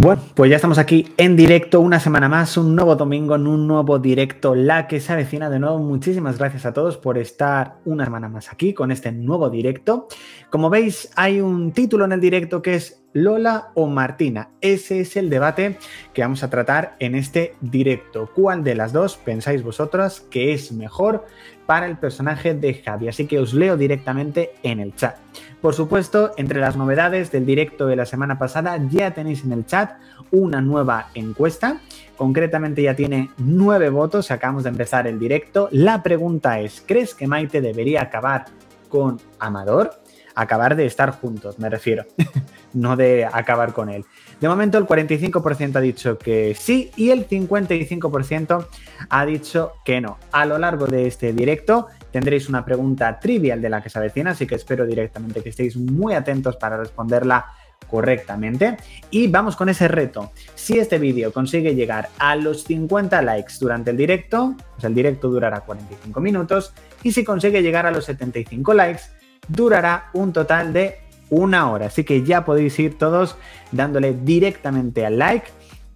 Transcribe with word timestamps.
Bueno, 0.00 0.22
pues 0.36 0.48
ya 0.48 0.54
estamos 0.54 0.78
aquí 0.78 1.12
en 1.16 1.34
directo, 1.34 1.80
una 1.80 1.98
semana 1.98 2.28
más, 2.28 2.56
un 2.56 2.76
nuevo 2.76 2.94
domingo, 2.94 3.34
en 3.34 3.48
un 3.48 3.66
nuevo 3.66 3.98
directo, 3.98 4.54
la 4.54 4.86
que 4.86 5.00
se 5.00 5.12
avecina 5.12 5.50
de 5.50 5.58
nuevo. 5.58 5.80
Muchísimas 5.80 6.38
gracias 6.38 6.66
a 6.66 6.72
todos 6.72 6.96
por 6.96 7.18
estar 7.18 7.78
una 7.84 8.04
semana 8.04 8.28
más 8.28 8.52
aquí 8.52 8.74
con 8.74 8.92
este 8.92 9.10
nuevo 9.10 9.50
directo. 9.50 10.06
Como 10.50 10.70
veis, 10.70 11.10
hay 11.16 11.40
un 11.40 11.72
título 11.72 12.04
en 12.04 12.12
el 12.12 12.20
directo 12.20 12.62
que 12.62 12.76
es 12.76 13.02
Lola 13.12 13.72
o 13.74 13.88
Martina. 13.88 14.50
Ese 14.60 15.00
es 15.00 15.16
el 15.16 15.30
debate 15.30 15.78
que 16.14 16.22
vamos 16.22 16.44
a 16.44 16.50
tratar 16.50 16.94
en 17.00 17.16
este 17.16 17.56
directo. 17.60 18.30
¿Cuál 18.32 18.62
de 18.62 18.76
las 18.76 18.92
dos 18.92 19.16
pensáis 19.16 19.64
vosotras 19.64 20.20
que 20.20 20.52
es 20.52 20.70
mejor 20.70 21.24
para 21.68 21.84
el 21.84 21.98
personaje 21.98 22.54
de 22.54 22.72
Javi? 22.72 23.08
Así 23.08 23.26
que 23.26 23.38
os 23.38 23.52
leo 23.52 23.76
directamente 23.76 24.52
en 24.62 24.80
el 24.80 24.96
chat. 24.96 25.16
Por 25.60 25.74
supuesto, 25.74 26.32
entre 26.38 26.60
las 26.60 26.78
novedades 26.78 27.30
del 27.30 27.44
directo 27.44 27.86
de 27.86 27.94
la 27.94 28.06
semana 28.06 28.38
pasada 28.38 28.78
ya 28.88 29.10
tenéis 29.10 29.44
en 29.44 29.52
el 29.52 29.66
chat 29.66 29.98
una 30.30 30.62
nueva 30.62 31.10
encuesta. 31.12 31.82
Concretamente 32.16 32.80
ya 32.80 32.96
tiene 32.96 33.28
nueve 33.36 33.90
votos, 33.90 34.30
acabamos 34.30 34.62
de 34.62 34.70
empezar 34.70 35.06
el 35.06 35.18
directo. 35.18 35.68
La 35.70 36.02
pregunta 36.02 36.58
es, 36.58 36.82
¿crees 36.86 37.14
que 37.14 37.26
Maite 37.26 37.60
debería 37.60 38.00
acabar 38.00 38.46
con 38.88 39.20
Amador? 39.38 39.90
Acabar 40.34 40.74
de 40.74 40.86
estar 40.86 41.10
juntos, 41.10 41.58
me 41.58 41.68
refiero, 41.68 42.06
no 42.72 42.96
de 42.96 43.26
acabar 43.26 43.74
con 43.74 43.90
él. 43.90 44.06
De 44.40 44.48
momento 44.48 44.78
el 44.78 44.86
45% 44.86 45.76
ha 45.76 45.80
dicho 45.80 46.16
que 46.16 46.54
sí 46.54 46.90
y 46.96 47.10
el 47.10 47.28
55% 47.28 48.66
ha 49.08 49.26
dicho 49.26 49.72
que 49.84 50.00
no. 50.00 50.18
A 50.30 50.46
lo 50.46 50.58
largo 50.58 50.86
de 50.86 51.06
este 51.08 51.32
directo 51.32 51.88
tendréis 52.12 52.48
una 52.48 52.64
pregunta 52.64 53.18
trivial 53.18 53.60
de 53.60 53.68
la 53.68 53.82
que 53.82 53.90
se 53.90 53.98
avecina, 53.98 54.30
así 54.30 54.46
que 54.46 54.54
espero 54.54 54.86
directamente 54.86 55.42
que 55.42 55.48
estéis 55.48 55.76
muy 55.76 56.14
atentos 56.14 56.56
para 56.56 56.76
responderla 56.76 57.46
correctamente. 57.88 58.76
Y 59.10 59.26
vamos 59.28 59.56
con 59.56 59.68
ese 59.68 59.88
reto. 59.88 60.30
Si 60.54 60.78
este 60.78 60.98
vídeo 60.98 61.32
consigue 61.32 61.74
llegar 61.74 62.08
a 62.18 62.36
los 62.36 62.64
50 62.64 63.20
likes 63.22 63.54
durante 63.58 63.90
el 63.90 63.96
directo, 63.96 64.54
pues 64.72 64.84
el 64.84 64.94
directo 64.94 65.28
durará 65.28 65.60
45 65.60 66.20
minutos. 66.20 66.72
Y 67.02 67.12
si 67.12 67.24
consigue 67.24 67.62
llegar 67.62 67.86
a 67.86 67.90
los 67.90 68.04
75 68.04 68.74
likes, 68.74 69.02
durará 69.48 70.10
un 70.12 70.32
total 70.32 70.72
de 70.72 71.07
una 71.30 71.70
hora. 71.70 71.86
Así 71.86 72.04
que 72.04 72.22
ya 72.22 72.44
podéis 72.44 72.78
ir 72.78 72.98
todos 72.98 73.36
dándole 73.72 74.12
directamente 74.12 75.04
al 75.04 75.18
like 75.18 75.46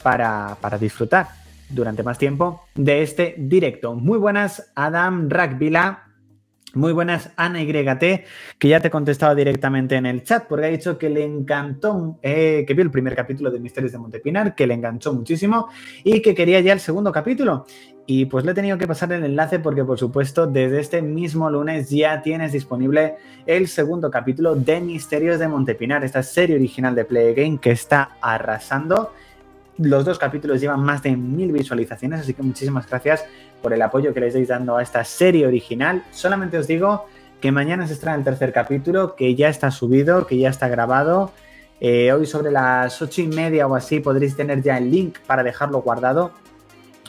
para, 0.03 0.57
para 0.61 0.79
disfrutar 0.79 1.29
durante 1.69 2.03
más 2.03 2.19
tiempo 2.19 2.63
de 2.75 3.03
este 3.03 3.35
directo. 3.39 3.95
Muy 3.95 4.19
buenas, 4.19 4.73
Adam 4.75 5.29
Rakvila. 5.29 6.09
Muy 6.75 6.95
buenas, 6.95 7.31
Ana 7.37 7.63
YT, 7.63 8.25
que 8.59 8.69
ya 8.69 8.81
te 8.81 8.89
he 8.89 8.91
contestado 8.91 9.35
directamente 9.35 9.97
en 9.97 10.07
el 10.07 10.23
chat 10.23 10.47
porque 10.49 10.65
ha 10.65 10.71
dicho 10.71 10.97
que 10.97 11.11
le 11.11 11.23
encantó, 11.23 12.19
eh, 12.23 12.65
que 12.67 12.73
vio 12.73 12.83
el 12.83 12.91
primer 12.91 13.15
capítulo 13.15 13.51
de 13.51 13.61
Misterios 13.61 13.93
de 13.93 13.99
Montepinar, 13.99 14.55
que 14.55 14.67
le 14.67 14.73
enganchó 14.73 15.13
muchísimo 15.13 15.69
y 16.03 16.23
que 16.23 16.35
quería 16.35 16.61
ya 16.61 16.73
el 16.73 16.81
segundo 16.81 17.13
capítulo. 17.13 17.67
Y 18.07 18.27
pues 18.27 18.45
le 18.45 18.51
he 18.51 18.55
tenido 18.55 18.79
que 18.79 18.87
pasar 18.87 19.13
el 19.13 19.25
enlace 19.25 19.59
porque, 19.61 19.85
por 19.85 19.99
supuesto, 19.99 20.47
desde 20.47 20.81
este 20.81 21.03
mismo 21.03 21.49
lunes 21.49 21.89
ya 21.89 22.21
tienes 22.21 22.53
disponible 22.53 23.17
el 23.47 23.69
segundo 23.69 24.11
capítulo 24.11 24.55
de 24.57 24.81
Misterios 24.81 25.39
de 25.39 25.49
Montepinar, 25.49 26.05
esta 26.05 26.23
serie 26.23 26.57
original 26.57 26.95
de 26.95 27.05
Play 27.05 27.35
Game 27.35 27.59
que 27.59 27.71
está 27.71 28.17
arrasando 28.21 29.13
los 29.79 30.05
dos 30.05 30.19
capítulos 30.19 30.61
llevan 30.61 30.81
más 30.81 31.03
de 31.03 31.17
mil 31.17 31.53
visualizaciones, 31.53 32.21
así 32.21 32.35
que 32.35 32.43
muchísimas 32.43 32.89
gracias 32.89 33.25
por 33.63 33.73
el 33.73 33.83
apoyo 33.83 34.13
que 34.13 34.21
le 34.21 34.27
estáis 34.29 34.49
dando 34.49 34.77
a 34.77 34.83
esta 34.83 35.05
serie 35.05 35.47
original. 35.47 36.05
Solamente 36.11 36.59
os 36.59 36.67
digo 36.67 37.07
que 37.41 37.53
mañana 37.53 37.87
se 37.87 37.95
estrena 37.95 38.17
el 38.17 38.25
tercer 38.25 38.53
capítulo, 38.53 39.17
que 39.17 39.35
ya 39.35 39.49
está 39.49 39.71
subido, 39.71 40.27
que 40.27 40.39
ya 40.39 40.51
está 40.51 40.69
grabado. 40.69 41.33
Eh, 41.81 42.13
hoy 42.13 42.27
sobre 42.27 42.53
las 42.53 43.01
ocho 43.03 43.23
y 43.23 43.27
media 43.27 43.67
o 43.67 43.75
así 43.75 43.99
podréis 43.99 44.37
tener 44.37 44.63
ya 44.63 44.79
el 44.79 44.91
link 44.91 45.19
para 45.27 45.43
dejarlo 45.43 45.83
guardado, 45.83 46.33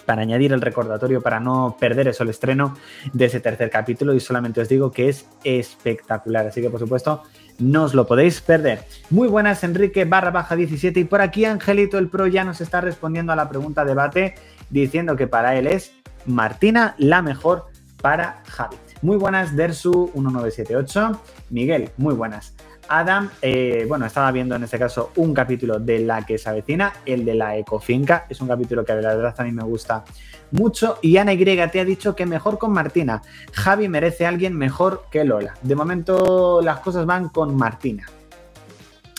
para 0.05 0.21
añadir 0.21 0.53
el 0.53 0.61
recordatorio, 0.61 1.21
para 1.21 1.39
no 1.39 1.75
perder 1.79 2.07
eso 2.07 2.23
el 2.23 2.29
estreno 2.29 2.75
de 3.11 3.25
ese 3.25 3.39
tercer 3.39 3.69
capítulo. 3.69 4.13
Y 4.13 4.19
solamente 4.19 4.61
os 4.61 4.69
digo 4.69 4.91
que 4.91 5.09
es 5.09 5.25
espectacular. 5.43 6.47
Así 6.47 6.61
que, 6.61 6.69
por 6.69 6.79
supuesto, 6.79 7.23
no 7.59 7.83
os 7.83 7.93
lo 7.93 8.07
podéis 8.07 8.41
perder. 8.41 8.85
Muy 9.09 9.27
buenas, 9.27 9.63
Enrique 9.63 10.05
barra 10.05 10.31
baja 10.31 10.55
17. 10.55 10.99
Y 10.99 11.03
por 11.05 11.21
aquí 11.21 11.45
Angelito 11.45 11.97
el 11.97 12.09
Pro 12.09 12.27
ya 12.27 12.43
nos 12.43 12.61
está 12.61 12.81
respondiendo 12.81 13.33
a 13.33 13.35
la 13.35 13.49
pregunta 13.49 13.85
debate 13.85 14.35
diciendo 14.69 15.15
que 15.15 15.27
para 15.27 15.55
él 15.55 15.67
es 15.67 15.93
Martina 16.25 16.95
la 16.97 17.21
mejor 17.21 17.67
para 18.01 18.41
Javi. 18.47 18.75
Muy 19.01 19.17
buenas, 19.17 19.53
Dersu1978. 19.53 21.19
Miguel, 21.49 21.89
muy 21.97 22.15
buenas. 22.15 22.53
Adam, 22.87 23.29
eh, 23.41 23.85
bueno, 23.87 24.05
estaba 24.05 24.31
viendo 24.31 24.55
en 24.55 24.63
este 24.63 24.77
caso 24.77 25.11
un 25.15 25.33
capítulo 25.33 25.79
de 25.79 25.99
La 25.99 26.25
que 26.25 26.37
se 26.37 26.49
avecina, 26.49 26.93
el 27.05 27.25
de 27.25 27.35
la 27.35 27.57
ecofinca. 27.57 28.25
Es 28.29 28.41
un 28.41 28.47
capítulo 28.47 28.83
que 28.85 28.93
la 28.93 29.15
verdad 29.15 29.35
a 29.37 29.43
mí 29.43 29.51
me 29.51 29.63
gusta 29.63 30.03
mucho. 30.51 30.99
Y 31.01 31.17
Ana 31.17 31.33
Y 31.33 31.43
te 31.43 31.79
ha 31.79 31.85
dicho 31.85 32.15
que 32.15 32.25
mejor 32.25 32.57
con 32.57 32.71
Martina. 32.71 33.21
Javi 33.51 33.89
merece 33.89 34.25
a 34.25 34.29
alguien 34.29 34.55
mejor 34.55 35.05
que 35.11 35.23
Lola. 35.23 35.55
De 35.61 35.75
momento 35.75 36.61
las 36.61 36.79
cosas 36.79 37.05
van 37.05 37.29
con 37.29 37.55
Martina. 37.55 38.05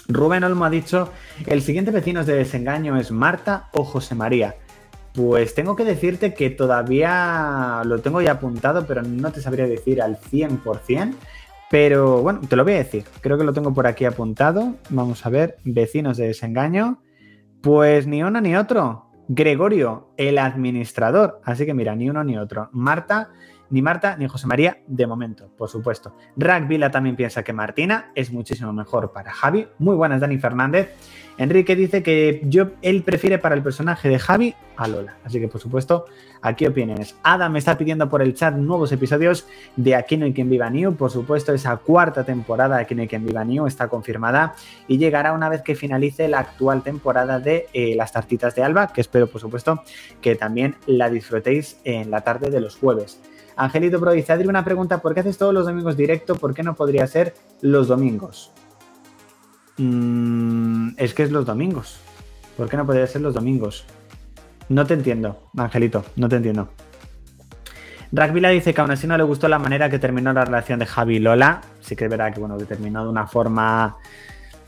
Rubén 0.08 0.44
Olmo 0.44 0.66
ha 0.66 0.70
dicho, 0.70 1.10
el 1.46 1.62
siguiente 1.62 1.90
vecino 1.90 2.24
de 2.24 2.34
desengaño 2.34 2.96
es 2.98 3.10
Marta 3.10 3.68
o 3.72 3.84
José 3.84 4.14
María. 4.14 4.54
Pues 5.14 5.54
tengo 5.54 5.76
que 5.76 5.84
decirte 5.84 6.34
que 6.34 6.50
todavía 6.50 7.82
lo 7.84 8.00
tengo 8.00 8.20
ya 8.20 8.32
apuntado, 8.32 8.84
pero 8.86 9.02
no 9.02 9.32
te 9.32 9.40
sabría 9.40 9.66
decir 9.66 10.02
al 10.02 10.18
100%. 10.18 11.14
Pero 11.70 12.22
bueno, 12.22 12.40
te 12.48 12.56
lo 12.56 12.64
voy 12.64 12.74
a 12.74 12.78
decir. 12.78 13.04
Creo 13.20 13.38
que 13.38 13.44
lo 13.44 13.52
tengo 13.52 13.72
por 13.72 13.86
aquí 13.86 14.04
apuntado. 14.04 14.74
Vamos 14.90 15.24
a 15.26 15.30
ver, 15.30 15.56
vecinos 15.64 16.16
de 16.16 16.28
desengaño. 16.28 17.02
Pues 17.62 18.06
ni 18.06 18.22
uno 18.22 18.40
ni 18.40 18.56
otro. 18.56 19.10
Gregorio, 19.28 20.10
el 20.16 20.38
administrador. 20.38 21.40
Así 21.44 21.64
que 21.64 21.74
mira, 21.74 21.96
ni 21.96 22.10
uno 22.10 22.22
ni 22.22 22.36
otro. 22.36 22.68
Marta, 22.72 23.30
ni 23.70 23.82
Marta 23.82 24.16
ni 24.16 24.28
José 24.28 24.46
María 24.46 24.78
de 24.86 25.06
momento, 25.06 25.48
por 25.56 25.68
supuesto. 25.68 26.16
Rack 26.36 26.68
también 26.90 27.16
piensa 27.16 27.42
que 27.42 27.52
Martina 27.52 28.10
es 28.14 28.32
muchísimo 28.32 28.72
mejor 28.72 29.12
para 29.12 29.32
Javi. 29.32 29.66
Muy 29.78 29.96
buenas, 29.96 30.20
Dani 30.20 30.38
Fernández. 30.38 30.94
Enrique 31.36 31.74
dice 31.74 32.02
que 32.02 32.42
yo, 32.44 32.68
él 32.80 33.02
prefiere 33.02 33.38
para 33.38 33.56
el 33.56 33.62
personaje 33.62 34.08
de 34.08 34.18
Javi 34.18 34.54
a 34.76 34.86
Lola. 34.86 35.16
Así 35.24 35.40
que, 35.40 35.48
por 35.48 35.60
supuesto, 35.60 36.06
aquí 36.42 36.64
opiniones. 36.66 37.16
Adam 37.24 37.52
me 37.52 37.58
está 37.58 37.76
pidiendo 37.76 38.08
por 38.08 38.22
el 38.22 38.34
chat 38.34 38.54
nuevos 38.54 38.92
episodios 38.92 39.46
de 39.74 39.96
Aquí 39.96 40.16
no 40.16 40.26
hay 40.26 40.32
quien 40.32 40.48
viva 40.48 40.70
New. 40.70 40.94
Por 40.94 41.10
supuesto, 41.10 41.52
esa 41.52 41.76
cuarta 41.76 42.24
temporada 42.24 42.76
de 42.76 42.82
Aquí 42.82 42.94
no 42.94 43.02
hay 43.02 43.08
quien 43.08 43.26
viva 43.26 43.44
New 43.44 43.66
está 43.66 43.88
confirmada 43.88 44.54
y 44.86 44.98
llegará 44.98 45.32
una 45.32 45.48
vez 45.48 45.62
que 45.62 45.74
finalice 45.74 46.28
la 46.28 46.38
actual 46.38 46.82
temporada 46.82 47.40
de 47.40 47.66
eh, 47.72 47.94
Las 47.96 48.12
Tartitas 48.12 48.54
de 48.54 48.62
Alba, 48.62 48.92
que 48.92 49.00
espero, 49.00 49.26
por 49.26 49.40
supuesto, 49.40 49.82
que 50.20 50.36
también 50.36 50.76
la 50.86 51.10
disfrutéis 51.10 51.80
en 51.84 52.10
la 52.12 52.20
tarde 52.20 52.50
de 52.50 52.60
los 52.60 52.76
jueves. 52.76 53.20
Angelito 53.56 54.00
Pro 54.00 54.12
dice, 54.12 54.32
Adri, 54.32 54.48
una 54.48 54.64
pregunta, 54.64 54.98
¿por 55.00 55.14
qué 55.14 55.20
haces 55.20 55.38
todos 55.38 55.54
los 55.54 55.66
domingos 55.66 55.96
directo? 55.96 56.34
¿Por 56.34 56.54
qué 56.54 56.62
no 56.62 56.74
podría 56.74 57.06
ser 57.06 57.34
los 57.60 57.88
domingos? 57.88 58.52
Mm, 59.78 60.90
es 60.96 61.14
que 61.14 61.22
es 61.22 61.30
los 61.30 61.46
domingos. 61.46 61.98
¿Por 62.56 62.68
qué 62.68 62.76
no 62.76 62.86
podría 62.86 63.06
ser 63.06 63.20
los 63.20 63.34
domingos? 63.34 63.84
No 64.68 64.86
te 64.86 64.94
entiendo, 64.94 65.42
Angelito, 65.56 66.04
no 66.16 66.28
te 66.28 66.36
entiendo. 66.36 66.68
Rackvila 68.12 68.50
dice 68.50 68.72
que 68.72 68.80
aún 68.80 68.92
así 68.92 69.06
no 69.06 69.16
le 69.16 69.24
gustó 69.24 69.48
la 69.48 69.58
manera 69.58 69.90
que 69.90 69.98
terminó 69.98 70.32
la 70.32 70.44
relación 70.44 70.78
de 70.78 70.86
Javi 70.86 71.16
y 71.16 71.18
Lola. 71.18 71.62
Sí 71.80 71.96
que 71.96 72.04
es 72.04 72.10
verdad 72.10 72.32
que, 72.32 72.40
bueno, 72.40 72.56
que 72.56 72.64
terminó 72.64 73.02
de 73.02 73.10
una 73.10 73.26
forma 73.26 73.96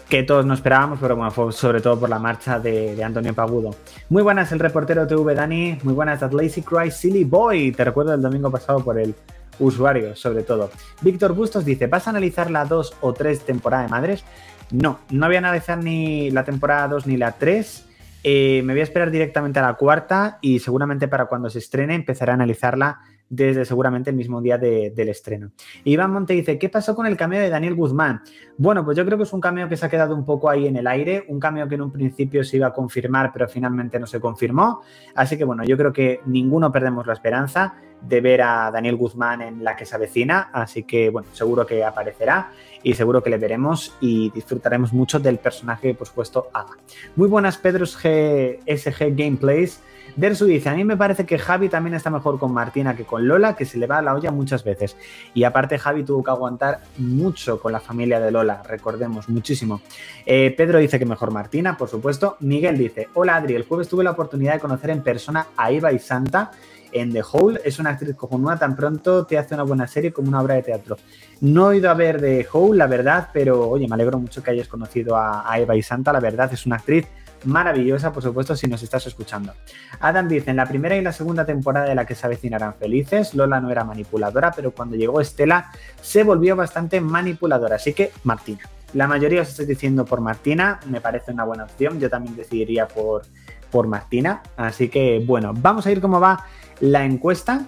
que 0.08 0.22
todos 0.22 0.46
no 0.46 0.54
esperábamos, 0.54 0.98
pero 1.00 1.16
bueno, 1.16 1.30
fue 1.30 1.52
sobre 1.52 1.80
todo 1.80 1.98
por 1.98 2.08
la 2.08 2.18
marcha 2.18 2.60
de, 2.60 3.02
Antonio 3.02 3.34
Pagudo. 3.34 3.74
Muy 4.08 4.22
buenas 4.22 4.52
el 4.52 4.60
reportero 4.60 5.06
TV 5.06 5.34
Dani, 5.34 5.78
muy 5.82 5.94
buenas 5.94 6.22
at 6.22 6.32
Lazy 6.32 6.62
Cry 6.62 6.90
Silly 6.90 7.24
Boy, 7.24 7.72
te 7.72 7.84
recuerdo 7.84 8.14
el 8.14 8.22
domingo 8.22 8.50
pasado 8.50 8.84
por 8.84 8.98
el 8.98 9.14
usuario, 9.58 10.14
sobre 10.14 10.42
todo. 10.42 10.70
Víctor 11.00 11.34
Bustos 11.34 11.64
dice, 11.64 11.86
¿vas 11.88 12.06
a 12.06 12.10
analizar 12.10 12.50
la 12.50 12.64
2 12.64 12.96
o 13.00 13.12
3 13.12 13.40
temporada 13.40 13.82
de 13.82 13.88
Madres? 13.88 14.24
No, 14.70 15.00
no 15.10 15.26
voy 15.26 15.36
a 15.36 15.38
analizar 15.38 15.78
ni 15.78 16.30
la 16.30 16.44
temporada 16.44 16.88
2 16.88 17.06
ni 17.06 17.16
la 17.16 17.32
3. 17.32 17.86
Eh, 18.22 18.62
me 18.64 18.74
voy 18.74 18.80
a 18.80 18.84
esperar 18.84 19.10
directamente 19.10 19.58
a 19.58 19.62
la 19.62 19.74
cuarta 19.74 20.38
y 20.40 20.58
seguramente 20.58 21.08
para 21.08 21.26
cuando 21.26 21.48
se 21.50 21.58
estrene 21.58 21.94
empezaré 21.94 22.32
a 22.32 22.34
analizarla 22.34 23.00
desde 23.28 23.64
seguramente 23.64 24.10
el 24.10 24.16
mismo 24.16 24.40
día 24.40 24.58
del 24.58 25.08
estreno. 25.08 25.50
Iván 25.84 26.12
Monte 26.12 26.34
dice, 26.34 26.58
¿qué 26.58 26.68
pasó 26.68 26.94
con 26.94 27.06
el 27.06 27.16
cameo 27.16 27.40
de 27.40 27.50
Daniel 27.50 27.74
Guzmán? 27.74 28.22
Bueno, 28.56 28.84
pues 28.84 28.96
yo 28.96 29.04
creo 29.04 29.18
que 29.18 29.24
es 29.24 29.32
un 29.32 29.40
cameo 29.40 29.68
que 29.68 29.76
se 29.76 29.86
ha 29.86 29.88
quedado 29.88 30.14
un 30.14 30.24
poco 30.24 30.48
ahí 30.48 30.66
en 30.66 30.76
el 30.76 30.86
aire, 30.86 31.24
un 31.28 31.40
cameo 31.40 31.68
que 31.68 31.74
en 31.74 31.82
un 31.82 31.90
principio 31.90 32.44
se 32.44 32.56
iba 32.56 32.68
a 32.68 32.72
confirmar, 32.72 33.32
pero 33.32 33.48
finalmente 33.48 33.98
no 33.98 34.06
se 34.06 34.20
confirmó. 34.20 34.82
Así 35.14 35.36
que 35.36 35.44
bueno, 35.44 35.64
yo 35.64 35.76
creo 35.76 35.92
que 35.92 36.20
ninguno 36.26 36.70
perdemos 36.70 37.06
la 37.06 37.12
esperanza 37.12 37.74
de 38.00 38.20
ver 38.20 38.42
a 38.42 38.70
Daniel 38.70 38.96
Guzmán 38.96 39.40
en 39.40 39.64
la 39.64 39.74
que 39.74 39.86
se 39.86 39.96
avecina, 39.96 40.50
así 40.52 40.84
que 40.84 41.10
bueno, 41.10 41.28
seguro 41.32 41.66
que 41.66 41.82
aparecerá 41.84 42.52
y 42.82 42.94
seguro 42.94 43.22
que 43.22 43.30
le 43.30 43.38
veremos 43.38 43.96
y 44.00 44.30
disfrutaremos 44.30 44.92
mucho 44.92 45.18
del 45.18 45.38
personaje 45.38 45.88
que 45.88 45.94
por 45.94 46.06
supuesto 46.06 46.48
haga. 46.52 46.76
Muy 47.16 47.28
buenas 47.28 47.56
Pedros 47.56 47.98
G 47.98 48.60
SG 48.66 49.16
Gameplays 49.16 49.82
Dersu 50.16 50.46
dice, 50.46 50.70
a 50.70 50.74
mí 50.74 50.82
me 50.82 50.96
parece 50.96 51.26
que 51.26 51.38
Javi 51.38 51.68
también 51.68 51.94
está 51.94 52.08
mejor 52.08 52.38
con 52.38 52.50
Martina 52.52 52.96
que 52.96 53.04
con 53.04 53.28
Lola, 53.28 53.54
que 53.54 53.66
se 53.66 53.76
le 53.76 53.86
va 53.86 53.98
a 53.98 54.02
la 54.02 54.14
olla 54.14 54.30
muchas 54.30 54.64
veces. 54.64 54.96
Y 55.34 55.44
aparte 55.44 55.78
Javi 55.78 56.04
tuvo 56.04 56.24
que 56.24 56.30
aguantar 56.30 56.80
mucho 56.96 57.60
con 57.60 57.72
la 57.72 57.80
familia 57.80 58.18
de 58.18 58.30
Lola, 58.30 58.62
recordemos, 58.66 59.28
muchísimo. 59.28 59.82
Eh, 60.24 60.54
Pedro 60.56 60.78
dice 60.78 60.98
que 60.98 61.04
mejor 61.04 61.30
Martina, 61.30 61.76
por 61.76 61.90
supuesto. 61.90 62.38
Miguel 62.40 62.78
dice, 62.78 63.08
hola 63.12 63.36
Adri, 63.36 63.54
el 63.54 63.64
jueves 63.64 63.88
tuve 63.88 64.04
la 64.04 64.12
oportunidad 64.12 64.54
de 64.54 64.60
conocer 64.60 64.90
en 64.90 65.02
persona 65.02 65.48
a 65.54 65.70
Eva 65.70 65.92
y 65.92 65.98
Santa 65.98 66.50
en 66.92 67.12
The 67.12 67.22
Hole. 67.32 67.60
Es 67.62 67.78
una 67.78 67.90
actriz 67.90 68.16
cojonúa, 68.16 68.58
tan 68.58 68.74
pronto 68.74 69.26
te 69.26 69.36
hace 69.36 69.54
una 69.54 69.64
buena 69.64 69.86
serie 69.86 70.14
como 70.14 70.28
una 70.28 70.40
obra 70.40 70.54
de 70.54 70.62
teatro. 70.62 70.96
No 71.42 71.72
he 71.72 71.76
ido 71.76 71.90
a 71.90 71.94
ver 71.94 72.22
The 72.22 72.46
Hole, 72.50 72.78
la 72.78 72.86
verdad, 72.86 73.28
pero 73.34 73.68
oye, 73.68 73.86
me 73.86 73.94
alegro 73.94 74.18
mucho 74.18 74.42
que 74.42 74.50
hayas 74.50 74.68
conocido 74.68 75.14
a, 75.14 75.50
a 75.50 75.58
Eva 75.58 75.76
y 75.76 75.82
Santa, 75.82 76.10
la 76.10 76.20
verdad, 76.20 76.50
es 76.54 76.64
una 76.64 76.76
actriz 76.76 77.06
maravillosa, 77.46 78.12
por 78.12 78.22
supuesto, 78.22 78.56
si 78.56 78.66
nos 78.66 78.82
estás 78.82 79.06
escuchando. 79.06 79.52
Adam 80.00 80.28
dice, 80.28 80.50
en 80.50 80.56
la 80.56 80.66
primera 80.66 80.96
y 80.96 81.02
la 81.02 81.12
segunda 81.12 81.44
temporada 81.44 81.86
de 81.86 81.94
la 81.94 82.04
que 82.04 82.14
se 82.14 82.26
avecinarán 82.26 82.74
felices, 82.74 83.34
Lola 83.34 83.60
no 83.60 83.70
era 83.70 83.84
manipuladora, 83.84 84.52
pero 84.52 84.72
cuando 84.72 84.96
llegó 84.96 85.20
Estela 85.20 85.70
se 86.00 86.24
volvió 86.24 86.56
bastante 86.56 87.00
manipuladora, 87.00 87.76
así 87.76 87.92
que 87.92 88.12
Martina. 88.24 88.60
La 88.94 89.06
mayoría 89.06 89.42
os 89.42 89.48
estáis 89.48 89.68
diciendo 89.68 90.04
por 90.04 90.20
Martina, 90.20 90.80
me 90.86 91.00
parece 91.00 91.32
una 91.32 91.44
buena 91.44 91.64
opción, 91.64 91.98
yo 91.98 92.08
también 92.08 92.36
decidiría 92.36 92.86
por, 92.86 93.22
por 93.70 93.88
Martina, 93.88 94.42
así 94.56 94.88
que 94.88 95.22
bueno, 95.26 95.52
vamos 95.54 95.86
a 95.86 95.92
ir 95.92 96.00
cómo 96.00 96.20
va 96.20 96.44
la 96.80 97.04
encuesta 97.04 97.66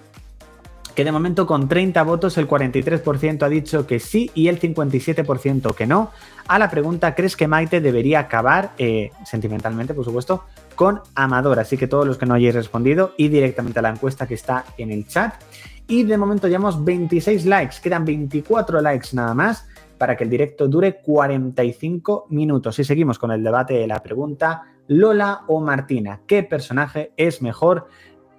que 0.95 1.03
de 1.03 1.11
momento 1.11 1.47
con 1.47 1.67
30 1.67 2.01
votos 2.03 2.37
el 2.37 2.47
43% 2.47 3.43
ha 3.43 3.49
dicho 3.49 3.87
que 3.87 3.99
sí 3.99 4.31
y 4.33 4.47
el 4.47 4.59
57% 4.59 5.73
que 5.73 5.87
no. 5.87 6.11
A 6.47 6.59
la 6.59 6.69
pregunta, 6.69 7.15
¿crees 7.15 7.35
que 7.35 7.47
Maite 7.47 7.81
debería 7.81 8.19
acabar, 8.19 8.71
eh, 8.77 9.11
sentimentalmente 9.25 9.93
por 9.93 10.05
supuesto, 10.05 10.45
con 10.75 11.01
Amador? 11.15 11.59
Así 11.59 11.77
que 11.77 11.87
todos 11.87 12.07
los 12.07 12.17
que 12.17 12.25
no 12.25 12.33
hayáis 12.33 12.55
respondido 12.55 13.13
y 13.17 13.27
directamente 13.27 13.79
a 13.79 13.81
la 13.81 13.89
encuesta 13.89 14.27
que 14.27 14.33
está 14.33 14.65
en 14.77 14.91
el 14.91 15.07
chat. 15.07 15.33
Y 15.87 16.03
de 16.03 16.17
momento 16.17 16.47
llevamos 16.47 16.83
26 16.83 17.45
likes, 17.45 17.77
quedan 17.81 18.05
24 18.05 18.81
likes 18.81 19.09
nada 19.13 19.33
más 19.33 19.67
para 19.97 20.15
que 20.15 20.23
el 20.23 20.29
directo 20.29 20.67
dure 20.67 21.01
45 21.01 22.27
minutos. 22.29 22.79
Y 22.79 22.83
seguimos 22.83 23.19
con 23.19 23.31
el 23.31 23.43
debate 23.43 23.73
de 23.73 23.87
la 23.87 24.01
pregunta, 24.01 24.63
Lola 24.87 25.41
o 25.47 25.59
Martina, 25.59 26.21
¿qué 26.25 26.43
personaje 26.43 27.11
es 27.17 27.41
mejor 27.41 27.87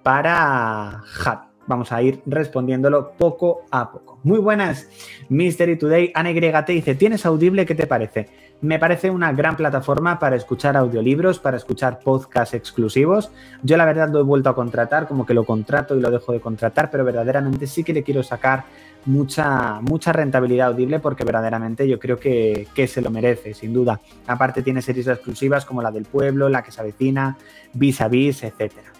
para 0.03 1.01
Javi? 1.05 1.50
Vamos 1.71 1.93
a 1.93 2.01
ir 2.01 2.21
respondiéndolo 2.25 3.13
poco 3.17 3.61
a 3.71 3.93
poco. 3.93 4.19
Muy 4.23 4.39
buenas, 4.39 4.89
Mystery 5.29 5.77
Today. 5.77 6.11
Ana 6.13 6.31
YT 6.31 6.67
dice: 6.67 6.95
¿Tienes 6.95 7.25
audible? 7.25 7.65
¿Qué 7.65 7.75
te 7.75 7.87
parece? 7.87 8.27
Me 8.59 8.77
parece 8.77 9.09
una 9.09 9.31
gran 9.31 9.55
plataforma 9.55 10.19
para 10.19 10.35
escuchar 10.35 10.75
audiolibros, 10.75 11.39
para 11.39 11.55
escuchar 11.55 11.99
podcasts 11.99 12.55
exclusivos. 12.55 13.31
Yo, 13.63 13.77
la 13.77 13.85
verdad, 13.85 14.09
lo 14.09 14.19
he 14.19 14.23
vuelto 14.23 14.49
a 14.49 14.53
contratar, 14.53 15.07
como 15.07 15.25
que 15.25 15.33
lo 15.33 15.45
contrato 15.45 15.95
y 15.95 16.01
lo 16.01 16.11
dejo 16.11 16.33
de 16.33 16.41
contratar, 16.41 16.91
pero 16.91 17.05
verdaderamente 17.05 17.65
sí 17.67 17.85
que 17.85 17.93
le 17.93 18.03
quiero 18.03 18.21
sacar 18.21 18.65
mucha, 19.05 19.79
mucha 19.79 20.11
rentabilidad 20.11 20.67
audible 20.67 20.99
porque 20.99 21.23
verdaderamente 21.23 21.87
yo 21.87 21.99
creo 21.99 22.19
que, 22.19 22.67
que 22.75 22.85
se 22.85 23.01
lo 23.01 23.11
merece, 23.11 23.53
sin 23.53 23.71
duda. 23.73 24.01
Aparte, 24.27 24.61
tiene 24.61 24.81
series 24.81 25.07
exclusivas 25.07 25.63
como 25.63 25.81
la 25.81 25.89
del 25.89 26.03
pueblo, 26.03 26.49
la 26.49 26.63
que 26.63 26.73
se 26.73 26.81
avecina, 26.81 27.37
vis 27.71 28.01
a 28.01 28.09
vis, 28.09 28.43
etcétera. 28.43 28.91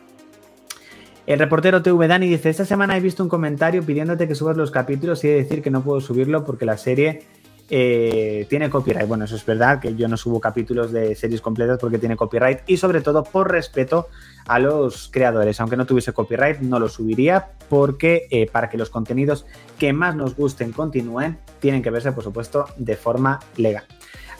El 1.27 1.37
reportero 1.37 1.83
TV 1.83 2.07
Dani 2.07 2.27
dice, 2.27 2.49
esta 2.49 2.65
semana 2.65 2.97
he 2.97 2.99
visto 2.99 3.21
un 3.21 3.29
comentario 3.29 3.83
pidiéndote 3.83 4.27
que 4.27 4.35
subas 4.35 4.57
los 4.57 4.71
capítulos 4.71 5.23
y 5.23 5.27
he 5.27 5.31
de 5.31 5.43
decir 5.43 5.61
que 5.61 5.69
no 5.69 5.83
puedo 5.83 6.01
subirlo 6.01 6.43
porque 6.43 6.65
la 6.65 6.77
serie 6.77 7.23
eh, 7.69 8.47
tiene 8.49 8.69
copyright. 8.69 9.07
Bueno, 9.07 9.25
eso 9.25 9.35
es 9.35 9.45
verdad, 9.45 9.79
que 9.79 9.95
yo 9.95 10.07
no 10.07 10.17
subo 10.17 10.41
capítulos 10.41 10.91
de 10.91 11.15
series 11.15 11.39
completas 11.39 11.77
porque 11.79 11.99
tiene 11.99 12.17
copyright 12.17 12.61
y 12.67 12.77
sobre 12.77 13.01
todo 13.01 13.23
por 13.23 13.51
respeto 13.51 14.07
a 14.47 14.59
los 14.59 15.09
creadores. 15.09 15.61
Aunque 15.61 15.77
no 15.77 15.85
tuviese 15.85 16.11
copyright, 16.11 16.59
no 16.59 16.79
lo 16.79 16.89
subiría 16.89 17.51
porque 17.69 18.27
eh, 18.31 18.49
para 18.51 18.69
que 18.69 18.77
los 18.77 18.89
contenidos 18.89 19.45
que 19.77 19.93
más 19.93 20.15
nos 20.15 20.35
gusten 20.35 20.71
continúen, 20.71 21.37
tienen 21.59 21.83
que 21.83 21.91
verse, 21.91 22.11
por 22.11 22.23
supuesto, 22.23 22.65
de 22.77 22.97
forma 22.97 23.39
legal. 23.55 23.85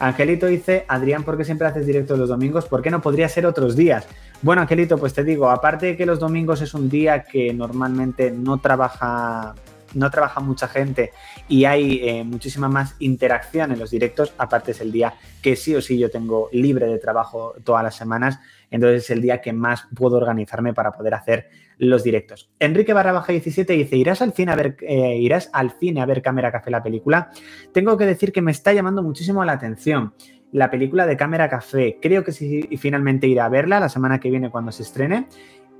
Angelito 0.02 0.46
dice, 0.46 0.84
Adrián, 0.88 1.22
¿por 1.22 1.36
qué 1.36 1.44
siempre 1.44 1.68
haces 1.68 1.86
directo 1.86 2.16
los 2.16 2.28
domingos? 2.28 2.66
¿Por 2.66 2.82
qué 2.82 2.90
no 2.90 3.00
podría 3.00 3.28
ser 3.28 3.46
otros 3.46 3.76
días? 3.76 4.04
Bueno, 4.42 4.60
Angelito, 4.62 4.98
pues 4.98 5.14
te 5.14 5.22
digo, 5.22 5.48
aparte 5.48 5.86
de 5.86 5.96
que 5.96 6.04
los 6.06 6.18
domingos 6.18 6.60
es 6.60 6.74
un 6.74 6.90
día 6.90 7.22
que 7.22 7.54
normalmente 7.54 8.32
no 8.32 8.58
trabaja 8.58 9.54
no 9.94 10.10
trabaja 10.10 10.40
mucha 10.40 10.68
gente 10.68 11.12
y 11.48 11.64
hay 11.64 12.00
eh, 12.02 12.24
muchísima 12.24 12.68
más 12.68 12.96
interacción 12.98 13.72
en 13.72 13.78
los 13.78 13.90
directos, 13.90 14.32
aparte 14.38 14.72
es 14.72 14.80
el 14.80 14.92
día 14.92 15.14
que 15.42 15.56
sí 15.56 15.74
o 15.74 15.80
sí 15.80 15.98
yo 15.98 16.10
tengo 16.10 16.48
libre 16.52 16.86
de 16.86 16.98
trabajo 16.98 17.54
todas 17.64 17.82
las 17.82 17.96
semanas, 17.96 18.38
entonces 18.70 19.04
es 19.04 19.10
el 19.10 19.22
día 19.22 19.40
que 19.40 19.52
más 19.52 19.86
puedo 19.94 20.16
organizarme 20.16 20.72
para 20.74 20.92
poder 20.92 21.14
hacer 21.14 21.48
los 21.78 22.04
directos. 22.04 22.50
Enrique 22.58 22.92
barra 22.92 23.12
baja 23.12 23.32
17 23.32 23.72
dice, 23.72 23.96
¿irás 23.96 24.22
al 24.22 24.32
cine 24.32 24.52
a 24.52 24.56
ver, 24.56 24.76
eh, 24.82 25.16
irás 25.18 25.50
al 25.52 25.72
cine 25.72 26.00
a 26.00 26.06
ver 26.06 26.22
Cámara 26.22 26.52
Café 26.52 26.70
la 26.70 26.82
película? 26.82 27.30
Tengo 27.72 27.96
que 27.96 28.06
decir 28.06 28.32
que 28.32 28.42
me 28.42 28.52
está 28.52 28.72
llamando 28.72 29.02
muchísimo 29.02 29.44
la 29.44 29.52
atención 29.52 30.14
la 30.52 30.70
película 30.70 31.06
de 31.06 31.16
Cámara 31.16 31.48
Café. 31.48 31.98
Creo 32.00 32.22
que 32.22 32.32
sí, 32.32 32.68
finalmente 32.78 33.26
iré 33.26 33.40
a 33.40 33.48
verla 33.48 33.80
la 33.80 33.88
semana 33.88 34.20
que 34.20 34.30
viene 34.30 34.50
cuando 34.50 34.70
se 34.70 34.82
estrene. 34.82 35.26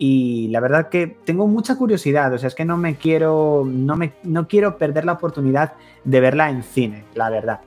Y 0.04 0.48
la 0.48 0.58
verdad 0.58 0.88
que 0.88 1.06
tengo 1.06 1.46
mucha 1.46 1.76
curiosidad, 1.76 2.32
o 2.32 2.36
sea, 2.36 2.48
es 2.48 2.56
que 2.56 2.64
no 2.64 2.76
me 2.76 2.96
quiero, 2.96 3.62
no 3.64 3.94
me, 3.94 4.14
no 4.24 4.48
quiero 4.48 4.76
perder 4.76 5.04
la 5.04 5.12
oportunidad 5.12 5.74
de 6.02 6.20
verla 6.20 6.50
en 6.50 6.64
cine, 6.64 7.04
la 7.14 7.30
verdad. 7.30 7.60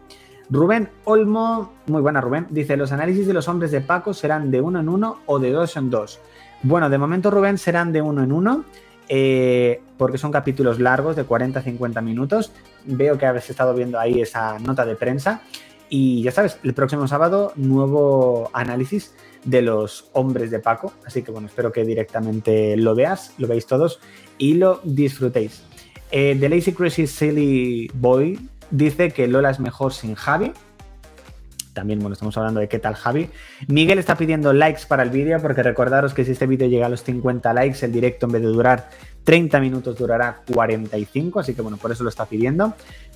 Rubén 0.49 0.89
Olmo, 1.05 1.71
muy 1.87 2.01
buena 2.01 2.19
Rubén, 2.19 2.47
dice, 2.49 2.75
los 2.75 2.91
análisis 2.91 3.25
de 3.25 3.33
los 3.33 3.47
hombres 3.47 3.71
de 3.71 3.79
Paco 3.79 4.13
serán 4.13 4.51
de 4.51 4.59
uno 4.59 4.81
en 4.81 4.89
uno 4.89 5.19
o 5.27 5.39
de 5.39 5.51
dos 5.51 5.77
en 5.77 5.89
dos. 5.89 6.19
Bueno, 6.61 6.89
de 6.89 6.97
momento 6.97 7.31
Rubén 7.31 7.57
serán 7.57 7.93
de 7.93 8.01
uno 8.01 8.21
en 8.21 8.33
uno, 8.33 8.65
eh, 9.07 9.81
porque 9.97 10.17
son 10.17 10.33
capítulos 10.33 10.77
largos 10.77 11.15
de 11.15 11.25
40-50 11.25 12.01
minutos. 12.01 12.51
Veo 12.83 13.17
que 13.17 13.25
habéis 13.25 13.49
estado 13.49 13.73
viendo 13.73 13.97
ahí 13.97 14.19
esa 14.19 14.59
nota 14.59 14.85
de 14.85 14.97
prensa. 14.97 15.39
Y 15.89 16.23
ya 16.23 16.31
sabes, 16.31 16.57
el 16.63 16.73
próximo 16.73 17.07
sábado, 17.07 17.53
nuevo 17.55 18.49
análisis 18.53 19.13
de 19.43 19.61
los 19.61 20.09
hombres 20.13 20.51
de 20.51 20.59
Paco. 20.59 20.93
Así 21.05 21.21
que 21.21 21.31
bueno, 21.31 21.47
espero 21.47 21.71
que 21.71 21.85
directamente 21.85 22.75
lo 22.75 22.95
veas, 22.95 23.33
lo 23.37 23.47
veáis 23.47 23.67
todos 23.67 23.99
y 24.37 24.55
lo 24.55 24.81
disfrutéis. 24.83 25.63
Eh, 26.11 26.37
The 26.39 26.49
Lazy 26.49 26.73
Crazy 26.73 27.07
Silly 27.07 27.91
Boy 27.93 28.39
dice 28.71 29.11
que 29.11 29.27
Lola 29.27 29.51
es 29.51 29.59
mejor 29.59 29.93
sin 29.93 30.15
Javi. 30.15 30.51
También, 31.73 31.99
bueno, 31.99 32.13
estamos 32.13 32.37
hablando 32.37 32.61
de 32.61 32.69
qué 32.69 32.79
tal 32.79 32.95
Javi. 32.95 33.29
Miguel 33.67 33.99
está 33.99 34.15
pidiendo 34.15 34.53
likes 34.53 34.83
para 34.87 35.03
el 35.03 35.09
vídeo 35.09 35.41
porque 35.41 35.61
recordaros 35.61 36.13
que 36.13 36.23
si 36.23 36.31
este 36.31 36.47
vídeo 36.47 36.69
llega 36.69 36.85
a 36.85 36.89
los 36.89 37.03
50 37.03 37.53
likes, 37.53 37.85
el 37.85 37.91
directo 37.91 38.27
en 38.27 38.31
vez 38.31 38.41
de 38.41 38.47
durar 38.47 38.89
30 39.25 39.59
minutos 39.59 39.97
durará 39.97 40.41
45, 40.53 41.39
así 41.39 41.53
que 41.53 41.61
bueno, 41.61 41.77
por 41.77 41.91
eso 41.91 42.03
lo 42.03 42.09
está 42.09 42.25
pidiendo. 42.27 42.75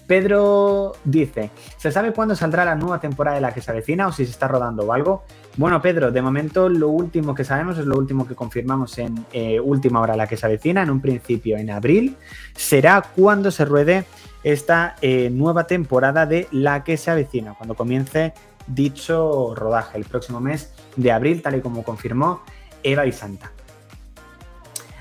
Pedro 0.09 0.93
dice, 1.03 1.51
¿se 1.77 1.91
sabe 1.91 2.13
cuándo 2.13 2.35
saldrá 2.35 2.65
la 2.65 2.73
nueva 2.73 2.99
temporada 2.99 3.35
de 3.35 3.41
la 3.41 3.53
que 3.53 3.61
se 3.61 3.69
avecina 3.69 4.07
o 4.07 4.11
si 4.11 4.25
se 4.25 4.31
está 4.31 4.47
rodando 4.47 4.81
o 4.81 4.91
algo? 4.91 5.21
Bueno, 5.55 5.83
Pedro, 5.83 6.09
de 6.09 6.19
momento 6.19 6.67
lo 6.67 6.89
último 6.89 7.35
que 7.35 7.43
sabemos 7.43 7.77
es 7.77 7.85
lo 7.85 7.95
último 7.95 8.27
que 8.27 8.33
confirmamos 8.33 8.97
en 8.97 9.23
eh, 9.33 9.59
última 9.59 10.01
hora 10.01 10.15
la 10.15 10.25
que 10.25 10.35
se 10.35 10.47
avecina, 10.47 10.81
en 10.81 10.89
un 10.89 10.99
principio 10.99 11.57
en 11.57 11.69
abril, 11.69 12.17
será 12.55 13.03
cuando 13.15 13.51
se 13.51 13.65
ruede 13.65 14.05
esta 14.43 14.95
eh, 15.03 15.29
nueva 15.29 15.67
temporada 15.67 16.25
de 16.25 16.47
la 16.49 16.83
que 16.83 16.97
se 16.97 17.11
avecina, 17.11 17.53
cuando 17.53 17.75
comience 17.75 18.33
dicho 18.65 19.53
rodaje 19.53 19.95
el 19.95 20.05
próximo 20.05 20.39
mes 20.39 20.73
de 20.95 21.11
abril, 21.11 21.43
tal 21.43 21.57
y 21.57 21.61
como 21.61 21.83
confirmó 21.83 22.41
Eva 22.81 23.05
y 23.05 23.11
Santa. 23.11 23.51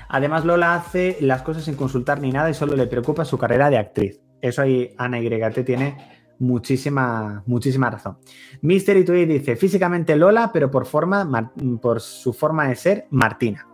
Además, 0.07 0.45
Lola 0.45 0.75
hace 0.75 1.17
las 1.19 1.41
cosas 1.41 1.63
sin 1.63 1.73
consultar 1.73 2.21
ni 2.21 2.31
nada 2.31 2.51
y 2.51 2.53
solo 2.53 2.75
le 2.75 2.85
preocupa 2.85 3.25
su 3.25 3.39
carrera 3.39 3.71
de 3.71 3.79
actriz. 3.79 4.19
Eso 4.41 4.61
ahí 4.61 4.93
Ana 4.97 5.19
YT 5.19 5.65
tiene 5.65 5.97
muchísima, 6.39 7.43
muchísima 7.45 7.89
razón. 7.89 8.17
Mystery 8.61 9.03
Twitch 9.03 9.27
dice, 9.27 9.55
físicamente 9.55 10.15
Lola, 10.15 10.51
pero 10.53 10.71
por, 10.71 10.85
forma, 10.85 11.51
por 11.81 12.01
su 12.01 12.33
forma 12.33 12.67
de 12.67 12.75
ser, 12.75 13.07
Martina. 13.11 13.67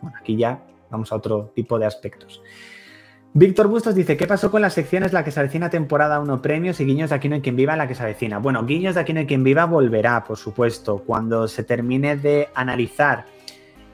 Bueno, 0.00 0.16
aquí 0.20 0.36
ya 0.36 0.62
vamos 0.90 1.10
a 1.12 1.16
otro 1.16 1.52
tipo 1.54 1.78
de 1.78 1.86
aspectos. 1.86 2.42
Víctor 3.34 3.68
Bustos 3.68 3.94
dice, 3.94 4.18
¿qué 4.18 4.26
pasó 4.26 4.50
con 4.50 4.60
las 4.60 4.74
secciones 4.74 5.14
La 5.14 5.24
que 5.24 5.30
se 5.30 5.40
avecina 5.40 5.70
temporada 5.70 6.20
1 6.20 6.42
premios 6.42 6.78
y 6.80 6.84
Guiños 6.84 7.08
de 7.08 7.16
Aquí 7.16 7.30
no 7.30 7.36
hay 7.36 7.40
quien 7.40 7.56
viva 7.56 7.76
la 7.76 7.88
que 7.88 7.94
se 7.94 8.02
avecina? 8.02 8.38
Bueno, 8.38 8.66
Guiños 8.66 8.94
de 8.94 9.00
Aquí 9.00 9.14
no 9.14 9.20
hay 9.20 9.26
quien 9.26 9.42
viva 9.42 9.64
volverá, 9.64 10.22
por 10.22 10.36
supuesto, 10.36 10.98
cuando 10.98 11.48
se 11.48 11.64
termine 11.64 12.16
de 12.16 12.48
analizar 12.54 13.24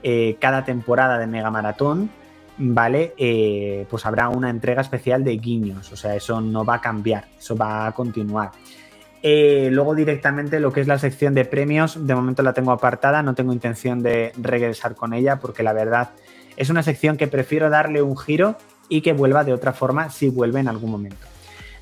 eh, 0.03 0.35
cada 0.41 0.65
temporada 0.65 1.17
de 1.17 1.27
Mega 1.27 1.51
Maratón 1.51 2.09
¿vale? 2.59 3.13
Eh, 3.17 3.87
pues 3.89 4.05
habrá 4.05 4.29
una 4.29 4.49
entrega 4.49 4.81
especial 4.81 5.23
de 5.23 5.37
guiños, 5.37 5.91
o 5.91 5.95
sea, 5.95 6.15
eso 6.15 6.39
no 6.41 6.65
va 6.65 6.75
a 6.75 6.81
cambiar, 6.81 7.25
eso 7.37 7.55
va 7.55 7.87
a 7.87 7.91
continuar. 7.93 8.51
Eh, 9.21 9.69
luego 9.71 9.95
directamente 9.95 10.59
lo 10.59 10.71
que 10.71 10.81
es 10.81 10.87
la 10.87 10.99
sección 10.99 11.33
de 11.33 11.45
premios, 11.45 12.05
de 12.05 12.15
momento 12.15 12.43
la 12.43 12.53
tengo 12.53 12.71
apartada, 12.71 13.23
no 13.23 13.33
tengo 13.33 13.51
intención 13.51 14.01
de 14.01 14.31
regresar 14.37 14.95
con 14.95 15.13
ella 15.13 15.39
porque 15.39 15.63
la 15.63 15.73
verdad 15.73 16.11
es 16.55 16.69
una 16.69 16.83
sección 16.83 17.17
que 17.17 17.27
prefiero 17.27 17.69
darle 17.69 18.01
un 18.01 18.17
giro 18.17 18.55
y 18.87 19.01
que 19.01 19.13
vuelva 19.13 19.43
de 19.43 19.53
otra 19.53 19.73
forma 19.73 20.09
si 20.09 20.29
vuelve 20.29 20.59
en 20.59 20.67
algún 20.67 20.91
momento. 20.91 21.27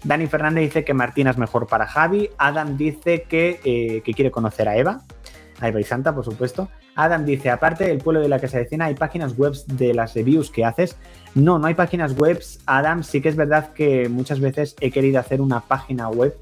Dani 0.03 0.27
Fernández 0.27 0.63
dice 0.65 0.85
que 0.85 0.93
Martina 0.93 1.31
es 1.31 1.37
mejor 1.37 1.67
para 1.67 1.87
Javi, 1.87 2.29
Adam 2.37 2.77
dice 2.77 3.23
que, 3.23 3.59
eh, 3.63 4.01
que 4.03 4.13
quiere 4.13 4.31
conocer 4.31 4.67
a 4.69 4.77
Eva, 4.77 5.01
y 5.61 5.83
Santa, 5.83 6.13
por 6.13 6.23
supuesto. 6.23 6.69
Adam 6.95 7.25
dice, 7.25 7.49
aparte 7.49 7.85
del 7.85 7.97
pueblo 7.97 8.21
de 8.21 8.29
la 8.29 8.39
que 8.39 8.47
se 8.47 8.57
avecina, 8.57 8.85
¿hay 8.85 8.95
páginas 8.95 9.37
web 9.37 9.53
de 9.67 9.93
las 9.93 10.13
reviews 10.13 10.51
que 10.51 10.65
haces? 10.65 10.97
No, 11.35 11.59
no 11.59 11.67
hay 11.67 11.73
páginas 11.73 12.15
web, 12.15 12.41
Adam. 12.65 13.03
Sí 13.03 13.21
que 13.21 13.29
es 13.29 13.35
verdad 13.35 13.73
que 13.73 14.09
muchas 14.09 14.39
veces 14.39 14.75
he 14.79 14.91
querido 14.91 15.19
hacer 15.19 15.41
una 15.41 15.61
página 15.61 16.09
web, 16.09 16.37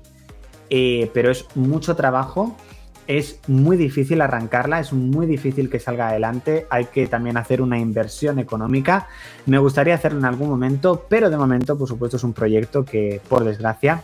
eh, 0.69 1.09
pero 1.13 1.31
es 1.31 1.45
mucho 1.55 1.95
trabajo 1.95 2.55
es 3.07 3.39
muy 3.47 3.77
difícil 3.77 4.21
arrancarla, 4.21 4.79
es 4.79 4.93
muy 4.93 5.27
difícil 5.27 5.69
que 5.69 5.79
salga 5.79 6.09
adelante, 6.09 6.65
hay 6.69 6.85
que 6.85 7.07
también 7.07 7.37
hacer 7.37 7.61
una 7.61 7.77
inversión 7.77 8.39
económica. 8.39 9.07
Me 9.45 9.57
gustaría 9.59 9.95
hacerlo 9.95 10.19
en 10.19 10.25
algún 10.25 10.49
momento, 10.49 11.05
pero 11.07 11.29
de 11.29 11.37
momento, 11.37 11.77
por 11.77 11.87
supuesto, 11.87 12.17
es 12.17 12.23
un 12.23 12.33
proyecto 12.33 12.83
que, 12.83 13.21
por 13.29 13.43
desgracia, 13.43 14.03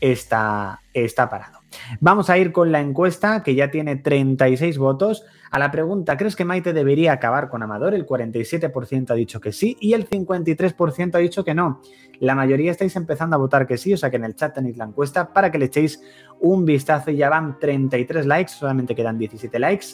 está, 0.00 0.80
está 0.92 1.30
parado. 1.30 1.59
Vamos 2.00 2.30
a 2.30 2.38
ir 2.38 2.52
con 2.52 2.72
la 2.72 2.80
encuesta 2.80 3.42
que 3.42 3.54
ya 3.54 3.70
tiene 3.70 3.96
36 3.96 4.78
votos. 4.78 5.24
A 5.50 5.58
la 5.58 5.70
pregunta, 5.70 6.16
¿crees 6.16 6.36
que 6.36 6.44
Maite 6.44 6.72
debería 6.72 7.12
acabar 7.12 7.48
con 7.48 7.62
Amador? 7.62 7.94
El 7.94 8.06
47% 8.06 9.10
ha 9.10 9.14
dicho 9.14 9.40
que 9.40 9.52
sí 9.52 9.76
y 9.80 9.94
el 9.94 10.08
53% 10.08 11.14
ha 11.14 11.18
dicho 11.18 11.44
que 11.44 11.54
no. 11.54 11.80
La 12.20 12.34
mayoría 12.34 12.70
estáis 12.70 12.94
empezando 12.96 13.36
a 13.36 13.38
votar 13.38 13.66
que 13.66 13.78
sí, 13.78 13.92
o 13.92 13.96
sea 13.96 14.10
que 14.10 14.16
en 14.16 14.24
el 14.24 14.36
chat 14.36 14.54
tenéis 14.54 14.76
la 14.76 14.84
encuesta 14.84 15.32
para 15.32 15.50
que 15.50 15.58
le 15.58 15.66
echéis 15.66 16.02
un 16.38 16.64
vistazo 16.64 17.10
y 17.10 17.16
ya 17.16 17.30
van 17.30 17.58
33 17.58 18.26
likes, 18.26 18.52
solamente 18.52 18.94
quedan 18.94 19.18
17 19.18 19.58
likes 19.58 19.86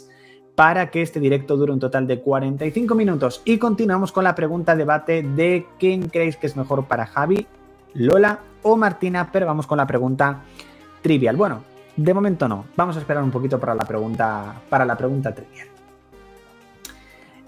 para 0.56 0.90
que 0.90 1.02
este 1.02 1.21
directo 1.21 1.56
dure 1.56 1.71
un 1.73 1.78
total 1.78 2.06
de 2.06 2.21
45 2.21 2.95
minutos. 2.95 3.42
Y 3.45 3.59
continuamos 3.59 4.11
con 4.11 4.25
la 4.25 4.35
pregunta 4.35 4.75
debate 4.75 5.23
de 5.23 5.66
quién 5.78 6.09
creéis 6.09 6.37
que 6.37 6.47
es 6.47 6.56
mejor 6.56 6.87
para 6.87 7.06
Javi, 7.06 7.47
Lola 7.92 8.40
o 8.62 8.76
Martina, 8.76 9.30
pero 9.30 9.47
vamos 9.47 9.66
con 9.66 9.78
la 9.78 9.87
pregunta 9.87 10.42
trivial. 11.07 11.37
Bueno, 11.37 11.63
de 11.97 12.13
momento 12.13 12.49
no. 12.49 12.67
Vamos 12.75 12.97
a 12.97 12.99
esperar 12.99 13.23
un 13.23 13.31
poquito 13.31 13.61
para 13.61 13.77
la 13.77 13.85
pregunta, 13.85 14.61
para 14.69 14.85
la 14.85 14.97
pregunta 14.97 15.33
trivial. 15.33 15.69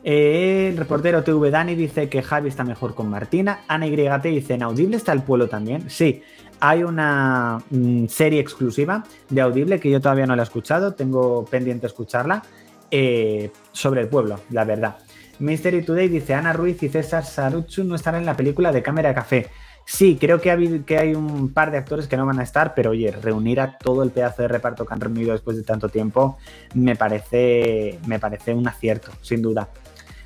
el 0.04 0.76
reportero 0.76 1.24
TV 1.24 1.50
Dani 1.50 1.74
dice 1.74 2.08
que 2.08 2.22
Javi 2.22 2.48
está 2.48 2.62
mejor 2.62 2.94
con 2.94 3.10
Martina. 3.10 3.60
Ana 3.66 3.88
YT 3.88 4.22
dice, 4.22 4.54
¿en 4.54 4.62
Audible 4.62 4.96
está 4.96 5.12
el 5.12 5.22
pueblo 5.22 5.48
también? 5.48 5.90
Sí, 5.90 6.22
hay 6.60 6.84
una 6.84 7.58
mm, 7.68 8.06
serie 8.06 8.38
exclusiva 8.38 9.02
de 9.28 9.40
Audible 9.40 9.80
que 9.80 9.90
yo 9.90 10.00
todavía 10.00 10.26
no 10.26 10.36
la 10.36 10.42
he 10.42 10.44
escuchado, 10.44 10.94
tengo 10.94 11.44
pendiente 11.44 11.88
escucharla, 11.88 12.44
eh, 12.92 13.50
sobre 13.72 14.02
el 14.02 14.08
pueblo, 14.08 14.38
la 14.50 14.64
verdad. 14.64 14.98
Mystery 15.40 15.82
Today 15.82 16.08
dice, 16.08 16.34
Ana 16.34 16.52
Ruiz 16.52 16.80
y 16.82 16.88
César 16.88 17.24
Saruchu 17.24 17.82
no 17.82 17.96
estarán 17.96 18.20
en 18.20 18.26
la 18.26 18.36
película 18.36 18.70
de 18.70 18.82
Cámara 18.82 19.12
Café. 19.14 19.48
Sí, 19.90 20.18
creo 20.20 20.38
que, 20.38 20.50
hay 20.50 21.14
un 21.14 21.50
par 21.54 21.70
de 21.70 21.78
actores 21.78 22.06
que 22.06 22.16
no 22.18 22.26
van 22.26 22.38
a 22.38 22.42
estar, 22.42 22.74
pero 22.74 22.90
oye, 22.90 23.10
reunir 23.10 23.58
a 23.58 23.78
todo 23.78 24.02
el 24.02 24.10
pedazo 24.10 24.42
de 24.42 24.48
reparto 24.48 24.84
que 24.84 24.92
han 24.92 25.00
reunido 25.00 25.32
después 25.32 25.56
de 25.56 25.62
tanto 25.62 25.88
tiempo 25.88 26.36
me 26.74 26.94
parece, 26.94 27.98
me 28.06 28.18
parece 28.18 28.52
un 28.52 28.68
acierto, 28.68 29.10
sin 29.22 29.40
duda. 29.40 29.70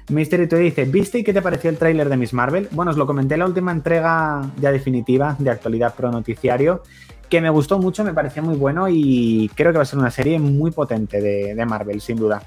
Mystery 0.08 0.48
te 0.48 0.56
dice, 0.56 0.84
¿viste 0.84 1.20
y 1.20 1.24
qué 1.24 1.32
te 1.32 1.40
pareció 1.40 1.70
el 1.70 1.78
tráiler 1.78 2.08
de 2.08 2.16
Miss 2.16 2.32
Marvel? 2.32 2.68
Bueno, 2.72 2.90
os 2.90 2.96
lo 2.96 3.06
comenté 3.06 3.34
en 3.34 3.40
la 3.40 3.46
última 3.46 3.70
entrega 3.70 4.42
ya 4.60 4.72
definitiva 4.72 5.36
de 5.38 5.50
Actualidad 5.50 5.94
Pro 5.94 6.10
Noticiario, 6.10 6.82
que 7.28 7.40
me 7.40 7.48
gustó 7.48 7.78
mucho, 7.78 8.02
me 8.02 8.12
pareció 8.12 8.42
muy 8.42 8.56
bueno 8.56 8.88
y 8.88 9.48
creo 9.54 9.70
que 9.70 9.78
va 9.78 9.82
a 9.82 9.86
ser 9.86 10.00
una 10.00 10.10
serie 10.10 10.40
muy 10.40 10.72
potente 10.72 11.20
de 11.20 11.66
Marvel, 11.66 12.00
sin 12.00 12.16
duda. 12.16 12.42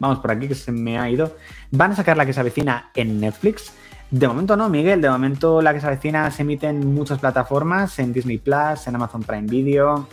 Vamos 0.00 0.18
por 0.18 0.30
aquí 0.30 0.48
que 0.48 0.54
se 0.54 0.72
me 0.72 0.98
ha 0.98 1.08
ido. 1.08 1.36
Van 1.70 1.92
a 1.92 1.96
sacar 1.96 2.16
la 2.16 2.26
que 2.26 2.32
se 2.32 2.40
avecina 2.40 2.90
en 2.94 3.20
Netflix. 3.20 3.72
De 4.10 4.26
momento 4.26 4.56
no, 4.56 4.68
Miguel. 4.68 5.00
De 5.00 5.08
momento 5.08 5.62
la 5.62 5.72
que 5.72 5.80
se 5.80 5.86
avecina 5.86 6.30
se 6.30 6.42
emite 6.42 6.66
en 6.66 6.94
muchas 6.94 7.18
plataformas, 7.18 7.98
en 7.98 8.12
Disney 8.12 8.38
Plus, 8.38 8.86
en 8.86 8.96
Amazon 8.96 9.22
Prime 9.22 9.46
Video, 9.46 10.08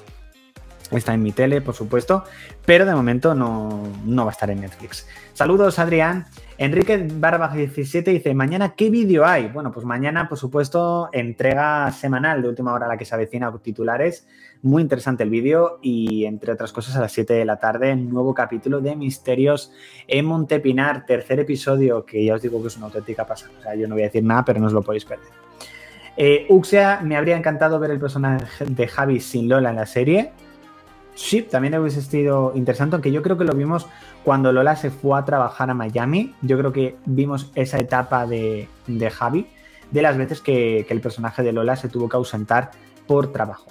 está 0.91 1.13
en 1.13 1.23
mi 1.23 1.31
tele, 1.31 1.61
por 1.61 1.73
supuesto, 1.73 2.23
pero 2.65 2.85
de 2.85 2.93
momento 2.93 3.33
no, 3.33 3.83
no 4.05 4.25
va 4.25 4.31
a 4.31 4.33
estar 4.33 4.49
en 4.49 4.61
Netflix. 4.61 5.07
Saludos, 5.33 5.79
Adrián. 5.79 6.27
Enrique 6.59 7.07
Barba 7.13 7.49
17 7.49 8.09
dice, 8.09 8.33
mañana, 8.33 8.73
¿qué 8.75 8.89
vídeo 8.89 9.23
hay? 9.23 9.47
Bueno, 9.47 9.71
pues 9.71 9.85
mañana, 9.85 10.27
por 10.27 10.39
supuesto, 10.39 11.07
entrega 11.13 11.91
semanal 11.91 12.41
de 12.41 12.49
última 12.49 12.73
hora 12.73 12.87
la 12.87 12.97
que 12.97 13.05
se 13.05 13.13
avecina 13.13 13.55
titulares. 13.61 14.27
Muy 14.63 14.81
interesante 14.81 15.21
el 15.21 15.29
vídeo 15.29 15.77
y, 15.83 16.25
entre 16.25 16.53
otras 16.53 16.73
cosas, 16.73 16.95
a 16.95 17.01
las 17.01 17.11
7 17.11 17.35
de 17.35 17.45
la 17.45 17.57
tarde, 17.57 17.95
nuevo 17.95 18.33
capítulo 18.33 18.81
de 18.81 18.95
Misterios 18.95 19.71
en 20.07 20.25
Montepinar, 20.25 21.05
tercer 21.05 21.39
episodio, 21.41 22.03
que 22.03 22.25
ya 22.25 22.33
os 22.33 22.41
digo 22.41 22.59
que 22.59 22.69
es 22.69 22.77
una 22.77 22.87
auténtica 22.87 23.23
pasada. 23.27 23.51
O 23.59 23.61
sea, 23.61 23.75
yo 23.75 23.87
no 23.87 23.93
voy 23.93 24.01
a 24.01 24.05
decir 24.07 24.23
nada, 24.23 24.43
pero 24.43 24.59
no 24.59 24.65
os 24.65 24.73
lo 24.73 24.81
podéis 24.81 25.05
perder. 25.05 25.27
Eh, 26.17 26.47
Uxia, 26.49 27.01
me 27.03 27.15
habría 27.15 27.37
encantado 27.37 27.79
ver 27.79 27.91
el 27.91 27.99
personaje 27.99 28.65
de 28.65 28.87
Javi 28.87 29.19
sin 29.19 29.47
Lola 29.47 29.69
en 29.69 29.75
la 29.75 29.85
serie. 29.85 30.31
Sí, 31.17 31.41
también 31.41 31.75
hubiese 31.75 32.01
sido 32.03 32.51
interesante, 32.53 32.95
aunque 32.95 33.11
yo 33.11 33.23
creo 33.23 33.39
que 33.39 33.43
lo 33.43 33.53
vimos 33.53 33.87
cuando 34.27 34.51
Lola 34.51 34.75
se 34.75 34.91
fue 34.91 35.17
a 35.17 35.24
trabajar 35.24 35.69
a 35.69 35.74
Miami. 35.74 36.36
Yo 36.41 36.57
creo 36.57 36.74
que 36.74 36.98
vimos 37.05 37.50
esa 37.55 37.79
etapa 37.79 38.27
de, 38.27 38.67
Javi, 39.10 39.48
de 39.89 40.01
las 40.01 40.17
veces 40.17 40.41
que, 40.41 40.86
el 40.89 41.00
personaje 41.00 41.43
de 41.43 41.53
Lola 41.53 41.77
se 41.77 41.88
tuvo 41.88 42.10
que 42.10 42.17
ausentar 42.17 42.72
por 43.07 43.31
trabajo. 43.31 43.67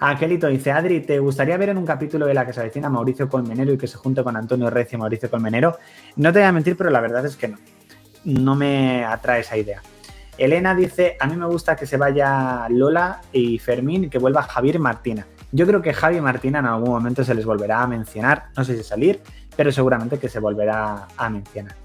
Angelito 0.00 0.48
dice, 0.48 0.72
Adri, 0.72 1.02
¿te 1.02 1.20
gustaría 1.20 1.56
ver 1.56 1.68
en 1.68 1.78
un 1.78 1.86
capítulo 1.86 2.26
de 2.26 2.34
la 2.34 2.44
que 2.44 2.52
se 2.52 2.58
avecina 2.58 2.90
Mauricio 2.90 3.28
Colmenero 3.28 3.72
y 3.72 3.78
que 3.78 3.86
se 3.86 3.96
junte 3.96 4.24
con 4.24 4.36
Antonio 4.36 4.68
Recio 4.70 4.96
y 4.96 4.98
Mauricio 4.98 5.30
Colmenero? 5.30 5.78
No 6.16 6.32
te 6.32 6.40
voy 6.40 6.48
a 6.48 6.52
mentir, 6.52 6.76
pero 6.76 6.90
la 6.90 7.00
verdad 7.00 7.24
es 7.24 7.36
que 7.36 7.46
no. 7.46 7.58
No 8.24 8.56
me 8.56 9.04
atrae 9.04 9.42
esa 9.42 9.56
idea. 9.56 9.82
Elena 10.36 10.74
dice, 10.74 11.16
a 11.20 11.28
mí 11.28 11.36
me 11.36 11.46
gusta 11.46 11.76
que 11.76 11.86
se 11.86 11.96
vaya 11.96 12.66
Lola 12.70 13.20
y 13.32 13.60
Fermín 13.60 14.02
y 14.02 14.08
que 14.08 14.18
vuelva 14.18 14.42
Javier 14.42 14.80
Martina. 14.80 15.28
Yo 15.52 15.66
creo 15.66 15.82
que 15.82 15.92
Javi 15.92 16.20
Martina 16.20 16.60
en 16.60 16.66
algún 16.66 16.88
momento 16.88 17.22
se 17.22 17.34
les 17.34 17.44
volverá 17.44 17.82
a 17.82 17.86
mencionar, 17.86 18.46
no 18.56 18.64
sé 18.64 18.74
si 18.74 18.82
salir, 18.82 19.20
pero 19.56 19.72
seguramente 19.72 20.18
que 20.18 20.28
se 20.28 20.40
volverá 20.40 21.08
a 21.16 21.28
mencionar. 21.28 21.76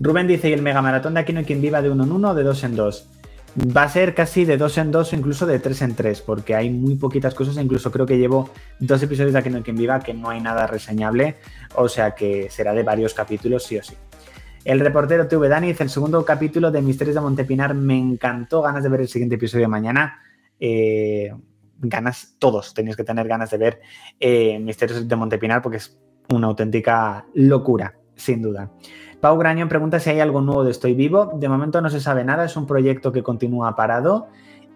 Rubén 0.00 0.26
dice, 0.26 0.48
¿y 0.48 0.52
el 0.52 0.62
mega 0.62 0.82
maratón 0.82 1.14
de 1.14 1.20
Aquí 1.20 1.32
no 1.32 1.40
hay 1.40 1.44
quien 1.44 1.60
viva 1.60 1.80
de 1.80 1.90
uno 1.90 2.04
en 2.04 2.12
uno 2.12 2.30
o 2.30 2.34
de 2.34 2.42
dos 2.42 2.64
en 2.64 2.74
dos? 2.74 3.08
Va 3.76 3.82
a 3.84 3.88
ser 3.88 4.14
casi 4.14 4.44
de 4.44 4.56
dos 4.56 4.78
en 4.78 4.90
dos 4.90 5.12
o 5.12 5.16
incluso 5.16 5.46
de 5.46 5.58
tres 5.58 5.82
en 5.82 5.94
tres, 5.94 6.22
porque 6.22 6.54
hay 6.54 6.70
muy 6.70 6.96
poquitas 6.96 7.34
cosas, 7.34 7.56
incluso 7.58 7.92
creo 7.92 8.06
que 8.06 8.18
llevo 8.18 8.50
dos 8.80 9.02
episodios 9.02 9.32
de 9.32 9.38
Aquí 9.38 9.50
no 9.50 9.58
hay 9.58 9.62
quien 9.62 9.76
viva 9.76 10.00
que 10.00 10.14
no 10.14 10.30
hay 10.30 10.40
nada 10.40 10.66
reseñable, 10.66 11.36
o 11.74 11.88
sea 11.88 12.14
que 12.14 12.48
será 12.50 12.72
de 12.72 12.82
varios 12.82 13.14
capítulos 13.14 13.64
sí 13.64 13.76
o 13.76 13.82
sí. 13.82 13.94
El 14.64 14.80
reportero 14.80 15.26
TV 15.26 15.48
Dani 15.48 15.68
dice, 15.68 15.82
el 15.82 15.90
segundo 15.90 16.24
capítulo 16.24 16.70
de 16.70 16.82
Misterios 16.82 17.16
de 17.16 17.20
Montepinar 17.20 17.74
me 17.74 17.98
encantó, 17.98 18.62
ganas 18.62 18.82
de 18.82 18.88
ver 18.88 19.00
el 19.02 19.08
siguiente 19.08 19.34
episodio 19.34 19.68
mañana. 19.68 20.20
Eh, 20.58 21.32
ganas, 21.78 22.36
todos 22.38 22.72
tenéis 22.72 22.96
que 22.96 23.02
tener 23.02 23.26
ganas 23.26 23.50
de 23.50 23.58
ver 23.58 23.80
eh, 24.20 24.58
Misterios 24.60 25.06
de 25.06 25.16
Montepinar 25.16 25.60
porque 25.60 25.78
es 25.78 25.98
una 26.32 26.48
auténtica 26.48 27.26
locura, 27.34 27.94
sin 28.16 28.42
duda. 28.42 28.70
Pau 29.20 29.38
Grañón 29.38 29.68
pregunta 29.68 30.00
si 30.00 30.10
hay 30.10 30.20
algo 30.20 30.40
nuevo 30.40 30.64
de 30.64 30.72
Estoy 30.72 30.94
Vivo. 30.94 31.30
De 31.34 31.48
momento 31.48 31.80
no 31.80 31.90
se 31.90 32.00
sabe 32.00 32.24
nada, 32.24 32.44
es 32.44 32.56
un 32.56 32.66
proyecto 32.66 33.12
que 33.12 33.22
continúa 33.22 33.76
parado 33.76 34.28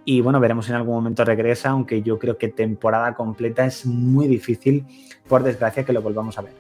y 0.09 0.21
bueno, 0.21 0.39
veremos 0.39 0.67
si 0.67 0.71
en 0.71 0.77
algún 0.77 0.95
momento 0.95 1.25
regresa, 1.25 1.71
aunque 1.71 2.01
yo 2.01 2.17
creo 2.17 2.39
que 2.39 2.47
temporada 2.47 3.13
completa 3.15 3.67
es 3.67 3.85
muy 3.85 4.29
difícil, 4.29 4.87
por 5.29 5.43
desgracia, 5.43 5.85
que 5.85 5.93
lo 5.93 6.01
volvamos 6.01 6.39
a 6.39 6.43
ver. 6.43 6.53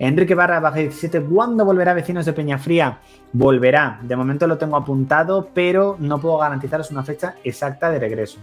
Enrique 0.00 0.34
Barra, 0.34 0.58
baja 0.58 0.80
17, 0.80 1.22
¿cuándo 1.22 1.64
volverá 1.64 1.94
Vecinos 1.94 2.26
de 2.26 2.32
Peñafría? 2.32 2.98
Volverá, 3.32 4.00
de 4.02 4.16
momento 4.16 4.48
lo 4.48 4.58
tengo 4.58 4.76
apuntado, 4.76 5.48
pero 5.54 5.96
no 6.00 6.20
puedo 6.20 6.38
garantizaros 6.38 6.90
una 6.90 7.04
fecha 7.04 7.36
exacta 7.44 7.88
de 7.88 8.00
regreso. 8.00 8.40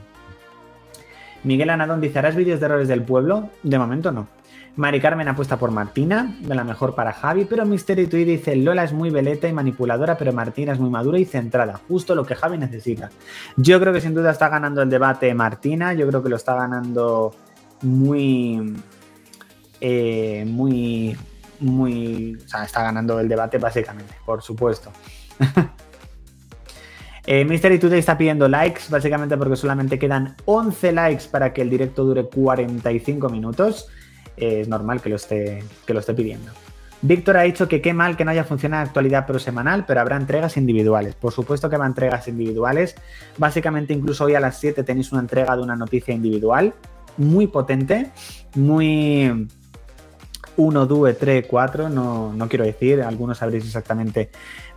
Miguel 1.44 1.70
Anadón 1.70 2.00
dice, 2.00 2.20
¿harás 2.20 2.36
vídeos 2.36 2.62
de 2.62 2.66
errores 2.66 2.88
del 2.88 3.04
pueblo? 3.04 3.50
De 3.62 3.78
momento 3.78 4.14
no. 4.14 4.28
Mari 4.78 5.00
Carmen 5.00 5.28
apuesta 5.30 5.58
por 5.58 5.72
Martina, 5.72 6.36
de 6.42 6.54
la 6.54 6.66
mejor 6.66 6.96
para 6.96 7.14
Javi, 7.14 7.46
pero 7.46 7.66
Mystery 7.66 8.08
Tweet 8.08 8.26
dice, 8.26 8.56
Lola 8.58 8.84
es 8.84 8.92
muy 8.92 9.10
veleta 9.10 9.48
y 9.48 9.54
manipuladora, 9.54 10.18
pero 10.18 10.34
Martina 10.34 10.74
es 10.74 10.80
muy 10.80 10.90
madura 10.90 11.18
y 11.18 11.24
centrada, 11.24 11.80
justo 11.88 12.14
lo 12.14 12.26
que 12.26 12.36
Javi 12.36 12.58
necesita. 12.58 13.10
Yo 13.56 13.80
creo 13.80 13.94
que 13.94 14.02
sin 14.02 14.14
duda 14.14 14.32
está 14.32 14.50
ganando 14.50 14.82
el 14.82 14.90
debate 14.90 15.34
Martina, 15.34 15.94
yo 15.94 16.06
creo 16.08 16.22
que 16.22 16.30
lo 16.30 16.36
está 16.36 16.56
ganando 16.56 17.34
muy... 17.84 18.76
Eh, 19.80 20.44
muy... 20.46 21.16
muy... 21.62 22.36
O 22.36 22.50
sea, 22.50 22.66
está 22.66 22.84
ganando 22.84 23.18
el 23.22 23.30
debate 23.30 23.58
básicamente, 23.58 24.14
por 24.26 24.42
supuesto. 24.42 24.92
Eh, 27.28 27.44
Mystery 27.44 27.80
Today 27.80 27.98
está 27.98 28.16
pidiendo 28.16 28.48
likes, 28.48 28.82
básicamente 28.88 29.36
porque 29.36 29.56
solamente 29.56 29.98
quedan 29.98 30.36
11 30.46 30.92
likes 30.92 31.24
para 31.32 31.54
que 31.54 31.64
el 31.64 31.72
directo 31.72 32.04
dure 32.04 32.26
45 32.26 33.30
minutos. 33.30 33.90
Eh, 34.38 34.62
es 34.62 34.68
normal 34.68 35.02
que 35.02 35.10
lo, 35.10 35.16
esté, 35.16 35.64
que 35.86 35.94
lo 35.94 36.00
esté 36.00 36.14
pidiendo. 36.14 36.52
Víctor 37.02 37.38
ha 37.38 37.42
dicho 37.42 37.68
que 37.68 37.82
qué 37.82 37.94
mal 37.94 38.18
que 38.18 38.26
no 38.26 38.32
haya 38.32 38.44
funcionado 38.44 38.84
actualidad 38.84 39.28
pro 39.28 39.38
semanal, 39.38 39.86
pero 39.86 40.02
habrá 40.02 40.18
entregas 40.18 40.58
individuales. 40.58 41.16
Por 41.16 41.32
supuesto 41.32 41.70
que 41.70 41.76
habrá 41.76 41.88
entregas 41.88 42.28
individuales. 42.28 42.96
Básicamente, 43.38 43.94
incluso 43.94 44.26
hoy 44.26 44.34
a 44.36 44.40
las 44.40 44.60
7 44.60 44.84
tenéis 44.84 45.12
una 45.12 45.22
entrega 45.22 45.56
de 45.56 45.62
una 45.62 45.76
noticia 45.76 46.14
individual 46.14 46.74
muy 47.18 47.48
potente, 47.48 48.12
muy 48.56 49.48
1, 50.58 50.86
2, 50.86 51.18
3, 51.18 51.46
4, 51.48 51.90
no, 51.90 52.34
no 52.34 52.50
quiero 52.50 52.66
decir, 52.66 53.02
algunos 53.02 53.38
sabréis 53.38 53.66
exactamente 53.66 54.30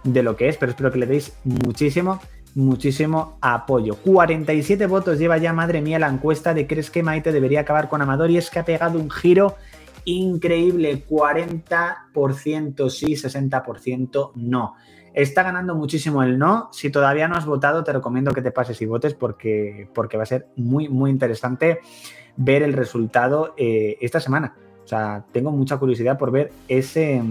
de 0.04 0.22
lo 0.22 0.36
que 0.36 0.48
es, 0.48 0.56
pero 0.56 0.70
espero 0.70 0.92
que 0.92 0.98
le 0.98 1.06
deis 1.06 1.32
muchísimo 1.44 2.20
muchísimo 2.54 3.38
apoyo. 3.40 3.96
47 3.96 4.86
votos 4.86 5.18
lleva 5.18 5.38
ya, 5.38 5.52
madre 5.52 5.80
mía, 5.80 5.98
la 5.98 6.08
encuesta 6.08 6.54
de 6.54 6.66
crees 6.66 6.90
que 6.90 7.02
Maite 7.02 7.32
debería 7.32 7.60
acabar 7.60 7.88
con 7.88 8.02
Amador 8.02 8.30
y 8.30 8.38
es 8.38 8.50
que 8.50 8.58
ha 8.58 8.64
pegado 8.64 8.98
un 8.98 9.10
giro 9.10 9.56
increíble, 10.04 11.04
40% 11.06 12.90
sí, 12.90 13.14
60% 13.14 14.32
no. 14.34 14.74
Está 15.14 15.42
ganando 15.42 15.74
muchísimo 15.74 16.22
el 16.22 16.38
no. 16.38 16.68
Si 16.72 16.90
todavía 16.90 17.28
no 17.28 17.36
has 17.36 17.46
votado, 17.46 17.82
te 17.82 17.92
recomiendo 17.92 18.32
que 18.32 18.42
te 18.42 18.50
pases 18.50 18.80
y 18.80 18.86
votes 18.86 19.14
porque, 19.14 19.88
porque 19.94 20.16
va 20.16 20.22
a 20.22 20.26
ser 20.26 20.46
muy, 20.56 20.88
muy 20.88 21.10
interesante 21.10 21.80
ver 22.36 22.62
el 22.62 22.72
resultado 22.72 23.54
eh, 23.56 23.98
esta 24.00 24.20
semana. 24.20 24.54
O 24.84 24.88
sea, 24.88 25.24
tengo 25.32 25.50
mucha 25.50 25.76
curiosidad 25.76 26.16
por 26.16 26.30
ver 26.30 26.52
ese, 26.68 27.22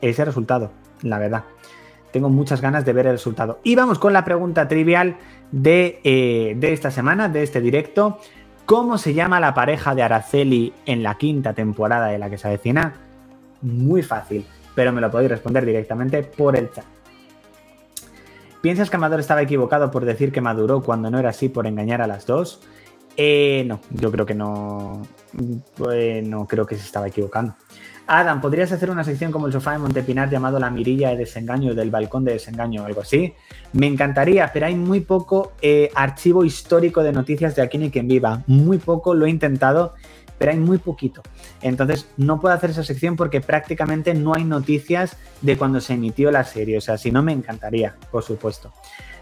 ese 0.00 0.24
resultado, 0.24 0.72
la 1.02 1.18
verdad. 1.18 1.44
Tengo 2.16 2.30
muchas 2.30 2.62
ganas 2.62 2.86
de 2.86 2.94
ver 2.94 3.08
el 3.08 3.12
resultado. 3.12 3.60
Y 3.62 3.76
vamos 3.76 3.98
con 3.98 4.14
la 4.14 4.24
pregunta 4.24 4.68
trivial 4.68 5.18
de, 5.52 6.00
eh, 6.02 6.54
de 6.56 6.72
esta 6.72 6.90
semana, 6.90 7.28
de 7.28 7.42
este 7.42 7.60
directo. 7.60 8.20
¿Cómo 8.64 8.96
se 8.96 9.12
llama 9.12 9.38
la 9.38 9.52
pareja 9.52 9.94
de 9.94 10.02
Araceli 10.02 10.72
en 10.86 11.02
la 11.02 11.18
quinta 11.18 11.52
temporada 11.52 12.06
de 12.06 12.16
la 12.16 12.30
que 12.30 12.38
se 12.38 12.48
avecina? 12.48 12.94
Muy 13.60 14.02
fácil, 14.02 14.46
pero 14.74 14.94
me 14.94 15.02
lo 15.02 15.10
podéis 15.10 15.30
responder 15.30 15.66
directamente 15.66 16.22
por 16.22 16.56
el 16.56 16.72
chat. 16.72 16.86
¿Piensas 18.62 18.88
que 18.88 18.96
Amador 18.96 19.20
estaba 19.20 19.42
equivocado 19.42 19.90
por 19.90 20.06
decir 20.06 20.32
que 20.32 20.40
maduró 20.40 20.82
cuando 20.82 21.10
no 21.10 21.18
era 21.18 21.28
así 21.28 21.50
por 21.50 21.66
engañar 21.66 22.00
a 22.00 22.06
las 22.06 22.24
dos? 22.24 22.62
Eh, 23.16 23.64
no, 23.66 23.80
yo 23.90 24.10
creo 24.12 24.26
que 24.26 24.34
no. 24.34 25.02
Pues 25.76 26.26
no 26.26 26.46
creo 26.46 26.66
que 26.66 26.76
se 26.76 26.84
estaba 26.84 27.08
equivocando. 27.08 27.54
Adam, 28.08 28.40
¿podrías 28.40 28.70
hacer 28.70 28.88
una 28.88 29.02
sección 29.02 29.32
como 29.32 29.48
el 29.48 29.52
sofá 29.52 29.72
de 29.72 29.78
Montepinar 29.78 30.30
llamado 30.30 30.60
La 30.60 30.70
Mirilla 30.70 31.10
de 31.10 31.16
Desengaño 31.16 31.74
del 31.74 31.90
Balcón 31.90 32.24
de 32.24 32.34
Desengaño 32.34 32.82
o 32.82 32.86
algo 32.86 33.00
así? 33.00 33.34
Me 33.72 33.88
encantaría, 33.88 34.50
pero 34.52 34.66
hay 34.66 34.76
muy 34.76 35.00
poco 35.00 35.52
eh, 35.60 35.90
archivo 35.94 36.44
histórico 36.44 37.02
de 37.02 37.12
noticias 37.12 37.56
de 37.56 37.62
Aquí 37.62 37.78
ni 37.78 37.90
quien 37.90 38.06
viva. 38.06 38.44
Muy 38.46 38.78
poco, 38.78 39.12
lo 39.12 39.26
he 39.26 39.30
intentado, 39.30 39.94
pero 40.38 40.52
hay 40.52 40.58
muy 40.58 40.78
poquito. 40.78 41.22
Entonces, 41.62 42.08
no 42.16 42.40
puedo 42.40 42.54
hacer 42.54 42.70
esa 42.70 42.84
sección 42.84 43.16
porque 43.16 43.40
prácticamente 43.40 44.14
no 44.14 44.34
hay 44.34 44.44
noticias 44.44 45.16
de 45.42 45.56
cuando 45.56 45.80
se 45.80 45.94
emitió 45.94 46.30
la 46.30 46.44
serie. 46.44 46.78
O 46.78 46.80
sea, 46.80 46.98
si 46.98 47.10
no, 47.10 47.24
me 47.24 47.32
encantaría, 47.32 47.96
por 48.12 48.22
supuesto. 48.22 48.72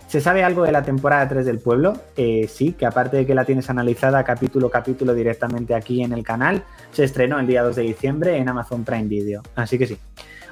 ¿Se 0.07 0.21
sabe 0.21 0.45
algo 0.45 0.63
de 0.63 0.73
la 0.73 0.83
temporada 0.83 1.29
3 1.29 1.45
del 1.45 1.59
pueblo? 1.59 1.95
Eh, 2.17 2.47
sí, 2.49 2.73
que 2.73 2.87
aparte 2.87 3.17
de 3.17 3.27
que 3.27 3.35
la 3.35 3.45
tienes 3.45 3.69
analizada 3.69 4.23
capítulo 4.23 4.69
a 4.69 4.71
capítulo 4.71 5.13
directamente 5.13 5.75
aquí 5.75 6.03
en 6.03 6.13
el 6.13 6.23
canal, 6.23 6.63
se 6.93 7.05
estrenó 7.05 7.41
el 7.41 7.47
día 7.47 7.63
2 7.63 7.77
de 7.77 7.83
diciembre 7.83 8.37
en 8.37 8.49
Amazon 8.49 8.85
Prime 8.85 9.09
Video. 9.09 9.43
Así 9.57 9.77
que 9.79 9.87
sí. 9.87 9.99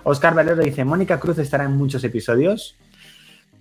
Oscar 0.05 0.35
Valero 0.35 0.63
dice, 0.63 0.85
¿Mónica 0.85 1.21
Cruz 1.21 1.39
estará 1.39 1.65
en 1.65 1.77
muchos 1.77 2.03
episodios? 2.03 2.77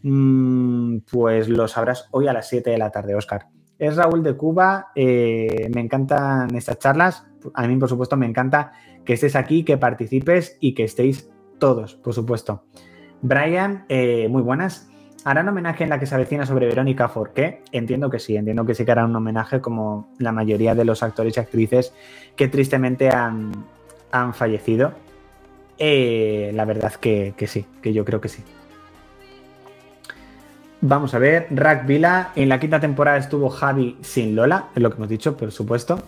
Mm, 0.04 1.00
pues 1.12 1.50
lo 1.50 1.68
sabrás 1.68 2.08
hoy 2.12 2.28
a 2.28 2.34
las 2.34 2.50
7 2.50 2.72
de 2.72 2.78
la 2.78 2.90
tarde, 2.90 3.14
Oscar. 3.14 3.48
Es 3.78 3.96
Raúl 3.96 4.24
de 4.24 4.36
Cuba, 4.36 4.88
eh, 4.96 5.70
me 5.74 5.82
encantan 5.82 6.54
estas 6.56 6.80
charlas, 6.80 7.26
a 7.54 7.68
mí 7.68 7.76
por 7.78 7.90
supuesto 7.90 8.16
me 8.18 8.28
encanta 8.28 8.74
que 9.06 9.14
estés 9.14 9.36
aquí, 9.36 9.64
que 9.64 9.78
participes 9.78 10.58
y 10.60 10.74
que 10.74 10.84
estéis 10.84 11.30
todos, 11.60 11.96
por 11.96 12.14
supuesto. 12.14 12.66
Brian, 13.22 13.86
eh, 13.90 14.28
muy 14.30 14.42
buenas. 14.42 14.91
¿Harán 15.24 15.48
homenaje 15.48 15.84
en 15.84 15.92
la 15.92 16.00
que 16.00 16.08
se 16.08 16.16
avecina 16.16 16.46
sobre 16.46 16.66
Verónica 16.66 17.08
Forqué? 17.08 17.62
Entiendo 17.72 18.10
que 18.10 18.18
sí, 18.18 18.36
entiendo 18.36 18.66
que 18.66 18.74
sí 18.74 18.86
que 18.86 18.92
harán 18.92 19.12
un 19.12 19.16
homenaje 19.18 19.62
como 19.62 20.10
la 20.18 20.32
mayoría 20.32 20.74
de 20.74 20.84
los 20.84 21.04
actores 21.04 21.38
y 21.38 21.40
actrices 21.40 21.94
que 22.36 22.48
tristemente 22.48 23.10
han, 23.10 23.52
han 24.12 24.34
fallecido. 24.34 24.94
Eh, 25.78 26.52
la 26.56 26.66
verdad 26.66 26.94
que, 26.96 27.36
que, 27.38 27.46
sí, 27.46 27.66
que 27.84 27.94
yo 27.94 28.04
creo 28.04 28.20
que 28.20 28.30
sí. 28.30 28.44
Vamos 30.82 31.14
a 31.14 31.20
ver, 31.20 31.48
Rack 31.52 31.86
Vila, 31.86 32.32
en 32.36 32.50
la 32.50 32.60
quinta 32.60 32.80
temporada 32.80 33.18
estuvo 33.18 33.50
Javi 33.50 33.98
sin 34.02 34.36
Lola, 34.36 34.70
es 34.76 34.82
lo 34.82 34.90
que 34.90 34.96
hemos 34.96 35.10
dicho, 35.10 35.38
por 35.38 35.52
supuesto. 35.52 36.02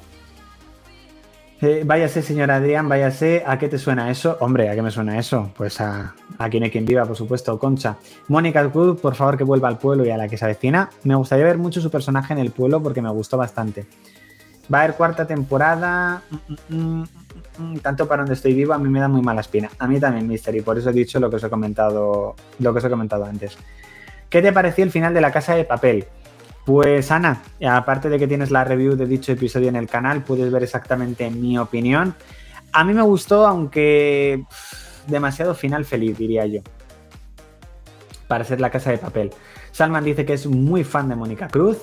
Eh, 1.66 1.84
váyase, 1.86 2.22
señor 2.22 2.52
Adrián, 2.52 2.90
váyase. 2.90 3.42
¿A 3.48 3.58
qué 3.58 3.70
te 3.70 3.78
suena 3.78 4.12
eso? 4.12 4.36
Hombre, 4.42 4.70
¿a 4.70 4.76
qué 4.76 4.82
me 4.82 4.92
suena 4.92 5.18
eso? 5.18 5.50
Pues 5.56 5.80
a, 5.80 6.14
a 6.38 6.50
quien 6.50 6.64
hay 6.64 6.70
quien 6.70 6.86
viva, 6.86 7.06
por 7.06 7.16
supuesto, 7.16 7.58
Concha. 7.58 7.96
Mónica 8.28 8.70
Cruz, 8.70 9.00
por 9.00 9.16
favor, 9.16 9.38
que 9.38 9.46
vuelva 9.46 9.70
al 9.70 9.78
pueblo 9.78 10.06
y 10.06 10.10
a 10.10 10.18
la 10.18 10.28
que 10.28 10.36
se 10.36 10.44
avecina. 10.44 10.90
Me 11.06 11.16
gustaría 11.16 11.46
ver 11.46 11.58
mucho 11.58 11.80
su 11.80 11.90
personaje 11.90 12.34
en 12.34 12.40
el 12.40 12.52
pueblo 12.52 12.84
porque 12.84 13.02
me 13.02 13.10
gustó 13.12 13.38
bastante. 13.38 13.86
Va 14.74 14.80
a 14.80 14.84
haber 14.84 14.98
cuarta 14.98 15.26
temporada. 15.26 16.22
Mm, 16.68 16.76
mm, 16.76 17.04
mm, 17.60 17.78
tanto 17.78 18.10
para 18.10 18.24
donde 18.24 18.34
estoy 18.34 18.54
vivo, 18.54 18.74
a 18.74 18.78
mí 18.78 18.90
me 18.90 19.00
da 19.00 19.08
muy 19.08 19.22
mala 19.22 19.40
espina. 19.40 19.70
A 19.80 19.88
mí 19.88 20.02
también, 20.02 20.28
Mystery. 20.28 20.60
Por 20.60 20.78
eso 20.78 20.90
he 20.90 20.94
dicho 20.94 21.18
lo 21.22 21.30
que 21.30 21.38
os 21.38 21.44
he 21.46 21.50
comentado, 21.50 22.36
lo 22.60 22.74
que 22.74 22.80
os 22.80 22.84
he 22.84 22.90
comentado 22.90 23.24
antes. 23.24 23.58
¿Qué 24.30 24.42
te 24.42 24.52
pareció 24.52 24.84
el 24.84 24.92
final 24.92 25.14
de 25.14 25.22
la 25.22 25.32
casa 25.32 25.56
de 25.56 25.64
papel? 25.64 26.08
Pues 26.66 27.12
Ana, 27.12 27.42
aparte 27.70 28.08
de 28.10 28.18
que 28.18 28.28
tienes 28.28 28.50
la 28.50 28.64
review 28.64 28.96
de 28.96 29.06
dicho 29.06 29.34
episodio 29.34 29.68
en 29.68 29.76
el 29.76 29.88
canal, 29.88 30.24
puedes 30.24 30.50
ver 30.52 30.64
exactamente 30.64 31.30
mi 31.30 31.58
opinión. 31.58 32.16
A 32.72 32.84
mí 32.84 32.94
me 32.94 33.02
gustó, 33.02 33.46
aunque 33.46 34.46
demasiado 35.08 35.56
final 35.56 35.84
feliz, 35.84 36.18
diría 36.18 36.46
yo. 36.46 36.62
Para 38.28 38.46
ser 38.46 38.62
la 38.62 38.70
casa 38.70 38.92
de 38.92 38.98
papel. 38.98 39.32
Salman 39.72 40.06
dice 40.06 40.26
que 40.26 40.34
es 40.34 40.48
muy 40.48 40.84
fan 40.84 41.10
de 41.10 41.16
Mónica 41.16 41.50
Cruz. 41.50 41.80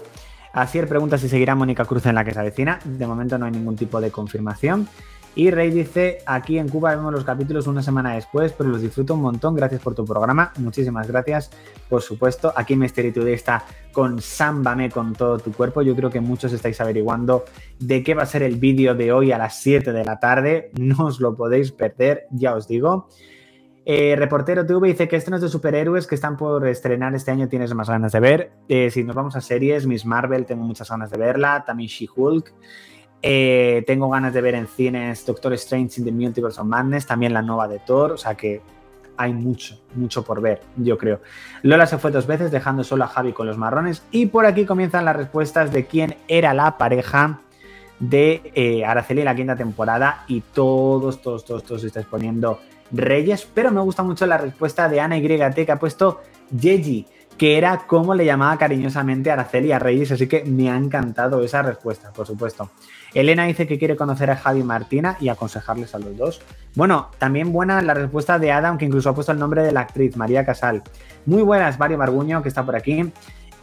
Asier 0.53 0.89
pregunta 0.89 1.19
si 1.19 1.29
seguirá 1.29 1.55
Mónica 1.55 1.85
Cruz 1.85 2.07
en 2.07 2.15
la 2.15 2.25
que 2.25 2.33
se 2.33 2.41
avecina. 2.41 2.79
De 2.85 3.07
momento 3.07 3.37
no 3.37 3.47
hay 3.47 3.53
ningún 3.53 3.77
tipo 3.77 4.01
de 4.01 4.11
confirmación. 4.11 4.89
Y 5.37 5.51
Rey 5.51 5.71
dice, 5.71 6.19
aquí 6.27 6.59
en 6.59 6.69
Cuba 6.69 6.95
vemos 6.97 7.13
los 7.13 7.25
capítulos 7.25 7.69
una 7.69 7.83
semana 7.83 8.15
después, 8.15 8.53
pero 8.53 8.69
los 8.69 8.83
disfruto 8.83 9.15
un 9.15 9.23
montón. 9.23 9.55
Gracias 9.55 9.81
por 9.81 9.95
tu 9.95 10.05
programa. 10.05 10.53
Muchísimas 10.59 11.07
gracias, 11.07 11.51
por 11.89 12.03
supuesto. 12.03 12.53
Aquí 12.57 12.75
Mystery 12.75 13.13
Today 13.13 13.35
está 13.35 13.65
con 13.93 14.21
Sámbame 14.21 14.91
con 14.91 15.13
todo 15.13 15.39
tu 15.39 15.53
cuerpo. 15.53 15.83
Yo 15.83 15.95
creo 15.95 16.11
que 16.11 16.21
muchos 16.21 16.53
estáis 16.53 16.81
averiguando 16.81 17.45
de 17.79 18.03
qué 18.03 18.15
va 18.15 18.25
a 18.25 18.27
ser 18.27 18.43
el 18.43 18.57
vídeo 18.57 18.95
de 18.95 19.13
hoy 19.13 19.31
a 19.31 19.39
las 19.39 19.61
7 19.63 19.93
de 19.93 20.05
la 20.05 20.19
tarde. 20.19 20.71
No 20.79 21.07
os 21.07 21.21
lo 21.21 21.37
podéis 21.37 21.71
perder, 21.71 22.27
ya 22.33 22.55
os 22.55 22.67
digo. 22.67 23.09
Eh, 23.85 24.15
Reportero 24.17 24.67
TV 24.67 24.89
dice 24.89 25.09
que 25.09 25.23
no 25.29 25.37
es 25.37 25.43
de 25.43 25.49
superhéroes 25.49 26.07
que 26.07 26.15
están 26.15 26.37
por 26.37 26.67
estrenar 26.67 27.15
este 27.15 27.31
año 27.31 27.49
tienes 27.49 27.73
más 27.75 27.89
ganas 27.89 28.13
de 28.13 28.21
ver. 28.21 28.53
Eh, 28.69 28.91
si 28.91 29.05
nos 29.05 29.17
vamos 29.17 29.37
a 29.37 29.41
series, 29.41 29.87
Miss 29.87 30.05
Marvel, 30.05 30.45
tengo 30.45 30.65
muchas 30.65 30.91
ganas 30.91 31.11
de 31.11 31.19
verla. 31.19 31.65
También 31.65 31.89
She-Hulk. 31.89 32.53
Eh, 33.23 33.85
tengo 33.87 34.09
ganas 34.09 34.33
de 34.33 34.41
ver 34.41 34.55
en 34.55 34.67
cines 34.67 35.27
Doctor 35.27 35.53
Strange 35.55 36.01
in 36.01 36.05
the 36.05 36.13
Multiverse 36.13 36.61
of 36.61 36.67
Madness, 36.67 37.07
también 37.07 37.35
la 37.35 37.43
nueva 37.43 37.69
de 37.69 37.79
Thor, 37.81 38.13
o 38.13 38.17
sea 38.17 38.35
que 38.35 38.63
hay 39.17 39.35
mucho, 39.35 39.79
mucho 39.95 40.25
por 40.25 40.41
ver, 40.41 40.63
yo 40.77 40.97
creo. 40.97 41.21
Lola 41.63 41.87
se 41.87 41.99
fue 41.99 42.11
dos 42.11 42.27
veces 42.27 42.51
dejando 42.51 42.83
solo 42.83 43.05
a 43.05 43.09
Javi 43.09 43.33
con 43.33 43.47
los 43.47 43.59
marrones 43.59 44.03
y 44.11 44.27
por 44.27 44.47
aquí 44.47 44.65
comienzan 44.65 45.05
las 45.05 45.17
respuestas 45.17 45.71
de 45.73 45.87
quién 45.87 46.17
era 46.27 46.55
la 46.55 46.79
pareja 46.79 47.41
de 47.99 48.51
eh, 48.55 48.87
Araceli 48.87 49.21
en 49.21 49.27
la 49.27 49.35
quinta 49.35 49.57
temporada 49.57 50.25
y 50.27 50.41
todos, 50.41 51.21
todos, 51.21 51.45
todos, 51.45 51.65
todos 51.65 51.85
estáis 51.85 52.07
poniendo 52.07 52.61
Reyes, 52.93 53.47
pero 53.53 53.71
me 53.71 53.83
gusta 53.83 54.03
mucho 54.03 54.27
la 54.27 54.39
respuesta 54.39 54.89
de 54.89 55.01
Ana 55.01 55.19
YT 55.19 55.55
que 55.55 55.73
ha 55.73 55.79
puesto 55.79 56.23
Yeji 56.51 57.07
que 57.41 57.57
era 57.57 57.87
como 57.87 58.15
le 58.15 58.27
llamaba 58.27 58.59
cariñosamente 58.59 59.31
Araceli 59.31 59.73
a 59.73 59.79
Reyes, 59.79 60.13
así 60.13 60.27
que 60.27 60.45
me 60.45 60.71
ha 60.71 60.77
encantado 60.77 61.43
esa 61.43 61.63
respuesta, 61.63 62.13
por 62.13 62.27
supuesto. 62.27 62.71
Elena 63.15 63.47
dice 63.47 63.67
que 63.67 63.79
quiere 63.79 63.97
conocer 63.97 64.31
a 64.31 64.37
Javi 64.37 64.63
Martina 64.63 65.17
y 65.23 65.31
aconsejarles 65.31 65.95
a 65.95 66.01
los 66.01 66.15
dos. 66.19 66.43
Bueno, 66.75 67.09
también 67.17 67.51
buena 67.51 67.81
la 67.81 67.95
respuesta 67.95 68.39
de 68.39 68.53
Adam, 68.53 68.77
que 68.77 68.85
incluso 68.85 69.09
ha 69.09 69.15
puesto 69.15 69.33
el 69.33 69.39
nombre 69.39 69.63
de 69.63 69.73
la 69.73 69.81
actriz, 69.81 70.19
María 70.19 70.45
Casal. 70.45 70.83
Muy 71.25 71.41
buenas, 71.43 71.79
Mario 71.79 71.97
Marguño, 71.97 72.43
que 72.43 72.51
está 72.51 72.63
por 72.63 72.77
aquí. 72.77 73.11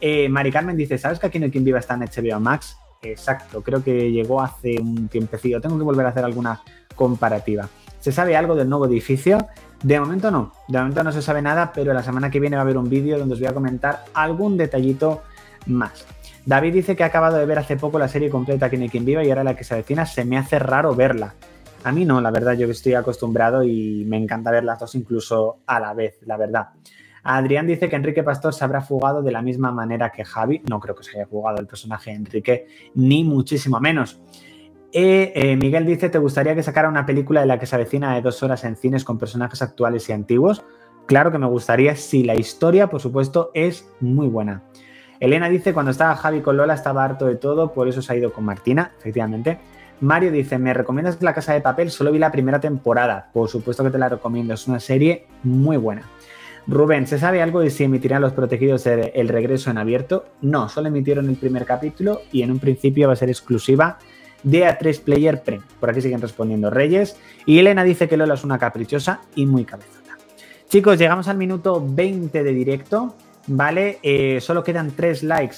Eh, 0.01 0.27
Mari 0.27 0.51
Carmen 0.51 0.75
dice, 0.75 0.97
¿sabes 0.97 1.19
que 1.19 1.27
aquí 1.27 1.37
no 1.37 1.51
quien 1.51 1.63
viva 1.63 1.77
está 1.77 1.93
en 1.93 1.99
HBO 1.99 2.39
Max? 2.39 2.79
Exacto, 3.03 3.61
creo 3.61 3.83
que 3.83 4.11
llegó 4.11 4.41
hace 4.41 4.77
un 4.81 5.07
tiempecillo. 5.07 5.61
Tengo 5.61 5.77
que 5.77 5.83
volver 5.83 6.07
a 6.07 6.09
hacer 6.09 6.25
alguna 6.25 6.63
comparativa. 6.95 7.69
¿Se 7.99 8.11
sabe 8.11 8.35
algo 8.35 8.55
del 8.55 8.69
nuevo 8.69 8.87
edificio? 8.87 9.37
De 9.83 9.99
momento 9.99 10.31
no, 10.31 10.53
de 10.67 10.79
momento 10.79 11.03
no 11.03 11.11
se 11.11 11.21
sabe 11.21 11.41
nada, 11.41 11.71
pero 11.73 11.93
la 11.93 12.01
semana 12.01 12.31
que 12.31 12.39
viene 12.39 12.55
va 12.55 12.61
a 12.61 12.65
haber 12.65 12.77
un 12.77 12.89
vídeo 12.89 13.19
donde 13.19 13.35
os 13.35 13.39
voy 13.39 13.49
a 13.49 13.53
comentar 13.53 14.05
algún 14.13 14.57
detallito 14.57 15.21
más. 15.67 16.05
David 16.45 16.73
dice 16.73 16.95
que 16.95 17.03
ha 17.03 17.07
acabado 17.07 17.37
de 17.37 17.45
ver 17.45 17.59
hace 17.59 17.75
poco 17.75 17.99
la 17.99 18.07
serie 18.07 18.29
completa 18.29 18.69
quien 18.69 19.05
viva 19.05 19.23
y 19.23 19.29
ahora 19.29 19.43
la 19.43 19.55
que 19.55 19.63
se 19.63 19.73
avecina 19.73 20.05
se 20.05 20.25
me 20.25 20.37
hace 20.37 20.57
raro 20.59 20.95
verla. 20.95 21.35
A 21.83 21.91
mí 21.91 22.05
no, 22.05 22.19
la 22.21 22.31
verdad, 22.31 22.53
yo 22.53 22.67
estoy 22.67 22.95
acostumbrado 22.95 23.63
y 23.63 24.03
me 24.05 24.17
encanta 24.17 24.49
ver 24.49 24.63
las 24.63 24.79
dos 24.79 24.95
incluso 24.95 25.59
a 25.67 25.79
la 25.79 25.93
vez, 25.93 26.19
la 26.25 26.37
verdad. 26.37 26.69
Adrián 27.23 27.67
dice 27.67 27.89
que 27.89 27.97
Enrique 27.97 28.23
Pastor 28.23 28.53
se 28.53 28.63
habrá 28.63 28.79
fugado 28.81 29.21
de 29.21 29.31
la 29.31 29.41
misma 29.41 29.71
manera 29.71 30.11
que 30.11 30.23
Javi. 30.23 30.61
No 30.69 30.79
creo 30.79 30.95
que 30.95 31.03
se 31.03 31.17
haya 31.17 31.25
jugado 31.25 31.59
el 31.59 31.67
personaje 31.67 32.11
de 32.11 32.15
Enrique, 32.15 32.67
ni 32.95 33.25
muchísimo 33.25 33.81
menos. 33.81 34.21
Eh, 34.93 35.57
Miguel 35.59 35.85
dice, 35.85 36.09
¿te 36.09 36.17
gustaría 36.17 36.55
que 36.55 36.63
sacara 36.63 36.89
una 36.89 37.05
película 37.05 37.41
de 37.41 37.47
la 37.47 37.59
que 37.59 37.65
se 37.65 37.75
avecina 37.75 38.15
de 38.15 38.21
dos 38.21 38.41
horas 38.43 38.63
en 38.63 38.75
cines 38.75 39.03
con 39.03 39.17
personajes 39.17 39.61
actuales 39.61 40.07
y 40.09 40.13
antiguos? 40.13 40.63
Claro 41.07 41.31
que 41.31 41.37
me 41.37 41.47
gustaría 41.47 41.95
si 41.95 42.23
la 42.23 42.35
historia, 42.35 42.87
por 42.87 43.01
supuesto, 43.01 43.51
es 43.53 43.89
muy 43.99 44.27
buena. 44.27 44.63
Elena 45.19 45.49
dice, 45.49 45.73
cuando 45.73 45.91
estaba 45.91 46.15
Javi 46.15 46.41
con 46.41 46.57
Lola 46.57 46.73
estaba 46.73 47.03
harto 47.03 47.25
de 47.25 47.35
todo, 47.35 47.73
por 47.73 47.87
eso 47.87 48.01
se 48.01 48.13
ha 48.13 48.15
ido 48.15 48.31
con 48.31 48.45
Martina, 48.45 48.91
efectivamente. 48.99 49.57
Mario 49.99 50.31
dice, 50.31 50.59
¿me 50.59 50.73
recomiendas 50.73 51.21
La 51.21 51.33
Casa 51.33 51.53
de 51.53 51.61
Papel? 51.61 51.89
Solo 51.89 52.11
vi 52.11 52.19
la 52.19 52.31
primera 52.31 52.59
temporada. 52.59 53.29
Por 53.33 53.49
supuesto 53.49 53.83
que 53.83 53.89
te 53.89 53.97
la 53.97 54.09
recomiendo, 54.09 54.53
es 54.53 54.67
una 54.67 54.79
serie 54.79 55.25
muy 55.43 55.77
buena. 55.77 56.03
Rubén, 56.67 57.07
¿se 57.07 57.17
sabe 57.17 57.41
algo 57.41 57.61
de 57.61 57.69
si 57.69 57.85
emitirán 57.85 58.21
los 58.21 58.33
protegidos 58.33 58.85
el 58.85 59.29
regreso 59.29 59.71
en 59.71 59.77
abierto? 59.77 60.25
No, 60.41 60.67
solo 60.67 60.89
emitieron 60.89 61.29
el 61.29 61.37
primer 61.37 61.65
capítulo 61.65 62.21
y 62.31 62.43
en 62.43 62.51
un 62.51 62.59
principio 62.59 63.07
va 63.07 63.13
a 63.13 63.15
ser 63.15 63.29
exclusiva 63.29 63.97
de 64.43 64.65
A3 64.65 65.01
Player 65.01 65.41
Prem. 65.43 65.61
Por 65.79 65.89
aquí 65.89 66.01
siguen 66.01 66.21
respondiendo 66.21 66.69
Reyes. 66.69 67.17
Y 67.45 67.59
Elena 67.59 67.83
dice 67.83 68.07
que 68.07 68.17
Lola 68.17 68.35
es 68.35 68.43
una 68.43 68.57
caprichosa 68.57 69.21
y 69.35 69.45
muy 69.45 69.65
cabezona. 69.65 70.17
Chicos, 70.69 70.97
llegamos 70.97 71.27
al 71.27 71.37
minuto 71.37 71.83
20 71.85 72.43
de 72.43 72.53
directo. 72.53 73.15
¿Vale? 73.47 73.99
Eh, 74.03 74.39
solo 74.41 74.63
quedan 74.63 74.91
3 74.91 75.23
likes. 75.23 75.55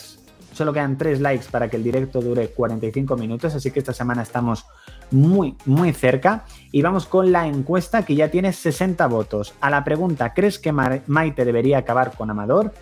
Solo 0.54 0.74
quedan 0.74 0.98
3 0.98 1.22
likes 1.22 1.46
para 1.50 1.70
que 1.70 1.78
el 1.78 1.84
directo 1.84 2.22
dure 2.22 2.50
45 2.50 3.18
minutos. 3.18 3.56
Así 3.56 3.72
que 3.72 3.80
esta 3.80 3.94
semana 3.94 4.22
estamos 4.22 4.66
muy, 5.10 5.56
muy 5.66 5.94
cerca. 5.94 6.46
Y 6.72 6.82
vamos 6.82 7.08
con 7.08 7.32
la 7.32 7.48
encuesta 7.48 8.04
que 8.06 8.16
ya 8.16 8.30
tiene 8.30 8.54
60 8.54 9.08
votos. 9.08 9.54
A 9.62 9.70
la 9.70 9.84
pregunta, 9.84 10.34
¿crees 10.34 10.60
que 10.60 10.72
Maite 10.72 11.46
debería 11.46 11.80
acabar 11.80 12.16
con 12.16 12.30
Amador? 12.30 12.74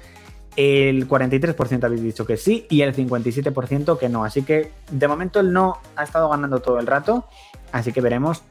El 0.58 1.08
43% 1.08 1.84
habéis 1.84 2.02
dicho 2.02 2.26
que 2.26 2.36
sí 2.36 2.66
y 2.70 2.82
el 2.82 2.94
57% 2.94 3.98
que 3.98 4.10
no. 4.10 4.26
Así 4.26 4.42
que 4.42 4.72
de 4.92 5.08
momento 5.08 5.40
el 5.40 5.54
no 5.54 5.78
ha 5.96 6.04
estado 6.04 6.28
ganando 6.30 6.60
todo 6.60 6.80
el 6.80 6.88
rato. 6.88 7.28
Así 7.72 7.94
que 7.94 8.02
veremos 8.02 8.42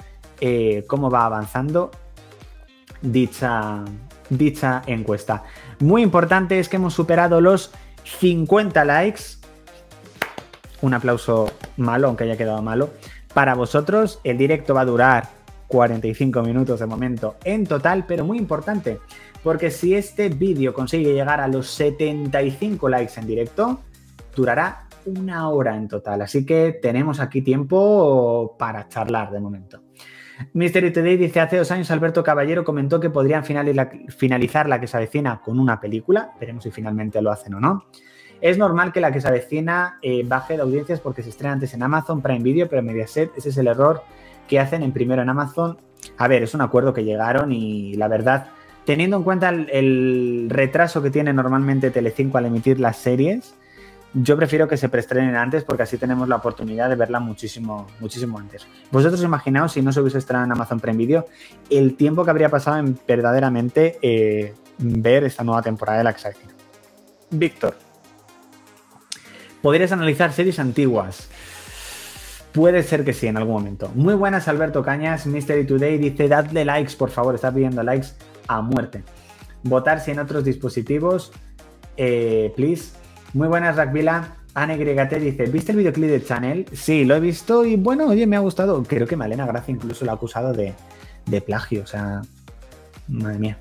eh, 0.40 0.84
cómo 0.86 1.10
va 1.10 1.26
avanzando 1.26 1.90
dicha, 3.02 3.84
dicha 4.30 4.82
encuesta. 4.86 5.44
Muy 5.80 6.02
importante 6.02 6.58
es 6.58 6.68
que 6.68 6.76
hemos 6.76 6.94
superado 6.94 7.40
los 7.40 7.72
50 8.04 8.84
likes. 8.84 9.22
Un 10.82 10.94
aplauso 10.94 11.50
malo, 11.76 12.08
aunque 12.08 12.24
haya 12.24 12.36
quedado 12.36 12.62
malo. 12.62 12.90
Para 13.34 13.54
vosotros, 13.54 14.20
el 14.24 14.38
directo 14.38 14.74
va 14.74 14.82
a 14.82 14.84
durar 14.84 15.28
45 15.68 16.42
minutos 16.42 16.80
de 16.80 16.86
momento 16.86 17.36
en 17.44 17.66
total, 17.66 18.04
pero 18.06 18.24
muy 18.24 18.38
importante, 18.38 19.00
porque 19.46 19.70
si 19.70 19.94
este 19.94 20.28
vídeo 20.28 20.74
consigue 20.74 21.12
llegar 21.12 21.40
a 21.40 21.46
los 21.46 21.70
75 21.70 22.88
likes 22.88 23.12
en 23.16 23.28
directo, 23.28 23.78
durará 24.35 24.88
una 25.04 25.50
hora 25.50 25.76
en 25.76 25.87
total. 25.87 26.22
Así 26.22 26.44
que 26.44 26.76
tenemos 26.82 27.20
aquí 27.20 27.42
tiempo 27.42 28.56
para 28.59 28.88
charlar 28.88 29.30
de 29.30 29.38
momento. 29.38 29.82
Mystery 30.52 30.92
Today 30.92 31.16
dice, 31.16 31.38
hace 31.38 31.59
dos 31.59 31.70
años 31.70 31.88
Alberto 31.92 32.24
Caballero 32.24 32.64
comentó 32.64 32.98
que 32.98 33.09
podrían 33.09 33.44
finalizar 33.44 34.68
la 34.68 34.80
que 34.80 34.88
se 34.88 34.96
avecina 34.96 35.40
con 35.40 35.61
una 35.61 35.80
película. 35.80 36.32
Veremos 36.40 36.64
si 36.64 36.72
finalmente 36.72 37.22
lo 37.22 37.30
hacen 37.30 37.54
o 37.54 37.61
no. 37.61 37.85
Es 38.40 38.59
normal 38.59 38.92
que 38.92 39.00
la 39.00 39.12
que 39.12 39.20
se 39.20 39.28
avecina 39.28 40.00
eh, 40.02 40.24
baje 40.26 40.56
de 40.56 40.62
audiencias 40.62 40.98
porque 40.98 41.22
se 41.22 41.28
estrena 41.28 41.52
antes 41.52 41.72
en 41.72 41.85
Amazon 41.85 42.20
Prime 42.20 42.42
Video, 42.42 42.68
pero 42.68 42.82
Mediaset, 42.82 43.30
ese 43.37 43.50
es 43.50 43.56
el 43.59 43.68
error 43.68 44.02
que 44.48 44.59
hacen 44.59 44.82
en 44.82 44.90
primero 44.90 45.22
en 45.22 45.28
Amazon. 45.28 45.78
A 46.18 46.26
ver, 46.26 46.42
es 46.42 46.52
un 46.52 46.62
acuerdo 46.62 46.92
que 46.92 47.04
llegaron 47.04 47.52
y 47.52 47.94
la 47.94 48.09
verdad 48.09 48.55
teniendo 48.87 49.16
en 49.18 49.25
cuenta 49.25 49.51
el, 49.51 50.46
retraso 50.49 51.03
que 51.03 51.11
tiene 51.11 51.33
normalmente 51.35 51.90
Telecinco 51.90 52.38
al 52.38 52.46
emitir 52.46 52.81
las 52.81 52.96
series, 52.96 53.55
yo 54.14 54.37
prefiero 54.37 54.66
que 54.68 54.79
se 54.79 54.88
preestrenen 54.88 55.35
antes 55.35 55.64
porque 55.64 55.83
así 55.83 55.99
tenemos 55.99 56.29
la 56.29 56.37
oportunidad 56.37 56.88
de 56.88 56.94
verla 56.94 57.20
muchísimo, 57.20 57.88
muchísimo 58.01 58.38
antes. 58.38 58.66
Vosotros 58.90 59.22
imaginaos 59.22 59.72
si 59.72 59.83
no 59.83 59.92
se 59.92 60.01
hubiese 60.01 60.18
estrenado 60.18 60.46
en 60.46 60.53
Amazon 60.53 60.81
Prime 60.81 60.96
Video, 60.96 61.27
el 61.68 61.96
tiempo 61.96 62.25
que 62.25 62.31
habría 62.31 62.49
pasado 62.49 62.79
en 62.79 62.99
verdaderamente 63.07 63.99
eh, 64.01 64.55
ver 64.79 65.25
esta 65.25 65.44
nueva 65.44 65.61
temporada 65.61 65.99
de 65.99 66.05
la 66.05 66.14
que 66.14 66.22
Víctor, 67.29 67.77
¿podrías 69.61 69.90
analizar 69.90 70.33
series 70.33 70.61
antiguas? 70.61 71.29
Puede 72.53 72.85
ser 72.85 73.05
que 73.05 73.12
sí, 73.12 73.27
en 73.27 73.37
algún 73.37 73.55
momento. 73.55 73.90
Muy 73.94 74.14
buenas, 74.14 74.49
Alberto 74.49 74.83
Cañas. 74.83 75.27
Mystery 75.27 75.66
Today 75.66 75.99
dice: 75.99 76.27
dadle 76.27 76.64
likes, 76.64 76.94
por 76.96 77.11
favor. 77.11 77.35
Está 77.35 77.53
pidiendo 77.53 77.83
likes 77.83 78.12
a 78.48 78.61
muerte. 78.61 79.02
Votar 79.62 80.00
si 80.00 80.11
en 80.11 80.18
otros 80.18 80.44
dispositivos, 80.44 81.32
eh, 81.96 82.52
please. 82.56 82.92
Muy 83.35 83.48
buenas, 83.48 83.76
Rackvila. 83.76 84.37
ANYT 84.54 85.16
dice, 85.16 85.44
¿viste 85.46 85.72
el 85.72 85.78
videoclip 85.78 86.09
de 86.09 86.24
Chanel? 86.24 86.66
Sí, 86.72 87.04
lo 87.04 87.14
he 87.14 87.20
visto 87.20 87.64
y 87.66 87.76
bueno, 87.76 88.06
oye, 88.06 88.26
me 88.26 88.37
ha 88.37 88.40
gustado. 88.40 88.82
Creo 88.85 89.06
que 89.06 89.16
Malena 89.16 89.46
Gracia 89.46 89.72
incluso 89.72 90.06
lo 90.06 90.12
ha 90.12 90.14
acusado 90.14 90.54
de, 90.54 90.72
de 91.26 91.40
plagio, 91.42 91.82
o 91.82 91.87
sea, 91.87 92.22
madre 93.09 93.38
mía. 93.38 93.59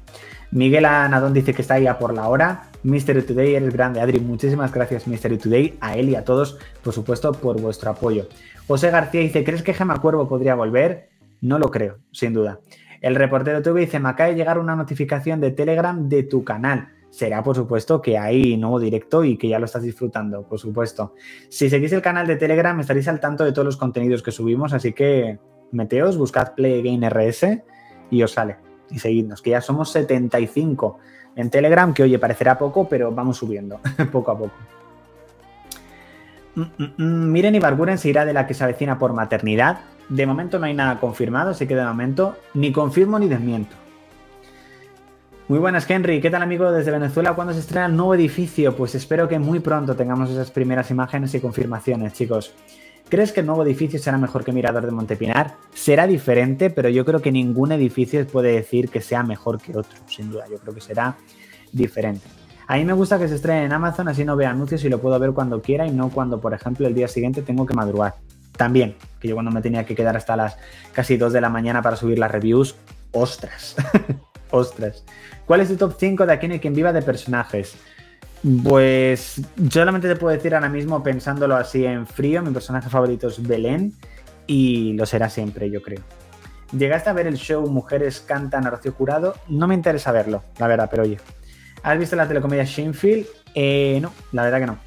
Miguel 0.51 0.85
Anadón 0.85 1.33
dice 1.33 1.53
que 1.53 1.61
está 1.61 1.73
ahí 1.73 1.87
a 1.87 1.99
por 1.99 2.13
la 2.13 2.29
hora. 2.29 2.69
Mystery 2.83 3.23
Today, 3.23 3.55
eres 3.55 3.73
grande. 3.73 3.99
Adri, 3.99 4.21
muchísimas 4.21 4.71
gracias 4.71 5.05
Mystery 5.05 5.37
Today, 5.37 5.77
a 5.81 5.97
él 5.97 6.07
y 6.07 6.15
a 6.15 6.23
todos, 6.23 6.57
por 6.81 6.93
supuesto, 6.93 7.33
por 7.33 7.59
vuestro 7.59 7.91
apoyo. 7.91 8.29
José 8.67 8.89
García 8.89 9.21
dice, 9.21 9.43
¿crees 9.43 9.63
que 9.63 9.73
Gema 9.73 9.99
Cuervo 9.99 10.29
podría 10.29 10.55
volver? 10.55 11.09
No 11.41 11.59
lo 11.59 11.71
creo, 11.71 11.97
sin 12.11 12.33
duda. 12.33 12.59
El 13.05 13.13
reportero 13.13 13.61
TV 13.61 13.81
dice, 13.81 13.99
me 13.99 14.09
acaba 14.09 14.31
de 14.31 14.35
llegar 14.35 14.57
una 14.57 14.75
notificación 14.75 15.39
de 15.39 15.51
Telegram 15.51 16.09
de 16.09 16.23
tu 16.23 16.43
canal. 16.43 16.87
Será, 17.11 17.43
por 17.43 17.55
supuesto, 17.55 18.01
que 18.01 18.17
hay 18.17 18.57
nuevo 18.57 18.79
directo 18.79 19.23
y 19.23 19.37
que 19.37 19.47
ya 19.47 19.59
lo 19.59 19.65
estás 19.65 19.83
disfrutando, 19.83 20.41
por 20.47 20.57
supuesto. 20.57 21.13
Si 21.47 21.69
seguís 21.69 21.93
el 21.93 22.01
canal 22.01 22.25
de 22.25 22.35
Telegram, 22.35 22.79
estaréis 22.79 23.07
al 23.07 23.19
tanto 23.19 23.45
de 23.45 23.51
todos 23.51 23.63
los 23.63 23.77
contenidos 23.77 24.23
que 24.23 24.31
subimos, 24.31 24.73
así 24.73 24.91
que 24.93 25.37
meteos, 25.71 26.17
buscad 26.17 26.55
PlayGameRS 26.55 27.45
y 28.09 28.23
os 28.23 28.31
sale. 28.31 28.55
Y 28.89 28.97
seguidnos, 28.97 29.43
que 29.43 29.51
ya 29.51 29.61
somos 29.61 29.91
75 29.91 30.97
en 31.35 31.51
Telegram, 31.51 31.93
que 31.93 32.01
oye, 32.01 32.17
parecerá 32.17 32.57
poco, 32.57 32.89
pero 32.89 33.11
vamos 33.11 33.37
subiendo 33.37 33.81
poco 34.11 34.31
a 34.31 34.37
poco. 34.39 34.55
Mm, 36.55 36.61
mm, 36.61 36.93
mm, 36.97 37.31
Miren 37.31 37.53
y 37.53 37.59
Barburen 37.59 37.99
se 37.99 38.09
irá 38.09 38.25
de 38.25 38.33
la 38.33 38.47
que 38.47 38.55
se 38.55 38.63
avecina 38.63 38.97
por 38.97 39.13
maternidad. 39.13 39.77
De 40.09 40.25
momento 40.25 40.59
no 40.59 40.65
hay 40.65 40.73
nada 40.73 40.99
confirmado, 40.99 41.51
así 41.51 41.65
que 41.65 41.75
de 41.75 41.83
momento 41.83 42.35
ni 42.53 42.71
confirmo 42.71 43.17
ni 43.17 43.27
desmiento. 43.27 43.75
Muy 45.47 45.59
buenas, 45.59 45.87
Henry. 45.89 46.21
¿Qué 46.21 46.31
tal, 46.31 46.41
amigo 46.41 46.71
desde 46.71 46.91
Venezuela? 46.91 47.33
¿Cuándo 47.33 47.53
se 47.53 47.59
estrena 47.59 47.85
el 47.85 47.95
nuevo 47.95 48.15
edificio? 48.15 48.75
Pues 48.75 48.95
espero 48.95 49.27
que 49.27 49.37
muy 49.37 49.59
pronto 49.59 49.95
tengamos 49.95 50.31
esas 50.31 50.49
primeras 50.49 50.89
imágenes 50.89 51.35
y 51.35 51.39
confirmaciones, 51.39 52.13
chicos. 52.13 52.53
¿Crees 53.09 53.31
que 53.31 53.41
el 53.41 53.45
nuevo 53.45 53.63
edificio 53.63 53.99
será 53.99 54.17
mejor 54.17 54.43
que 54.43 54.51
Mirador 54.51 54.85
de 54.85 54.91
Montepinar? 54.91 55.57
Será 55.71 56.07
diferente, 56.07 56.71
pero 56.71 56.89
yo 56.89 57.05
creo 57.05 57.21
que 57.21 57.31
ningún 57.31 57.71
edificio 57.71 58.25
puede 58.25 58.53
decir 58.53 58.89
que 58.89 59.01
sea 59.01 59.21
mejor 59.21 59.61
que 59.61 59.77
otro, 59.77 59.95
sin 60.07 60.31
duda. 60.31 60.45
Yo 60.49 60.57
creo 60.57 60.73
que 60.73 60.81
será 60.81 61.15
diferente. 61.71 62.25
A 62.65 62.77
mí 62.77 62.85
me 62.85 62.93
gusta 62.93 63.19
que 63.19 63.27
se 63.27 63.35
estrene 63.35 63.65
en 63.65 63.73
Amazon, 63.73 64.07
así 64.07 64.25
no 64.25 64.35
veo 64.35 64.49
anuncios 64.49 64.83
y 64.83 64.89
lo 64.89 64.99
puedo 64.99 65.19
ver 65.19 65.33
cuando 65.33 65.61
quiera 65.61 65.85
y 65.85 65.91
no 65.91 66.09
cuando, 66.09 66.41
por 66.41 66.55
ejemplo, 66.55 66.87
el 66.87 66.95
día 66.95 67.07
siguiente 67.07 67.43
tengo 67.43 67.67
que 67.67 67.75
madrugar. 67.75 68.15
También, 68.57 68.95
que 69.19 69.27
yo 69.27 69.35
cuando 69.35 69.51
me 69.51 69.61
tenía 69.61 69.85
que 69.85 69.95
quedar 69.95 70.15
hasta 70.15 70.35
las 70.35 70.57
casi 70.93 71.17
2 71.17 71.33
de 71.33 71.41
la 71.41 71.49
mañana 71.49 71.81
para 71.81 71.95
subir 71.95 72.19
las 72.19 72.31
reviews, 72.31 72.75
ostras, 73.11 73.75
ostras. 74.51 75.03
¿Cuál 75.45 75.61
es 75.61 75.69
tu 75.69 75.75
top 75.75 75.95
5 75.97 76.25
de 76.25 76.33
Aquí 76.33 76.47
no 76.47 76.59
quien 76.59 76.73
viva 76.73 76.93
de 76.93 77.01
personajes? 77.01 77.75
Pues 78.63 79.41
yo 79.55 79.81
solamente 79.81 80.07
te 80.07 80.15
puedo 80.15 80.35
decir 80.35 80.53
ahora 80.53 80.69
mismo, 80.69 81.01
pensándolo 81.01 81.55
así 81.55 81.85
en 81.85 82.05
frío, 82.05 82.43
mi 82.43 82.51
personaje 82.51 82.89
favorito 82.89 83.27
es 83.27 83.41
Belén 83.41 83.93
y 84.45 84.93
lo 84.93 85.05
será 85.05 85.29
siempre, 85.29 85.69
yo 85.69 85.81
creo. 85.81 86.01
¿Llegaste 86.77 87.09
a 87.09 87.13
ver 87.13 87.27
el 87.27 87.37
show 87.37 87.67
Mujeres 87.67 88.19
cantan 88.21 88.67
a 88.67 88.69
Rocío 88.69 88.93
Curado? 88.93 89.35
No 89.47 89.67
me 89.67 89.75
interesa 89.75 90.11
verlo, 90.11 90.43
la 90.59 90.67
verdad, 90.67 90.87
pero 90.89 91.03
oye. 91.03 91.17
¿Has 91.83 91.97
visto 91.97 92.15
la 92.15 92.27
telecomedia 92.27 92.63
Shinfield? 92.63 93.27
Eh, 93.53 93.99
no, 94.01 94.11
la 94.31 94.43
verdad 94.43 94.59
que 94.59 94.65
no. 94.65 94.84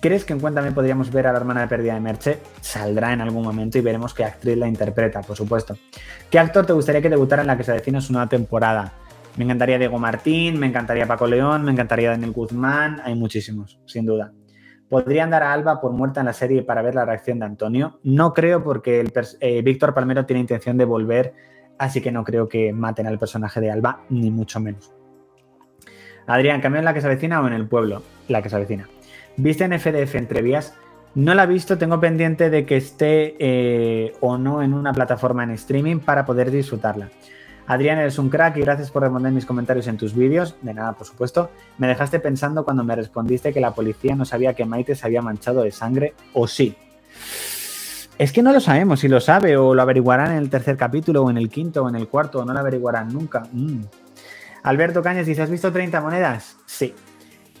¿Crees 0.00 0.24
que 0.24 0.34
en 0.34 0.40
Cuéntame 0.40 0.72
podríamos 0.72 1.10
ver 1.10 1.26
a 1.26 1.32
la 1.32 1.38
hermana 1.38 1.62
de 1.62 1.68
pérdida 1.68 1.94
de 1.94 2.00
Merche? 2.00 2.38
Saldrá 2.60 3.12
en 3.12 3.22
algún 3.22 3.42
momento 3.42 3.78
y 3.78 3.80
veremos 3.80 4.12
qué 4.12 4.24
actriz 4.24 4.56
la 4.56 4.68
interpreta, 4.68 5.22
por 5.22 5.36
supuesto. 5.36 5.76
¿Qué 6.30 6.38
actor 6.38 6.66
te 6.66 6.74
gustaría 6.74 7.00
que 7.00 7.08
debutara 7.08 7.42
en 7.42 7.48
la 7.48 7.56
que 7.56 7.64
se 7.64 7.72
define 7.72 8.00
su 8.00 8.12
nueva 8.12 8.28
temporada? 8.28 8.92
Me 9.36 9.44
encantaría 9.44 9.78
Diego 9.78 9.98
Martín, 9.98 10.58
me 10.58 10.66
encantaría 10.66 11.06
Paco 11.06 11.26
León, 11.26 11.64
me 11.64 11.72
encantaría 11.72 12.10
Daniel 12.10 12.32
Guzmán, 12.32 13.00
hay 13.04 13.14
muchísimos, 13.14 13.80
sin 13.86 14.04
duda. 14.06 14.32
¿Podrían 14.88 15.30
dar 15.30 15.42
a 15.42 15.52
Alba 15.52 15.80
por 15.80 15.92
muerta 15.92 16.20
en 16.20 16.26
la 16.26 16.32
serie 16.32 16.62
para 16.62 16.82
ver 16.82 16.94
la 16.94 17.04
reacción 17.04 17.38
de 17.38 17.46
Antonio? 17.46 17.98
No 18.04 18.32
creo 18.32 18.62
porque 18.62 19.00
el 19.00 19.12
eh, 19.40 19.62
Víctor 19.62 19.94
Palmero 19.94 20.26
tiene 20.26 20.40
intención 20.40 20.76
de 20.76 20.84
volver, 20.84 21.34
así 21.78 22.00
que 22.00 22.12
no 22.12 22.22
creo 22.22 22.48
que 22.48 22.72
maten 22.72 23.06
al 23.06 23.18
personaje 23.18 23.60
de 23.60 23.70
Alba, 23.70 24.04
ni 24.10 24.30
mucho 24.30 24.60
menos. 24.60 24.92
Adrián, 26.26 26.60
¿cambio 26.60 26.78
en 26.78 26.84
la 26.84 26.94
que 26.94 27.00
se 27.00 27.06
avecina 27.06 27.40
o 27.40 27.46
en 27.46 27.52
el 27.52 27.66
pueblo? 27.66 28.02
La 28.28 28.42
que 28.42 28.48
se 28.48 28.56
avecina. 28.56 28.88
¿Viste 29.36 29.64
en 29.64 29.78
FDF 29.78 30.14
Entrevías? 30.14 30.74
No 31.14 31.34
la 31.34 31.44
he 31.44 31.46
visto, 31.46 31.78
tengo 31.78 31.98
pendiente 32.00 32.50
de 32.50 32.66
que 32.66 32.76
esté 32.76 33.36
eh, 33.38 34.12
o 34.20 34.36
no 34.36 34.62
en 34.62 34.74
una 34.74 34.92
plataforma 34.92 35.44
en 35.44 35.50
streaming 35.50 35.98
para 35.98 36.26
poder 36.26 36.50
disfrutarla. 36.50 37.10
Adrián, 37.66 37.98
eres 37.98 38.18
un 38.18 38.28
crack 38.28 38.56
y 38.58 38.60
gracias 38.60 38.90
por 38.90 39.02
responder 39.02 39.32
mis 39.32 39.44
comentarios 39.44 39.88
en 39.88 39.96
tus 39.96 40.14
vídeos. 40.14 40.56
De 40.62 40.72
nada, 40.72 40.92
por 40.92 41.06
supuesto. 41.06 41.50
Me 41.78 41.88
dejaste 41.88 42.20
pensando 42.20 42.64
cuando 42.64 42.84
me 42.84 42.94
respondiste 42.94 43.52
que 43.52 43.60
la 43.60 43.74
policía 43.74 44.14
no 44.14 44.24
sabía 44.24 44.54
que 44.54 44.64
Maite 44.64 44.94
se 44.94 45.06
había 45.06 45.22
manchado 45.22 45.62
de 45.62 45.72
sangre, 45.72 46.14
o 46.32 46.46
sí. 46.46 46.76
Es 48.18 48.32
que 48.32 48.42
no 48.42 48.52
lo 48.52 48.60
sabemos 48.60 49.00
si 49.00 49.08
lo 49.08 49.20
sabe, 49.20 49.56
o 49.56 49.74
lo 49.74 49.82
averiguarán 49.82 50.32
en 50.32 50.38
el 50.38 50.48
tercer 50.48 50.76
capítulo, 50.76 51.24
o 51.24 51.30
en 51.30 51.38
el 51.38 51.50
quinto, 51.50 51.82
o 51.82 51.88
en 51.88 51.96
el 51.96 52.08
cuarto, 52.08 52.40
o 52.40 52.44
no 52.44 52.52
lo 52.52 52.60
averiguarán 52.60 53.12
nunca. 53.12 53.42
Mm. 53.52 53.80
Alberto 54.62 55.02
Cañas 55.02 55.26
dice: 55.26 55.42
¿Has 55.42 55.50
visto 55.50 55.72
30 55.72 56.00
monedas? 56.00 56.56
Sí. 56.66 56.94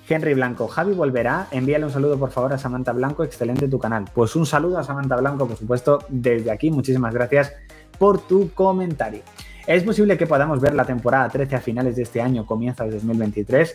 Henry 0.08 0.34
Blanco, 0.34 0.68
Javi 0.68 0.94
volverá. 0.94 1.48
Envíale 1.50 1.84
un 1.84 1.90
saludo, 1.90 2.18
por 2.18 2.30
favor, 2.30 2.52
a 2.52 2.58
Samantha 2.58 2.92
Blanco. 2.92 3.24
Excelente 3.24 3.68
tu 3.68 3.78
canal. 3.78 4.04
Pues 4.14 4.36
un 4.36 4.46
saludo 4.46 4.78
a 4.78 4.84
Samantha 4.84 5.16
Blanco, 5.16 5.46
por 5.46 5.56
supuesto, 5.56 5.98
desde 6.08 6.50
aquí. 6.50 6.70
Muchísimas 6.70 7.12
gracias 7.12 7.52
por 7.98 8.20
tu 8.20 8.50
comentario. 8.52 9.22
¿Es 9.66 9.82
posible 9.82 10.16
que 10.16 10.26
podamos 10.26 10.60
ver 10.60 10.74
la 10.74 10.84
temporada 10.84 11.28
13 11.28 11.56
a 11.56 11.60
finales 11.60 11.96
de 11.96 12.02
este 12.02 12.20
año, 12.20 12.46
comienza 12.46 12.84
de 12.84 12.92
2023? 12.92 13.74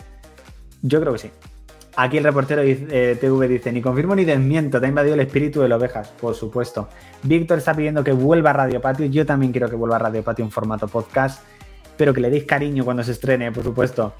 Yo 0.84 1.02
creo 1.02 1.13
que 1.13 1.20
sí. 1.20 1.32
Aquí 1.98 2.17
el 2.17 2.24
reportero 2.24 2.62
eh, 2.63 3.17
TV 3.20 3.48
dice, 3.50 3.72
ni 3.74 3.82
confirmo 3.82 4.15
ni 4.15 4.24
desmiento, 4.24 4.80
te 4.80 4.86
ha 4.86 4.89
invadido 4.89 5.15
el 5.15 5.20
espíritu 5.20 5.60
de 5.60 5.67
las 5.67 5.78
ovejas, 5.78 6.08
por 6.22 6.36
supuesto. 6.36 6.88
Víctor 7.24 7.58
está 7.58 7.74
pidiendo 7.74 8.02
que 8.04 8.13
vuelva 8.13 8.52
a 8.52 8.54
Radio 8.54 8.80
Patio, 8.80 9.08
yo 9.08 9.26
también 9.26 9.52
quiero 9.52 9.70
que 9.70 9.76
vuelva 9.76 9.98
a 9.98 10.00
Radio 10.00 10.24
Patio 10.24 10.46
en 10.46 10.52
formato 10.52 10.88
podcast, 10.88 11.44
pero 11.98 12.13
que 12.13 12.22
le 12.22 12.30
deis 12.30 12.46
cariño 12.46 12.86
cuando 12.86 13.04
se 13.04 13.12
estrene, 13.12 13.52
por 13.52 13.65
supuesto. 13.65 14.13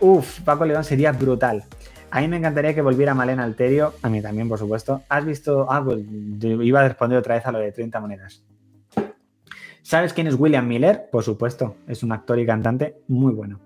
Uf, 0.00 0.40
Paco 0.40 0.64
León 0.64 0.84
sería 0.84 1.12
brutal. 1.12 1.64
A 2.10 2.20
mí 2.20 2.28
me 2.28 2.38
encantaría 2.38 2.74
que 2.74 2.82
volviera 2.82 3.14
Malena 3.14 3.44
Alterio, 3.44 3.94
a 4.02 4.08
mí 4.08 4.22
también, 4.22 4.48
por 4.48 4.58
supuesto. 4.58 5.02
¿Has 5.08 5.24
visto? 5.24 5.66
Ah, 5.68 5.82
pues 5.84 6.00
iba 6.40 6.80
a 6.80 6.88
responder 6.88 7.18
otra 7.18 7.34
vez 7.34 7.44
a 7.46 7.52
lo 7.52 7.58
de 7.58 7.72
30 7.72 8.00
monedas. 8.00 8.42
¿Sabes 9.82 10.12
quién 10.12 10.26
es 10.26 10.34
William 10.34 10.66
Miller? 10.66 11.08
Por 11.10 11.24
supuesto, 11.24 11.76
es 11.86 12.02
un 12.02 12.12
actor 12.12 12.38
y 12.38 12.46
cantante 12.46 12.96
muy 13.08 13.32
bueno. 13.32 13.60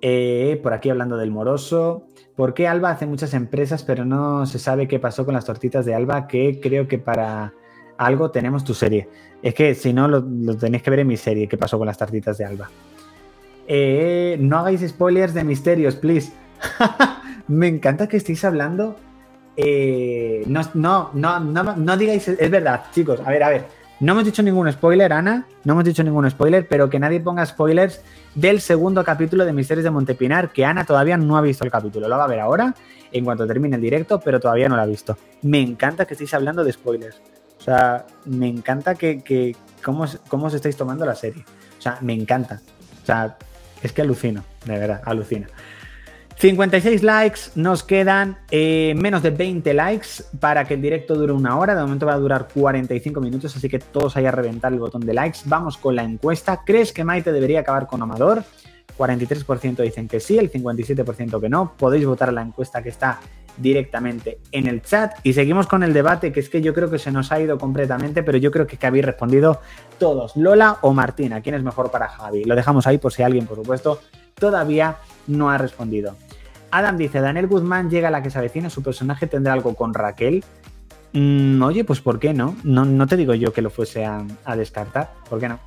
Eh, 0.00 0.60
por 0.62 0.74
aquí 0.74 0.90
hablando 0.90 1.16
del 1.16 1.30
moroso. 1.30 2.06
¿Por 2.36 2.52
qué 2.52 2.66
Alba 2.66 2.90
hace 2.90 3.06
muchas 3.06 3.32
empresas, 3.32 3.82
pero 3.82 4.04
no 4.04 4.44
se 4.44 4.58
sabe 4.58 4.88
qué 4.88 4.98
pasó 4.98 5.24
con 5.24 5.34
las 5.34 5.44
tortitas 5.44 5.86
de 5.86 5.94
Alba? 5.94 6.26
Que 6.26 6.60
creo 6.60 6.88
que 6.88 6.98
para 6.98 7.54
algo 7.96 8.30
tenemos 8.30 8.64
tu 8.64 8.74
serie. 8.74 9.08
Es 9.42 9.54
que 9.54 9.74
si 9.74 9.92
no, 9.92 10.08
lo, 10.08 10.22
tenéis 10.56 10.82
que 10.82 10.90
ver 10.90 11.00
en 11.00 11.06
mi 11.06 11.16
serie, 11.16 11.48
qué 11.48 11.56
pasó 11.56 11.78
con 11.78 11.86
las 11.86 11.96
tortitas 11.96 12.36
de 12.38 12.44
Alba. 12.44 12.68
Eh, 13.66 14.36
no 14.40 14.58
hagáis 14.58 14.86
spoilers 14.86 15.34
de 15.34 15.44
misterios, 15.44 15.96
please. 15.96 16.32
Me 17.48 17.68
encanta 17.68 18.08
que 18.08 18.16
estéis 18.16 18.44
hablando. 18.44 18.96
Eh, 19.56 20.42
no, 20.46 20.62
no, 20.74 21.10
no, 21.14 21.40
no, 21.40 21.76
no 21.76 21.96
digáis, 21.96 22.28
es 22.28 22.50
verdad, 22.50 22.84
chicos. 22.92 23.20
A 23.24 23.30
ver, 23.30 23.42
a 23.42 23.48
ver. 23.48 23.84
No 24.00 24.12
hemos 24.12 24.24
dicho 24.24 24.42
ningún 24.42 24.70
spoiler, 24.72 25.12
Ana. 25.12 25.46
No 25.62 25.74
hemos 25.74 25.84
dicho 25.84 26.02
ningún 26.02 26.28
spoiler, 26.28 26.66
pero 26.68 26.90
que 26.90 26.98
nadie 26.98 27.20
ponga 27.20 27.46
spoilers 27.46 28.02
del 28.34 28.60
segundo 28.60 29.04
capítulo 29.04 29.44
de 29.44 29.52
Misterios 29.52 29.84
de 29.84 29.90
Montepinar, 29.90 30.52
que 30.52 30.64
Ana 30.64 30.84
todavía 30.84 31.16
no 31.16 31.36
ha 31.36 31.40
visto 31.40 31.64
el 31.64 31.70
capítulo. 31.70 32.08
Lo 32.08 32.18
va 32.18 32.24
a 32.24 32.28
ver 32.28 32.40
ahora, 32.40 32.74
en 33.12 33.24
cuanto 33.24 33.46
termine 33.46 33.76
el 33.76 33.82
directo, 33.82 34.18
pero 34.20 34.40
todavía 34.40 34.68
no 34.68 34.76
lo 34.76 34.82
ha 34.82 34.86
visto. 34.86 35.16
Me 35.42 35.60
encanta 35.60 36.06
que 36.06 36.14
estéis 36.14 36.34
hablando 36.34 36.64
de 36.64 36.72
spoilers. 36.72 37.20
O 37.58 37.62
sea, 37.62 38.04
me 38.26 38.48
encanta 38.48 38.96
que, 38.96 39.22
que 39.22 39.54
cómo, 39.82 40.06
cómo 40.28 40.46
os 40.46 40.54
estáis 40.54 40.76
tomando 40.76 41.06
la 41.06 41.14
serie. 41.14 41.44
O 41.78 41.80
sea, 41.80 41.98
me 42.00 42.12
encanta. 42.12 42.60
O 43.02 43.06
sea, 43.06 43.38
es 43.84 43.92
que 43.92 44.02
alucino, 44.02 44.44
de 44.64 44.78
verdad, 44.78 45.02
alucino. 45.04 45.46
56 46.36 47.02
likes, 47.04 47.40
nos 47.54 47.84
quedan 47.84 48.38
eh, 48.50 48.94
menos 48.96 49.22
de 49.22 49.30
20 49.30 49.72
likes 49.72 50.08
para 50.40 50.64
que 50.64 50.74
el 50.74 50.82
directo 50.82 51.14
dure 51.14 51.32
una 51.32 51.56
hora. 51.56 51.74
De 51.74 51.82
momento 51.82 52.06
va 52.06 52.14
a 52.14 52.18
durar 52.18 52.48
45 52.52 53.20
minutos, 53.20 53.54
así 53.56 53.68
que 53.68 53.78
todos 53.78 54.16
ahí 54.16 54.26
a 54.26 54.32
reventar 54.32 54.72
el 54.72 54.80
botón 54.80 55.02
de 55.02 55.14
likes. 55.14 55.40
Vamos 55.44 55.76
con 55.76 55.94
la 55.94 56.02
encuesta. 56.02 56.62
¿Crees 56.66 56.92
que 56.92 57.04
Maite 57.04 57.30
debería 57.30 57.60
acabar 57.60 57.86
con 57.86 58.02
Amador? 58.02 58.42
43% 58.98 59.82
dicen 59.82 60.08
que 60.08 60.18
sí, 60.18 60.38
el 60.38 60.50
57% 60.50 61.40
que 61.40 61.48
no. 61.48 61.74
Podéis 61.76 62.04
votar 62.04 62.30
a 62.30 62.32
la 62.32 62.42
encuesta 62.42 62.82
que 62.82 62.88
está 62.88 63.20
directamente 63.56 64.38
en 64.52 64.66
el 64.66 64.82
chat. 64.82 65.12
Y 65.22 65.32
seguimos 65.32 65.66
con 65.66 65.82
el 65.82 65.92
debate, 65.92 66.32
que 66.32 66.40
es 66.40 66.48
que 66.48 66.62
yo 66.62 66.74
creo 66.74 66.90
que 66.90 66.98
se 66.98 67.10
nos 67.10 67.32
ha 67.32 67.40
ido 67.40 67.58
completamente, 67.58 68.22
pero 68.22 68.38
yo 68.38 68.50
creo 68.50 68.66
que, 68.66 68.76
que 68.76 68.86
habéis 68.86 69.04
respondido 69.04 69.60
todos. 69.98 70.36
Lola 70.36 70.78
o 70.82 70.92
Martina, 70.92 71.40
¿quién 71.40 71.54
es 71.54 71.62
mejor 71.62 71.90
para 71.90 72.08
Javi? 72.08 72.44
Lo 72.44 72.56
dejamos 72.56 72.86
ahí 72.86 72.98
por 72.98 73.12
si 73.12 73.22
alguien, 73.22 73.46
por 73.46 73.56
supuesto, 73.56 74.00
todavía 74.34 74.96
no 75.26 75.50
ha 75.50 75.58
respondido. 75.58 76.16
Adam 76.70 76.96
dice, 76.96 77.20
Daniel 77.20 77.46
Guzmán 77.46 77.88
llega 77.88 78.08
a 78.08 78.10
la 78.10 78.20
que 78.20 78.30
se 78.30 78.38
avecina, 78.38 78.68
su 78.68 78.82
personaje 78.82 79.28
tendrá 79.28 79.52
algo 79.52 79.74
con 79.76 79.94
Raquel. 79.94 80.44
Mm, 81.12 81.62
oye, 81.62 81.84
pues 81.84 82.00
¿por 82.00 82.18
qué 82.18 82.34
no? 82.34 82.56
no? 82.64 83.06
te 83.06 83.16
digo 83.16 83.34
yo 83.34 83.52
que 83.52 83.62
lo 83.62 83.70
fuese 83.70 84.04
a, 84.04 84.26
descartar, 84.56 85.12
¿por 85.30 85.38
qué 85.38 85.48
no? 85.48 85.60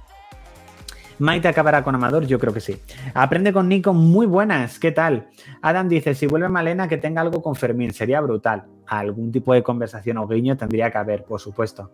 Maite 1.20 1.48
acabará 1.48 1.84
con 1.84 1.96
Amador, 1.96 2.28
yo 2.28 2.38
creo 2.38 2.54
que 2.54 2.60
sí. 2.60 2.80
Aprende 3.14 3.52
con 3.52 3.68
Nico, 3.68 3.94
muy 3.94 4.28
buenas, 4.28 4.78
¿qué 4.78 4.92
tal? 4.92 5.30
Adam 5.62 5.90
dice, 5.90 6.14
si 6.14 6.28
vuelve 6.28 6.48
Malena, 6.48 6.88
que 6.88 6.98
tenga 6.98 7.22
algo 7.22 7.42
con 7.42 7.56
Fermín, 7.56 7.92
sería 7.92 8.22
brutal. 8.22 8.66
Algún 8.86 9.32
tipo 9.32 9.54
de 9.54 9.64
conversación 9.64 10.18
o 10.18 10.28
guiño 10.28 10.58
tendría 10.58 10.92
que 10.92 10.98
haber, 10.98 11.24
por 11.24 11.40
supuesto. 11.40 11.92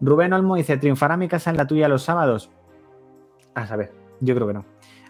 Rubén 0.00 0.32
Olmo 0.32 0.54
dice, 0.54 0.76
¿triunfará 0.76 1.16
mi 1.16 1.26
casa 1.26 1.50
en 1.50 1.56
la 1.56 1.66
tuya 1.66 1.88
los 1.88 2.02
sábados? 2.02 2.50
A 3.54 3.66
saber, 3.66 3.92
yo 4.20 4.34
creo 4.36 4.46
que 4.46 4.54
no. 4.54 4.64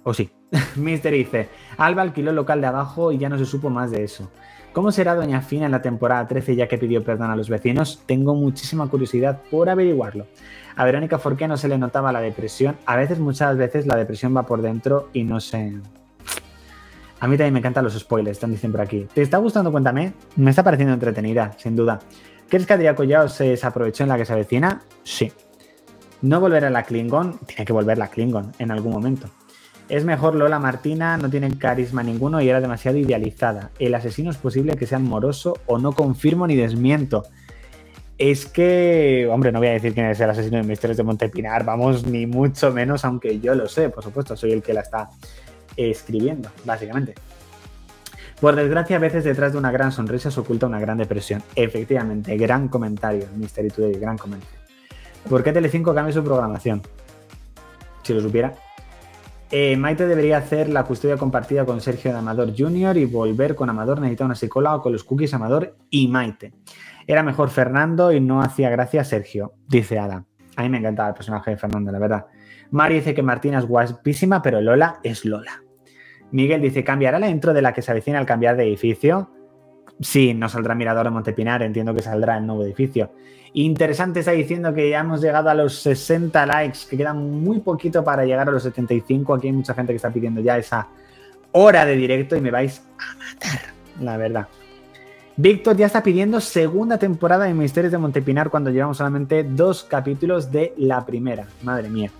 O 0.05 0.15
sí. 0.15 0.31
Mister 0.77 1.13
dice, 1.13 1.49
Alba 1.77 2.03
alquiló 2.03 2.31
el 2.31 2.37
local 2.37 2.61
de 2.61 2.67
abajo 2.67 3.13
y 3.13 3.19
ya 3.19 3.29
no 3.29 3.39
se 3.39 3.45
supo 3.45 3.69
más 3.69 3.91
de 3.91 4.05
eso. 4.05 4.31
¿Cómo 4.73 4.93
será 4.93 5.17
Doña 5.17 5.43
Fina 5.43 5.67
en 5.67 5.73
la 5.73 5.83
temporada 5.83 6.29
13 6.29 6.55
ya 6.55 6.69
que 6.69 6.79
pidió 6.79 7.03
perdón 7.03 7.33
a 7.33 7.37
los 7.37 7.49
vecinos? 7.49 8.03
Tengo 8.07 8.37
muchísima 8.37 8.89
curiosidad 8.89 9.41
por 9.51 9.69
averiguarlo. 9.69 10.29
A 10.77 10.85
Verónica 10.85 11.19
¿por 11.19 11.37
qué 11.37 11.49
no 11.49 11.57
se 11.57 11.67
le 11.67 11.77
notaba 11.77 12.13
la 12.13 12.21
depresión. 12.21 12.77
A 12.87 12.95
veces, 12.95 13.19
muchas 13.19 13.57
veces, 13.57 13.87
la 13.87 13.97
depresión 13.97 14.37
va 14.37 14.47
por 14.47 14.63
dentro 14.63 15.09
y 15.13 15.25
no 15.25 15.41
sé. 15.41 15.73
A 17.19 17.27
mí 17.27 17.37
también 17.37 17.53
me 17.53 17.59
encantan 17.59 17.83
los 17.83 17.99
spoilers, 17.99 18.37
están 18.37 18.53
diciendo 18.53 18.79
por 18.79 18.87
aquí. 18.87 19.09
¿Te 19.13 19.23
está 19.23 19.39
gustando? 19.39 19.73
Cuéntame. 19.73 20.13
Me 20.37 20.51
está 20.51 20.63
pareciendo 20.63 20.95
entretenida, 20.95 21.53
sin 21.59 21.75
duda. 21.75 21.99
¿Crees 22.49 22.65
que 22.65 22.73
Adrián 22.73 22.95
Collao 22.95 23.29
se 23.29 23.59
aprovechó 23.61 24.05
en 24.05 24.09
la 24.09 24.17
que 24.17 24.25
se 24.25 24.33
avecina? 24.33 24.83
Sí. 25.03 25.33
No 26.23 26.39
volver 26.39 26.65
a 26.65 26.71
la 26.71 26.85
Klingon, 26.85 27.39
tiene 27.47 27.65
que 27.65 27.73
volver 27.73 27.99
la 27.99 28.09
Klingon 28.09 28.53
en 28.59 28.71
algún 28.71 28.93
momento. 28.93 29.29
Es 29.91 30.05
mejor 30.05 30.37
Lola 30.37 30.61
Martina, 30.61 31.17
no 31.17 31.29
tiene 31.29 31.59
carisma 31.59 32.05
ninguno 32.05 32.41
y 32.41 32.49
era 32.49 32.61
demasiado 32.61 32.97
idealizada. 32.97 33.73
El 33.81 33.93
asesino 33.97 34.31
es 34.31 34.37
posible 34.37 34.77
que 34.77 34.87
sea 34.87 35.01
moroso 35.01 35.59
o 35.67 35.79
no 35.79 35.91
confirmo 35.95 36.47
ni 36.47 36.55
desmiento. 36.55 37.25
Es 38.17 38.47
que, 38.47 39.29
hombre, 39.33 39.51
no 39.51 39.59
voy 39.59 39.67
a 39.67 39.73
decir 39.73 39.93
quién 39.93 40.07
es 40.07 40.21
el 40.21 40.31
asesino 40.31 40.59
de 40.59 40.63
Misterios 40.63 40.97
de 40.97 41.03
Montepinar, 41.03 41.65
vamos, 41.65 42.07
ni 42.07 42.25
mucho 42.25 42.71
menos, 42.71 43.05
aunque 43.05 43.41
yo 43.41 43.57
lo 43.57 43.67
sé, 43.67 43.91
por 43.91 44.05
supuesto, 44.05 44.37
soy 44.37 44.53
el 44.53 44.63
que 44.63 44.75
la 44.75 44.83
está 44.83 45.11
escribiendo, 45.77 46.51
básicamente. 46.65 47.15
Por 48.41 48.55
desgracia, 48.55 48.95
a 48.95 49.01
veces 49.01 49.25
detrás 49.25 49.55
de 49.55 49.59
una 49.59 49.73
gran 49.73 49.91
sonrisa 49.91 50.31
se 50.31 50.39
oculta 50.39 50.69
una 50.69 50.79
gran 50.79 50.99
depresión. 50.99 51.43
Efectivamente, 51.57 52.37
gran 52.37 52.69
comentario, 52.69 53.27
Mystery 53.35 53.71
Today, 53.71 53.95
gran 53.95 54.17
comentario. 54.17 54.57
¿Por 55.29 55.43
qué 55.43 55.53
Telecinco 55.53 55.93
cambia 55.93 56.15
su 56.15 56.23
programación? 56.23 56.81
Si 58.05 58.15
lo 58.15 58.21
supiera, 58.21 58.55
eh, 59.51 59.77
Maite 59.77 60.07
debería 60.07 60.39
hacer 60.39 60.69
la 60.69 60.85
custodia 60.85 61.17
compartida 61.17 61.65
con 61.65 61.81
Sergio 61.81 62.13
de 62.13 62.19
Amador 62.19 62.53
Jr. 62.57 62.97
y 62.97 63.05
volver 63.05 63.55
con 63.55 63.69
Amador. 63.69 64.01
Necesita 64.01 64.25
una 64.25 64.35
psicóloga 64.35 64.81
con 64.81 64.93
los 64.93 65.05
cookies 65.05 65.35
Amador 65.35 65.77
y 65.91 66.09
Maite. 66.09 66.53
Era 67.07 67.23
mejor 67.23 67.51
Fernando 67.51 68.13
y 68.13 68.21
no 68.21 68.41
hacía 68.41 68.71
gracia 68.71 69.03
Sergio, 69.03 69.55
dice 69.67 69.99
Ada. 69.99 70.25
A 70.57 70.63
mí 70.63 70.69
me 70.69 70.79
encantaba 70.79 71.09
el 71.09 71.15
personaje 71.15 71.51
de 71.51 71.57
Fernando, 71.57 71.91
la 71.91 71.99
verdad. 71.99 72.27
Mari 72.71 72.97
dice 72.97 73.15
que 73.15 73.23
Martina 73.23 73.59
es 73.59 73.67
guapísima, 73.67 74.43
pero 74.43 74.61
Lola 74.61 75.01
es 75.03 75.25
Lola. 75.25 75.63
Miguel 76.31 76.61
dice, 76.61 76.85
¿cambiará 76.85 77.19
la 77.19 77.29
intro 77.29 77.53
de 77.53 77.63
la 77.63 77.73
que 77.73 77.83
se 77.83 77.91
avecina 77.91 78.19
al 78.19 78.27
cambiar 78.27 78.57
de 78.57 78.65
edificio? 78.65 79.31
Sí, 80.01 80.33
no 80.33 80.49
saldrá 80.49 80.75
Mirador 80.75 81.05
de 81.05 81.11
Montepinar, 81.11 81.63
entiendo 81.63 81.95
que 81.95 82.03
saldrá 82.03 82.39
el 82.39 82.47
nuevo 82.47 82.65
edificio. 82.65 83.11
Interesante 83.53 84.21
está 84.21 84.33
diciendo 84.33 84.73
que 84.73 84.89
ya 84.89 85.01
hemos 85.01 85.21
llegado 85.21 85.51
a 85.51 85.55
los 85.55 85.81
60 85.81 86.47
likes, 86.47 86.81
que 86.89 86.97
queda 86.97 87.13
muy 87.13 87.61
poquito 87.61 88.03
para 88.05 88.25
llegar 88.25 88.49
a 88.49 88.53
los 88.53 88.63
75. 88.63 89.35
Aquí 89.35 89.49
hay 89.49 89.53
mucha 89.53 89.75
gente 89.75 89.93
que 89.93 89.97
está 89.97 90.11
pidiendo 90.11 90.41
ya 90.41 90.57
esa 90.57 90.89
hora 91.53 91.85
de 91.85 91.97
directo 91.97 92.37
y 92.37 92.41
me 92.41 92.51
vais 92.51 92.83
a 92.99 93.17
matar, 93.17 93.61
la 94.01 94.17
verdad. 94.17 94.49
Víctor 95.37 95.77
ya 95.77 95.87
está 95.87 96.03
pidiendo 96.03 96.41
segunda 96.41 96.99
temporada 96.99 97.47
de 97.47 97.55
Misterios 97.55 97.93
de 97.93 97.99
Montepinar 97.99 98.51
cuando 98.51 98.71
llevamos 98.71 98.99
solamente 98.99 99.43
dos 99.43 99.85
capítulos 99.85 100.53
de 100.53 100.75
la 100.77 101.05
primera. 101.05 101.47
Madre 101.63 101.89
mía. 101.89 102.11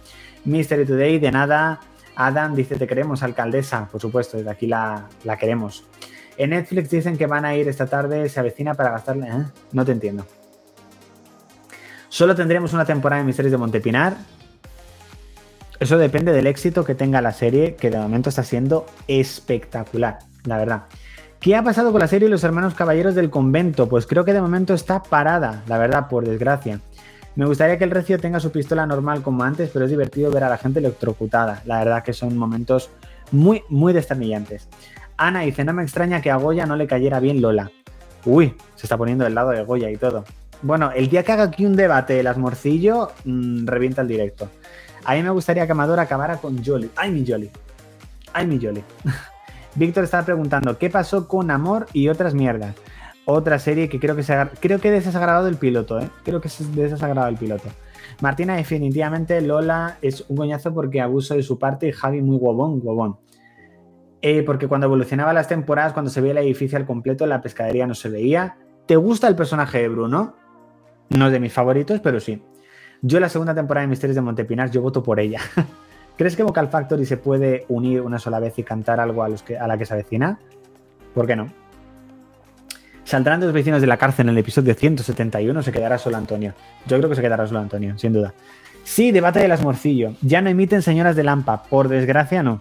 Mystery 0.45 0.87
Today, 0.87 1.19
de 1.19 1.31
nada. 1.31 1.81
Adam 2.17 2.55
dice, 2.55 2.77
te 2.77 2.87
queremos, 2.87 3.23
alcaldesa. 3.23 3.89
Por 3.91 4.01
supuesto, 4.01 4.37
desde 4.37 4.51
aquí 4.51 4.67
la, 4.67 5.07
la 5.25 5.37
queremos. 5.37 5.85
En 6.41 6.51
Netflix 6.51 6.89
dicen 6.89 7.19
que 7.19 7.27
van 7.27 7.45
a 7.45 7.55
ir 7.55 7.69
esta 7.69 7.87
tarde, 7.87 8.27
se 8.31 8.41
avecina 8.41 8.73
para 8.73 8.93
gastarle... 8.93 9.27
¿eh? 9.27 9.45
No 9.73 9.85
te 9.85 9.93
entiendo. 9.93 10.25
Solo 12.09 12.35
tendremos 12.35 12.73
una 12.73 12.87
temporada 12.87 13.21
de 13.21 13.27
Misterios 13.27 13.53
de 13.53 13.59
Montepinar. 13.59 14.17
Eso 15.79 15.99
depende 15.99 16.33
del 16.33 16.47
éxito 16.47 16.83
que 16.83 16.95
tenga 16.95 17.21
la 17.21 17.33
serie, 17.33 17.75
que 17.75 17.91
de 17.91 17.99
momento 17.99 18.31
está 18.31 18.43
siendo 18.43 18.87
espectacular, 19.07 20.21
la 20.45 20.57
verdad. 20.57 20.85
¿Qué 21.41 21.57
ha 21.57 21.63
pasado 21.63 21.93
con 21.93 22.01
la 22.01 22.09
serie 22.09 22.31
Los 22.31 22.43
Hermanos 22.43 22.73
Caballeros 22.73 23.15
del 23.15 23.29
Convento? 23.29 23.87
Pues 23.87 24.07
creo 24.07 24.25
que 24.25 24.33
de 24.33 24.41
momento 24.41 24.73
está 24.73 25.03
parada, 25.03 25.63
la 25.67 25.77
verdad, 25.77 26.09
por 26.09 26.27
desgracia. 26.27 26.81
Me 27.37 27.45
gustaría 27.45 27.77
que 27.77 27.85
el 27.85 27.91
Recio 27.91 28.19
tenga 28.19 28.41
su 28.41 28.51
pistola 28.51 28.87
normal 28.87 29.21
como 29.21 29.45
antes, 29.45 29.69
pero 29.71 29.85
es 29.85 29.91
divertido 29.91 30.31
ver 30.31 30.45
a 30.45 30.49
la 30.49 30.57
gente 30.57 30.79
electrocutada. 30.79 31.61
La 31.67 31.81
verdad 31.81 32.03
que 32.03 32.15
son 32.15 32.35
momentos 32.39 32.89
muy, 33.31 33.63
muy 33.69 33.93
desternillantes. 33.93 34.69
Ana 35.21 35.41
dice, 35.41 35.65
no 35.65 35.75
me 35.75 35.83
extraña 35.83 36.23
que 36.23 36.31
a 36.31 36.37
Goya 36.37 36.65
no 36.65 36.77
le 36.77 36.87
cayera 36.87 37.21
bien 37.21 37.43
Lola. 37.43 37.71
Uy, 38.25 38.55
se 38.75 38.87
está 38.87 38.97
poniendo 38.97 39.25
del 39.25 39.35
lado 39.35 39.51
de 39.51 39.63
Goya 39.63 39.91
y 39.91 39.99
todo. 39.99 40.25
Bueno, 40.63 40.93
el 40.93 41.11
día 41.11 41.23
que 41.23 41.33
haga 41.33 41.43
aquí 41.43 41.67
un 41.67 41.77
debate 41.77 42.19
el 42.19 42.27
Asmorcillo, 42.27 43.11
mm, 43.27 43.67
revienta 43.67 44.01
el 44.01 44.09
directo. 44.09 44.49
A 45.05 45.15
mí 45.15 45.23
me 45.23 45.29
gustaría 45.29 45.67
que 45.67 45.73
Amador 45.73 46.01
acabara 46.01 46.39
con 46.39 46.65
Jolly. 46.65 46.91
¡Ay, 46.97 47.11
mi 47.11 47.27
Jolly! 47.27 47.51
¡Ay, 48.33 48.47
mi 48.47 48.59
Jolly! 48.59 48.83
Víctor 49.75 50.05
está 50.05 50.25
preguntando, 50.25 50.79
¿qué 50.79 50.89
pasó 50.89 51.29
con 51.29 51.51
Amor 51.51 51.87
y 51.93 52.09
otras 52.09 52.33
mierdas? 52.33 52.75
Otra 53.27 53.59
serie 53.59 53.91
que 53.91 54.01
creo 54.01 54.17
que 54.17 54.23
se 54.23 54.35
creo 54.59 54.81
que 54.81 54.91
desagrado 54.91 55.49
el 55.49 55.57
piloto, 55.57 56.01
¿eh? 56.01 56.09
Creo 56.25 56.41
que 56.41 56.49
se 56.49 56.65
desagrado 56.65 57.29
el 57.29 57.37
piloto. 57.37 57.69
Martina, 58.23 58.57
definitivamente 58.57 59.39
Lola 59.43 59.99
es 60.01 60.25
un 60.29 60.39
coñazo 60.39 60.73
porque 60.73 61.03
abuso 61.03 61.35
de 61.35 61.43
su 61.43 61.59
parte 61.59 61.89
y 61.89 61.93
Javi 61.93 62.23
muy 62.23 62.37
huevón, 62.37 62.81
huevón. 62.83 63.19
Eh, 64.23 64.43
porque 64.43 64.69
cuando 64.69 64.87
evolucionaba 64.87 65.33
las 65.33 65.49
temporadas, 65.49 65.93
cuando 65.93 66.11
se 66.11 66.21
veía 66.21 66.33
el 66.33 66.47
edificio 66.47 66.79
al 66.79 66.87
completo, 66.87 67.27
la 67.27 67.41
pescadería 67.41 67.87
no 67.87 67.95
se 67.95 68.09
veía. 68.09 68.57
¿Te 68.87 68.97
gusta 68.97 69.29
el 69.29 69.37
personaje 69.37 69.79
de 69.79 69.89
Bruno? 69.89 70.35
No 71.11 71.27
es 71.27 71.33
de 71.33 71.41
mis 71.41 71.53
favoritos, 71.53 72.01
pero 72.01 72.21
sí. 72.21 72.43
Yo 73.03 73.19
la 73.19 73.29
segunda 73.29 73.55
temporada 73.55 73.83
de 73.83 73.89
Misterios 73.89 74.15
de 74.15 74.21
Montepinar, 74.21 74.71
yo 74.71 74.83
voto 74.83 75.03
por 75.03 75.21
ella. 75.21 75.41
¿Crees 76.17 76.37
que 76.37 76.43
Vocal 76.43 76.69
Factory 76.69 77.07
se 77.07 77.17
puede 77.17 77.65
unir 77.69 78.03
una 78.03 78.19
sola 78.19 78.41
vez 78.41 78.59
y 78.59 78.63
cantar 78.63 79.01
algo 79.01 79.23
a, 79.23 79.29
los 79.29 79.43
que, 79.43 79.57
a 79.57 79.67
la 79.67 79.79
que 79.79 79.87
se 79.87 79.95
avecina? 79.95 80.39
¿Por 81.15 81.27
qué 81.27 81.35
no? 81.35 81.51
¿Saldrán 83.05 83.41
dos 83.41 83.53
vecinos 83.53 83.81
de 83.81 83.87
la 83.87 83.97
cárcel 83.97 84.27
en 84.27 84.31
el 84.31 84.39
episodio 84.39 84.75
171 84.75 85.63
se 85.63 85.73
quedará 85.73 85.97
solo 85.97 86.19
Antonio? 86.19 86.53
Yo 86.87 86.99
creo 86.99 87.09
que 87.09 87.17
se 87.17 87.23
quedará 87.23 87.47
solo 87.47 87.61
Antonio, 87.61 87.99
sin 87.99 88.13
duda. 88.13 88.35
Sí, 88.85 89.13
debate 89.13 89.41
de 89.41 89.49
las 89.49 89.63
morcillo. 89.63 90.13
Ya 90.21 90.43
no 90.43 90.51
emiten 90.51 90.83
señoras 90.83 91.17
de 91.17 91.25
Lampa. 91.25 91.63
Por 91.65 91.89
desgracia, 91.89 92.43
no. 92.43 92.61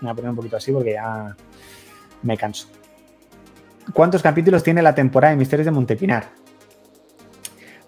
Me 0.00 0.06
voy 0.06 0.10
a 0.10 0.14
poner 0.14 0.30
un 0.30 0.36
poquito 0.36 0.56
así 0.56 0.72
porque 0.72 0.92
ya 0.92 1.36
me 2.22 2.36
canso. 2.36 2.68
¿Cuántos 3.92 4.22
capítulos 4.22 4.62
tiene 4.62 4.82
la 4.82 4.94
temporada 4.94 5.32
de 5.32 5.36
Misterios 5.36 5.66
de 5.66 5.70
Montepinar? 5.70 6.24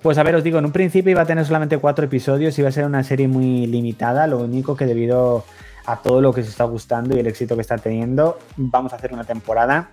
Pues 0.03 0.19
a 0.19 0.23
ver, 0.23 0.37
os 0.37 0.45
digo, 0.45 0.59
en 0.59 0.67
un 0.67 0.73
principio 0.73 1.11
iba 1.11 1.23
a 1.23 1.27
tener 1.27 1.45
solamente 1.45 1.79
cuatro 1.79 2.05
episodios, 2.05 2.59
iba 2.59 2.69
a 2.69 2.73
ser 2.73 2.85
una 2.85 3.03
serie 3.03 3.27
muy 3.27 3.67
limitada, 3.67 4.27
lo 4.27 4.39
único 4.39 4.77
que 4.77 4.87
debido 4.87 5.45
a 5.87 6.03
todo 6.03 6.21
lo 6.21 6.33
que 6.33 6.43
se 6.43 6.51
está 6.51 6.65
gustando 6.65 7.17
y 7.17 7.21
el 7.21 7.27
éxito 7.27 7.55
que 7.55 7.63
está 7.63 7.79
teniendo, 7.79 8.39
vamos 8.57 8.93
a 8.93 8.97
hacer 8.97 9.13
una 9.13 9.25
temporada 9.25 9.91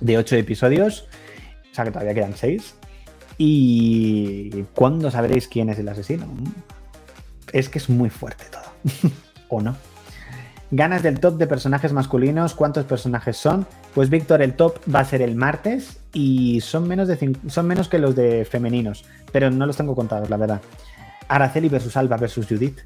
de 0.00 0.18
ocho 0.18 0.36
episodios, 0.36 1.08
o 1.70 1.74
sea 1.74 1.84
que 1.84 1.90
todavía 1.90 2.14
quedan 2.14 2.34
seis. 2.34 2.74
¿Y 3.38 4.62
cuándo 4.74 5.10
sabréis 5.10 5.46
quién 5.46 5.68
es 5.68 5.78
el 5.78 5.88
asesino? 5.88 6.26
Es 7.52 7.68
que 7.68 7.78
es 7.78 7.90
muy 7.90 8.08
fuerte 8.08 8.46
todo, 8.50 9.12
¿o 9.50 9.60
no? 9.60 9.76
Ganas 10.70 11.02
del 11.02 11.20
top 11.20 11.36
de 11.38 11.46
personajes 11.46 11.92
masculinos. 11.92 12.54
¿Cuántos 12.54 12.84
personajes 12.84 13.36
son? 13.36 13.66
Pues 13.94 14.10
Víctor, 14.10 14.42
el 14.42 14.54
top 14.54 14.78
va 14.92 15.00
a 15.00 15.04
ser 15.04 15.22
el 15.22 15.36
martes 15.36 16.00
y 16.12 16.60
son 16.60 16.88
menos, 16.88 17.06
de 17.06 17.36
son 17.46 17.66
menos 17.66 17.88
que 17.88 17.98
los 17.98 18.16
de 18.16 18.44
femeninos, 18.44 19.04
pero 19.32 19.50
no 19.50 19.66
los 19.66 19.76
tengo 19.76 19.94
contados, 19.94 20.28
la 20.28 20.36
verdad. 20.36 20.60
Araceli 21.28 21.68
versus 21.68 21.96
Alba 21.96 22.16
versus 22.16 22.46
Judith. 22.48 22.80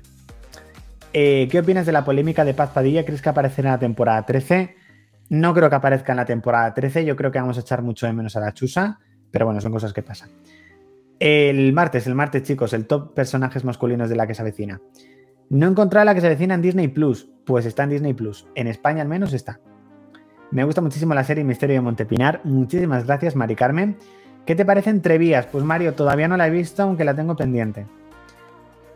Eh, 1.13 1.49
¿Qué 1.51 1.59
opinas 1.59 1.87
de 1.87 1.93
la 1.93 2.05
polémica 2.05 2.45
de 2.45 2.55
Paz 2.55 2.71
Padilla? 2.71 3.05
¿Crees 3.05 3.23
que 3.23 3.29
aparecerá 3.31 3.71
en 3.71 3.75
la 3.75 3.79
temporada 3.79 4.27
13? 4.27 4.77
No 5.31 5.55
creo 5.55 5.71
que 5.71 5.77
aparezca 5.77 6.13
en 6.13 6.17
la 6.17 6.27
temporada 6.27 6.75
13. 6.75 7.05
Yo 7.05 7.17
creo 7.17 7.31
que 7.31 7.41
vamos 7.41 7.57
a 7.57 7.61
echar 7.61 7.83
mucho 7.83 8.07
de 8.07 8.13
menos 8.13 8.37
a 8.37 8.41
la 8.41 8.53
Chusa, 8.53 9.01
pero 9.31 9.47
bueno, 9.47 9.61
son 9.61 9.73
cosas 9.73 9.93
que 9.93 10.03
pasan. 10.03 10.31
El 11.19 11.73
martes, 11.73 12.07
el 12.07 12.15
martes, 12.15 12.43
chicos, 12.43 12.73
el 12.73 12.87
top 12.87 13.15
personajes 13.15 13.65
masculinos 13.65 14.09
de 14.09 14.17
la 14.17 14.27
que 14.27 14.35
se 14.35 14.43
avecina. 14.43 14.81
No 15.51 15.67
encontrar 15.67 16.07
la 16.07 16.15
que 16.15 16.21
se 16.21 16.29
avecina 16.29 16.55
en 16.55 16.63
Disney 16.63 16.87
Plus. 16.87 17.29
Pues 17.45 17.67
está 17.67 17.83
en 17.83 17.91
Disney 17.91 18.15
Plus. 18.15 18.47
En 18.55 18.69
España 18.69 19.03
al 19.03 19.09
menos 19.09 19.33
está. 19.33 19.59
Me 20.53 20.63
gusta 20.63 20.81
muchísimo 20.81 21.13
la 21.13 21.25
serie 21.25 21.43
Misterio 21.43 21.75
de 21.75 21.81
Montepinar. 21.81 22.41
Muchísimas 22.45 23.05
gracias, 23.05 23.35
Mari 23.35 23.57
Carmen. 23.57 23.97
¿Qué 24.47 24.55
te 24.55 24.65
parece 24.65 24.91
Entrevías? 24.91 25.47
Pues 25.47 25.65
Mario, 25.65 25.95
todavía 25.95 26.29
no 26.29 26.37
la 26.37 26.47
he 26.47 26.51
visto, 26.51 26.85
aunque 26.85 27.05
la 27.05 27.17
tengo 27.17 27.35
pendiente. 27.35 27.87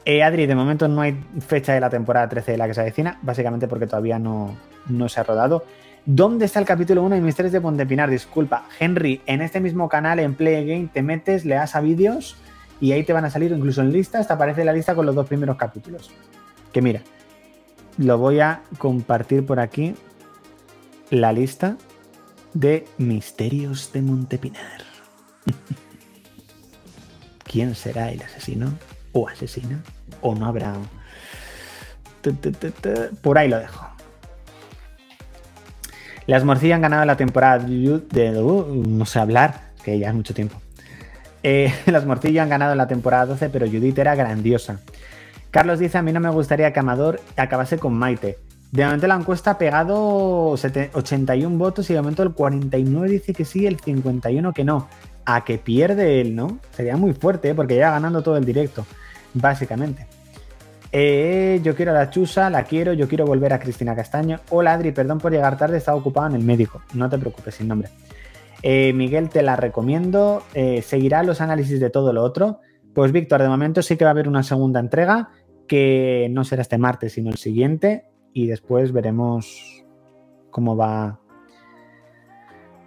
Eh, 0.04 0.22
Adri, 0.22 0.46
de 0.46 0.54
momento 0.54 0.86
no 0.86 1.00
hay 1.00 1.20
fecha 1.40 1.74
de 1.74 1.80
la 1.80 1.90
temporada 1.90 2.28
13 2.28 2.52
de 2.52 2.58
la 2.58 2.68
que 2.68 2.74
se 2.74 2.82
avecina, 2.82 3.18
básicamente 3.22 3.66
porque 3.66 3.88
todavía 3.88 4.20
no, 4.20 4.54
no 4.86 5.08
se 5.08 5.18
ha 5.18 5.24
rodado. 5.24 5.64
¿Dónde 6.06 6.44
está 6.44 6.60
el 6.60 6.66
capítulo 6.66 7.02
1 7.02 7.16
de 7.16 7.20
Misterios 7.20 7.52
de 7.52 7.58
Montepinar? 7.58 8.10
Disculpa, 8.10 8.68
Henry, 8.78 9.22
en 9.26 9.42
este 9.42 9.58
mismo 9.58 9.88
canal, 9.88 10.20
en 10.20 10.34
Play 10.34 10.64
Game, 10.66 10.88
te 10.92 11.02
metes, 11.02 11.44
le 11.44 11.56
das 11.56 11.74
a 11.74 11.80
vídeos 11.80 12.36
y 12.80 12.92
ahí 12.92 13.02
te 13.02 13.12
van 13.12 13.24
a 13.24 13.30
salir, 13.30 13.50
incluso 13.50 13.80
en 13.80 13.90
listas, 13.90 14.28
te 14.28 14.32
aparece 14.32 14.64
la 14.64 14.72
lista 14.72 14.94
con 14.94 15.04
los 15.04 15.16
dos 15.16 15.26
primeros 15.26 15.56
capítulos. 15.56 16.12
Que 16.74 16.82
mira, 16.82 17.02
lo 17.98 18.18
voy 18.18 18.40
a 18.40 18.62
compartir 18.78 19.46
por 19.46 19.60
aquí, 19.60 19.94
la 21.08 21.32
lista 21.32 21.76
de 22.52 22.84
misterios 22.98 23.92
de 23.92 24.02
Montepinar. 24.02 24.82
¿Quién 27.44 27.76
será 27.76 28.10
el 28.10 28.20
asesino 28.22 28.76
o 29.12 29.28
asesina? 29.28 29.84
¿O 30.20 30.34
no 30.34 30.46
habrá? 30.46 30.74
Por 33.22 33.38
ahí 33.38 33.48
lo 33.48 33.60
dejo. 33.60 33.86
Las 36.26 36.42
morcillas 36.42 36.74
han 36.74 36.82
ganado 36.82 37.04
la 37.04 37.16
temporada 37.16 37.60
de... 37.60 38.42
Uh, 38.42 38.82
no 38.84 39.06
sé 39.06 39.20
hablar, 39.20 39.70
que 39.84 39.96
ya 39.96 40.08
es 40.08 40.14
mucho 40.14 40.34
tiempo. 40.34 40.60
Eh, 41.44 41.72
las 41.86 42.04
morcillas 42.04 42.42
han 42.42 42.48
ganado 42.48 42.74
la 42.74 42.88
temporada 42.88 43.26
12, 43.26 43.48
pero 43.50 43.64
Judith 43.68 43.96
era 43.96 44.16
grandiosa. 44.16 44.80
Carlos 45.54 45.78
dice, 45.78 45.98
a 45.98 46.02
mí 46.02 46.10
no 46.12 46.18
me 46.18 46.30
gustaría 46.30 46.72
que 46.72 46.80
Amador 46.80 47.20
acabase 47.36 47.78
con 47.78 47.94
Maite. 47.94 48.38
De 48.72 48.84
momento 48.84 49.06
la 49.06 49.14
encuesta 49.14 49.52
ha 49.52 49.58
pegado 49.58 50.48
81 50.48 51.56
votos 51.56 51.88
y 51.88 51.92
de 51.92 52.00
momento 52.00 52.24
el 52.24 52.32
49 52.32 53.08
dice 53.08 53.32
que 53.32 53.44
sí, 53.44 53.64
el 53.64 53.78
51 53.78 54.52
que 54.52 54.64
no. 54.64 54.88
A 55.24 55.44
que 55.44 55.58
pierde 55.58 56.20
él, 56.20 56.34
¿no? 56.34 56.58
Sería 56.72 56.96
muy 56.96 57.12
fuerte, 57.12 57.50
¿eh? 57.50 57.54
porque 57.54 57.76
ya 57.76 57.92
ganando 57.92 58.20
todo 58.20 58.36
el 58.36 58.44
directo, 58.44 58.84
básicamente. 59.32 60.08
Eh, 60.90 61.60
yo 61.62 61.76
quiero 61.76 61.92
a 61.92 61.94
la 61.94 62.10
Chusa, 62.10 62.50
la 62.50 62.64
quiero, 62.64 62.92
yo 62.92 63.06
quiero 63.06 63.24
volver 63.24 63.52
a 63.52 63.60
Cristina 63.60 63.94
Castaño. 63.94 64.40
Hola 64.50 64.72
Adri, 64.72 64.90
perdón 64.90 65.18
por 65.18 65.30
llegar 65.30 65.56
tarde, 65.56 65.76
estaba 65.76 65.96
ocupado 65.96 66.26
en 66.26 66.34
el 66.34 66.42
médico. 66.42 66.82
No 66.94 67.08
te 67.08 67.16
preocupes, 67.16 67.54
sin 67.54 67.68
nombre. 67.68 67.90
Eh, 68.60 68.92
Miguel, 68.92 69.28
te 69.28 69.40
la 69.40 69.54
recomiendo. 69.54 70.42
seguirá 70.82 71.22
los 71.22 71.40
análisis 71.40 71.78
de 71.78 71.90
todo 71.90 72.12
lo 72.12 72.24
otro. 72.24 72.58
Pues 72.92 73.10
Víctor, 73.10 73.42
de 73.42 73.48
momento 73.48 73.82
sí 73.82 73.96
que 73.96 74.04
va 74.04 74.10
a 74.10 74.12
haber 74.12 74.28
una 74.28 74.44
segunda 74.44 74.78
entrega 74.78 75.30
no 76.30 76.44
será 76.44 76.62
este 76.62 76.78
martes, 76.78 77.12
sino 77.12 77.30
el 77.30 77.36
siguiente, 77.36 78.06
y 78.32 78.46
después 78.46 78.92
veremos 78.92 79.84
cómo 80.50 80.76
va, 80.76 81.20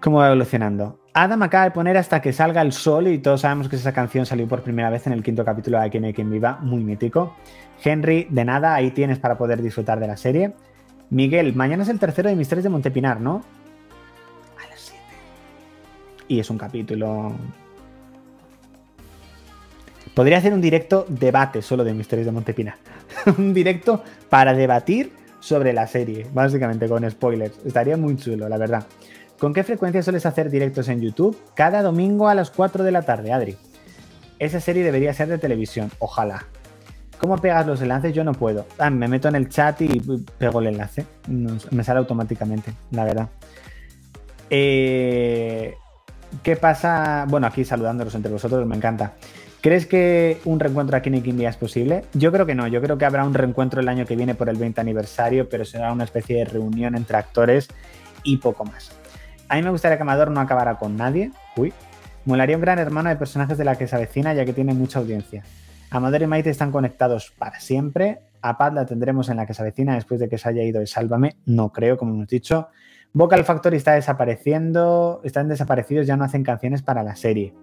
cómo 0.02 0.18
va 0.18 0.28
evolucionando. 0.28 1.00
Adam 1.14 1.42
acaba 1.42 1.64
de 1.64 1.72
poner 1.72 1.98
hasta 1.98 2.22
que 2.22 2.32
salga 2.32 2.62
el 2.62 2.72
sol 2.72 3.08
y 3.08 3.18
todos 3.18 3.42
sabemos 3.42 3.68
que 3.68 3.76
esa 3.76 3.92
canción 3.92 4.28
salió 4.28 4.48
por 4.48 4.62
primera 4.62 4.92
vez 4.92 5.08
en 5.08 5.14
el 5.14 5.24
quinto 5.24 5.44
capítulo 5.44 5.80
de 5.80 6.00
no 6.00 6.06
hay 6.06 6.14
quien 6.14 6.30
viva, 6.30 6.60
muy 6.62 6.84
mítico. 6.84 7.36
Henry, 7.84 8.28
de 8.30 8.46
nada, 8.46 8.76
ahí 8.76 8.92
tienes 8.92 9.18
para 9.18 9.36
poder 9.36 9.64
disfrutar 9.64 10.00
de 10.00 10.06
la 10.06 10.16
serie. 10.16 10.54
Miguel, 11.10 11.56
mañana 11.56 11.82
es 11.84 11.90
el 11.90 11.98
tercero 11.98 12.30
de 12.30 12.36
Misterios 12.36 12.64
de 12.64 12.70
Montepinar, 12.70 13.20
¿no? 13.20 13.42
A 14.64 14.70
las 14.70 14.80
7. 14.80 15.02
Y 16.28 16.40
es 16.40 16.50
un 16.52 16.60
capítulo 16.60 17.32
Podría 20.18 20.40
hacer 20.40 20.52
un 20.52 20.62
directo 20.62 21.06
debate 21.10 21.62
solo 21.62 21.84
de 21.84 21.94
Misterios 21.94 22.26
de 22.26 22.32
Montepina. 22.32 22.76
un 23.38 23.54
directo 23.54 24.04
para 24.32 24.56
debatir 24.56 25.12
sobre 25.40 25.74
la 25.74 25.86
serie, 25.86 26.26
básicamente 26.34 26.90
con 26.90 27.08
spoilers. 27.08 27.64
Estaría 27.64 27.98
muy 27.98 28.18
chulo, 28.18 28.50
la 28.50 28.58
verdad. 28.58 28.88
¿Con 29.38 29.54
qué 29.54 29.64
frecuencia 29.64 30.02
sueles 30.02 30.26
hacer 30.26 30.50
directos 30.50 30.90
en 30.90 31.02
YouTube? 31.02 31.38
Cada 31.54 31.84
domingo 31.84 32.28
a 32.28 32.34
las 32.34 32.50
4 32.50 32.84
de 32.84 32.92
la 32.92 33.04
tarde, 33.04 33.32
Adri. 33.32 33.58
Esa 34.40 34.60
serie 34.60 34.84
debería 34.84 35.14
ser 35.14 35.28
de 35.28 35.38
televisión, 35.38 35.92
ojalá. 36.00 36.48
¿Cómo 37.20 37.38
pegas 37.38 37.68
los 37.68 37.80
enlaces? 37.84 38.12
Yo 38.12 38.24
no 38.24 38.34
puedo. 38.34 38.66
Ah, 38.80 38.90
me 38.90 39.08
meto 39.08 39.28
en 39.28 39.36
el 39.36 39.50
chat 39.50 39.80
y 39.84 40.02
pego 40.40 40.62
el 40.62 40.66
enlace. 40.66 41.06
me 41.28 41.84
sale 41.84 42.00
automáticamente, 42.00 42.74
la 42.90 43.04
verdad. 43.04 43.30
Eh, 44.50 45.76
¿Qué 46.42 46.56
pasa? 46.56 47.26
Bueno, 47.30 47.46
aquí 47.46 47.64
saludándolos 47.64 48.16
entre 48.16 48.32
vosotros, 48.32 48.66
me 48.66 48.76
encanta. 48.76 49.14
¿Crees 49.68 49.86
que 49.86 50.40
un 50.46 50.62
reencuentro 50.62 50.96
aquí 50.96 51.10
en 51.10 51.22
Kimbia 51.22 51.50
es 51.50 51.58
posible? 51.58 52.06
Yo 52.14 52.32
creo 52.32 52.46
que 52.46 52.56
no, 52.56 52.68
yo 52.70 52.82
creo 52.82 52.98
que 52.98 53.04
habrá 53.04 53.26
un 53.26 53.34
reencuentro 53.34 53.82
el 53.82 53.90
año 53.90 54.06
que 54.06 54.16
viene 54.16 54.34
por 54.34 54.48
el 54.48 54.56
20 54.56 54.80
aniversario, 54.80 55.50
pero 55.50 55.66
será 55.66 55.92
una 55.92 56.06
especie 56.06 56.38
de 56.38 56.46
reunión 56.46 56.96
entre 56.96 57.18
actores 57.18 57.68
y 58.24 58.38
poco 58.38 58.64
más. 58.64 58.94
A 59.50 59.58
mí 59.58 59.64
me 59.64 59.70
gustaría 59.70 59.98
que 59.98 60.04
Amador 60.04 60.32
no 60.32 60.40
acabara 60.40 60.76
con 60.76 60.96
nadie. 60.96 61.32
Uy. 61.58 61.74
Molaría 62.24 62.56
un 62.56 62.62
gran 62.62 62.80
hermano 62.80 63.10
de 63.10 63.18
personajes 63.18 63.58
de 63.58 63.66
la 63.66 63.76
que 63.76 63.90
se 63.90 64.10
ya 64.24 64.46
que 64.46 64.54
tiene 64.54 64.74
mucha 64.74 65.00
audiencia. 65.00 65.44
Amador 65.90 66.22
y 66.22 66.28
Maite 66.28 66.50
están 66.50 66.72
conectados 66.72 67.34
para 67.38 67.60
siempre. 67.60 68.20
A 68.42 68.58
Paz 68.58 68.74
la 68.74 68.86
tendremos 68.86 69.28
en 69.28 69.36
la 69.36 69.46
que 69.46 69.54
se 69.54 69.66
después 69.66 70.22
de 70.22 70.30
que 70.30 70.38
se 70.38 70.48
haya 70.48 70.64
ido 70.64 70.80
de 70.80 70.88
Sálvame. 70.88 71.36
No 71.46 71.74
creo, 71.74 71.98
como 71.98 72.14
hemos 72.14 72.30
dicho. 72.30 72.70
Vocal 73.12 73.44
Factory 73.44 73.76
está 73.76 73.96
desapareciendo. 73.96 75.20
Están 75.26 75.50
desaparecidos, 75.50 76.08
ya 76.08 76.16
no 76.16 76.24
hacen 76.24 76.44
canciones 76.46 76.84
para 76.84 77.04
la 77.04 77.18
serie. 77.18 77.54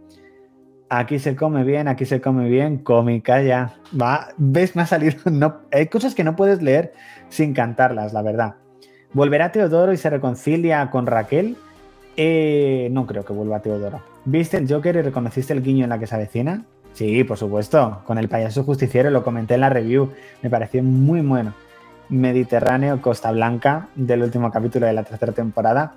Aquí 0.88 1.18
se 1.18 1.34
come 1.34 1.64
bien, 1.64 1.88
aquí 1.88 2.04
se 2.04 2.20
come 2.20 2.48
bien, 2.48 2.78
cómica 2.78 3.42
ya. 3.42 3.74
Va, 4.00 4.28
ves, 4.36 4.76
me 4.76 4.82
ha 4.82 4.86
salido. 4.86 5.16
No, 5.30 5.62
hay 5.72 5.88
cosas 5.88 6.14
que 6.14 6.24
no 6.24 6.36
puedes 6.36 6.62
leer 6.62 6.92
sin 7.28 7.54
cantarlas, 7.54 8.12
la 8.12 8.22
verdad. 8.22 8.54
¿Volverá 9.12 9.52
Teodoro 9.52 9.92
y 9.92 9.96
se 9.96 10.10
reconcilia 10.10 10.90
con 10.90 11.06
Raquel? 11.06 11.56
Eh, 12.16 12.88
no 12.92 13.06
creo 13.06 13.24
que 13.24 13.32
vuelva 13.32 13.60
Teodoro. 13.60 14.00
¿Viste 14.24 14.56
el 14.56 14.70
Joker 14.70 14.96
y 14.96 15.02
reconociste 15.02 15.52
el 15.52 15.62
guiño 15.62 15.84
en 15.84 15.90
la 15.90 15.98
que 15.98 16.06
se 16.06 16.14
avecina? 16.14 16.64
Sí, 16.92 17.24
por 17.24 17.36
supuesto. 17.36 18.02
Con 18.06 18.18
el 18.18 18.28
payaso 18.28 18.62
justiciero 18.64 19.10
lo 19.10 19.24
comenté 19.24 19.54
en 19.54 19.60
la 19.60 19.68
review. 19.68 20.12
Me 20.42 20.50
pareció 20.50 20.82
muy 20.82 21.20
bueno. 21.20 21.54
Mediterráneo, 22.08 23.00
Costa 23.00 23.32
Blanca, 23.32 23.88
del 23.94 24.22
último 24.22 24.50
capítulo 24.50 24.86
de 24.86 24.92
la 24.92 25.02
tercera 25.02 25.32
temporada. 25.32 25.94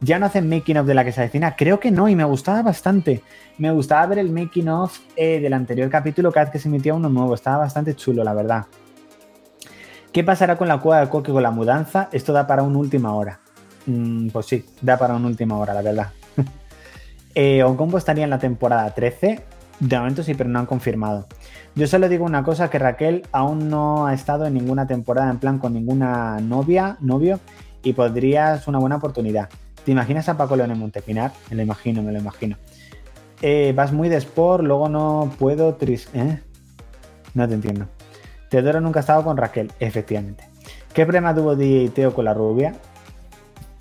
¿Ya 0.00 0.18
no 0.18 0.26
hacen 0.26 0.48
making 0.48 0.78
of 0.78 0.86
de 0.86 0.94
la 0.94 1.04
que 1.04 1.12
se 1.12 1.20
avecina? 1.20 1.56
Creo 1.56 1.80
que 1.80 1.90
no, 1.90 2.08
y 2.08 2.16
me 2.16 2.24
gustaba 2.24 2.62
bastante. 2.62 3.22
Me 3.58 3.70
gustaba 3.70 4.06
ver 4.06 4.18
el 4.18 4.30
making 4.30 4.68
of 4.68 4.98
eh, 5.16 5.40
del 5.40 5.52
anterior 5.52 5.88
capítulo 5.88 6.30
cada 6.32 6.46
vez 6.46 6.52
que 6.52 6.58
se 6.58 6.68
emitía 6.68 6.94
uno 6.94 7.08
nuevo. 7.08 7.34
Estaba 7.34 7.58
bastante 7.58 7.94
chulo, 7.94 8.22
la 8.24 8.34
verdad. 8.34 8.66
¿Qué 10.12 10.22
pasará 10.22 10.56
con 10.56 10.68
la 10.68 10.78
cueva 10.78 11.00
de 11.00 11.08
Coque 11.08 11.32
con 11.32 11.42
la 11.42 11.50
mudanza? 11.50 12.08
Esto 12.12 12.32
da 12.32 12.46
para 12.46 12.62
una 12.62 12.78
última 12.78 13.14
hora. 13.14 13.40
Mm, 13.86 14.28
pues 14.28 14.46
sí, 14.46 14.64
da 14.80 14.96
para 14.96 15.14
una 15.14 15.26
última 15.26 15.58
hora, 15.58 15.74
la 15.74 15.82
verdad. 15.82 16.08
eh, 17.34 17.62
Oncombo 17.62 17.98
estaría 17.98 18.24
en 18.24 18.30
la 18.30 18.38
temporada 18.38 18.94
13. 18.94 19.42
De 19.80 19.98
momento 19.98 20.22
sí, 20.22 20.34
pero 20.34 20.50
no 20.50 20.58
han 20.60 20.66
confirmado. 20.66 21.26
Yo 21.74 21.86
solo 21.88 22.08
digo 22.08 22.24
una 22.24 22.44
cosa, 22.44 22.70
que 22.70 22.78
Raquel 22.78 23.26
aún 23.32 23.68
no 23.68 24.06
ha 24.06 24.14
estado 24.14 24.46
en 24.46 24.54
ninguna 24.54 24.86
temporada 24.86 25.30
en 25.30 25.38
plan 25.38 25.58
con 25.58 25.72
ninguna 25.72 26.38
novia, 26.40 26.96
novio, 27.00 27.40
y 27.82 27.92
podrías 27.92 28.68
una 28.68 28.78
buena 28.78 28.96
oportunidad. 28.96 29.48
¿Te 29.84 29.92
imaginas 29.92 30.28
a 30.28 30.36
Paco 30.36 30.56
León 30.56 30.70
en 30.70 30.78
Montepinar? 30.78 31.32
Me 31.50 31.56
lo 31.56 31.62
imagino, 31.62 32.02
me 32.02 32.12
lo 32.12 32.18
imagino. 32.18 32.56
Eh, 33.42 33.72
vas 33.76 33.92
muy 33.92 34.08
de 34.08 34.16
sport, 34.16 34.64
luego 34.64 34.88
no 34.88 35.32
puedo... 35.38 35.74
Tris 35.74 36.08
¿eh? 36.14 36.40
No 37.34 37.46
te 37.46 37.54
entiendo. 37.54 37.86
Teodoro 38.48 38.80
nunca 38.80 39.00
ha 39.00 39.02
estado 39.02 39.24
con 39.24 39.36
Raquel, 39.36 39.70
efectivamente. 39.80 40.48
¿Qué 40.92 41.04
problema 41.04 41.34
tuvo 41.34 41.56
Teo 41.90 42.14
con 42.14 42.24
la 42.24 42.32
rubia? 42.32 42.74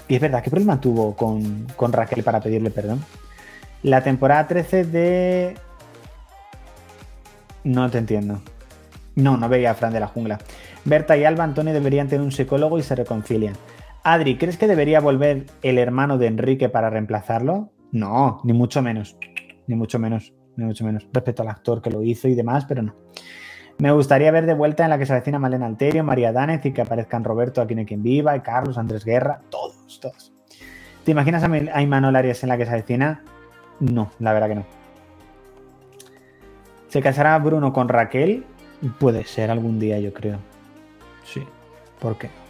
Y 0.08 0.16
es 0.16 0.22
verdad, 0.22 0.44
¿qué 0.44 0.50
problema 0.50 0.82
tuvo 0.82 1.16
con, 1.16 1.68
con 1.76 1.94
Raquel 1.94 2.24
para 2.24 2.42
pedirle 2.42 2.72
perdón? 2.72 3.04
La 3.84 4.02
temporada 4.04 4.48
13 4.48 4.84
de 4.86 5.56
no 7.64 7.90
te 7.90 7.98
entiendo. 7.98 8.42
No, 9.16 9.38
no 9.38 9.48
veía 9.48 9.72
a 9.72 9.76
Fran 9.76 9.94
de 9.94 10.00
la 10.00 10.08
jungla. 10.08 10.40
Berta 10.86 11.16
y 11.16 11.24
Alba 11.24 11.44
Antonio 11.44 11.74
deberían 11.74 12.08
tener 12.08 12.26
un 12.26 12.32
psicólogo 12.32 12.78
y 12.78 12.84
se 12.84 12.96
reconcilian. 12.96 13.56
Adri, 14.04 14.38
¿crees 14.38 14.58
que 14.58 14.68
debería 14.68 15.00
volver 15.00 15.46
el 15.62 15.78
hermano 15.78 16.18
de 16.18 16.28
Enrique 16.28 16.68
para 16.68 16.90
reemplazarlo? 16.90 17.72
No, 17.94 18.42
ni 18.44 18.52
mucho 18.52 18.82
menos. 18.82 19.16
Ni 19.66 19.76
mucho 19.76 19.98
menos. 19.98 20.34
Ni 20.58 20.66
mucho 20.66 20.84
menos. 20.84 21.08
Respecto 21.14 21.42
al 21.42 21.48
actor 21.48 21.82
que 21.82 21.90
lo 21.90 22.04
hizo 22.04 22.28
y 22.28 22.36
demás, 22.36 22.66
pero 22.66 22.82
no. 22.82 22.96
Me 23.78 23.92
gustaría 23.94 24.30
ver 24.32 24.46
de 24.46 24.54
vuelta 24.54 24.84
en 24.84 24.90
la 24.90 25.00
que 25.00 25.06
se 25.06 25.14
avecina 25.14 25.40
Malena 25.40 25.68
Alterio, 25.68 26.04
María 26.04 26.34
Dánez 26.34 26.66
y 26.66 26.74
que 26.74 26.82
aparezcan 26.82 27.24
Roberto, 27.24 27.62
aquí 27.62 27.76
no 27.76 27.86
quien 27.86 28.04
viva, 28.04 28.36
y 28.36 28.42
Carlos, 28.42 28.78
Andrés 28.78 29.06
Guerra, 29.06 29.42
todos, 29.50 30.00
todos. 30.02 30.34
¿Te 31.06 31.12
imaginas 31.12 31.44
a 31.44 31.82
Imanol 31.82 32.16
Arias 32.16 32.44
en 32.44 32.50
la 32.50 32.58
que 32.58 32.66
se 32.66 32.72
avecina? 32.72 33.24
No, 33.80 34.12
la 34.20 34.34
verdad 34.34 34.50
que 34.50 34.56
no. 34.56 34.66
¿Se 36.90 37.02
casará 37.02 37.38
Bruno 37.40 37.72
con 37.72 37.88
Raquel? 37.88 38.46
Puede 39.00 39.24
ser 39.24 39.50
algún 39.50 39.80
día, 39.80 39.98
yo 40.00 40.14
creo. 40.14 40.40
Sí. 41.24 41.44
¿Por 42.00 42.18
qué? 42.18 42.43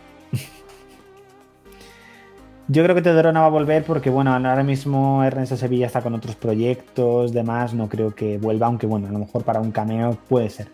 Yo 2.67 2.83
creo 2.83 2.95
que 2.95 3.01
Teodoro 3.01 3.33
no 3.33 3.41
va 3.41 3.47
a 3.47 3.49
volver 3.49 3.83
porque, 3.83 4.09
bueno, 4.09 4.33
ahora 4.33 4.63
mismo 4.63 5.23
Ernesto 5.23 5.57
Sevilla 5.57 5.87
está 5.87 6.01
con 6.01 6.13
otros 6.13 6.35
proyectos, 6.35 7.33
demás. 7.33 7.73
No 7.73 7.89
creo 7.89 8.15
que 8.15 8.37
vuelva, 8.37 8.67
aunque, 8.67 8.87
bueno, 8.87 9.07
a 9.07 9.11
lo 9.11 9.19
mejor 9.19 9.43
para 9.43 9.59
un 9.59 9.71
cameo 9.71 10.17
puede 10.29 10.49
ser. 10.49 10.69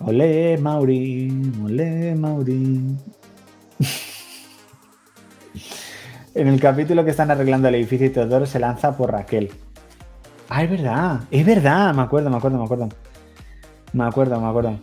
Olé, 0.00 0.58
Mauri, 0.58 1.52
olé, 1.64 2.14
Mauri. 2.16 2.96
en 6.34 6.48
el 6.48 6.60
capítulo 6.60 7.04
que 7.04 7.12
están 7.12 7.30
arreglando 7.30 7.68
el 7.68 7.76
edificio, 7.76 8.10
Teodoro 8.10 8.46
se 8.46 8.58
lanza 8.58 8.96
por 8.96 9.12
Raquel. 9.12 9.50
Ah, 10.48 10.64
es 10.64 10.70
verdad, 10.70 11.20
es 11.30 11.46
verdad, 11.46 11.94
me 11.94 12.02
acuerdo, 12.02 12.30
me 12.30 12.36
acuerdo, 12.36 12.58
me 12.58 12.64
acuerdo. 12.64 12.88
Me 13.92 14.04
acuerdo, 14.04 14.40
me 14.40 14.48
acuerdo. 14.48 14.78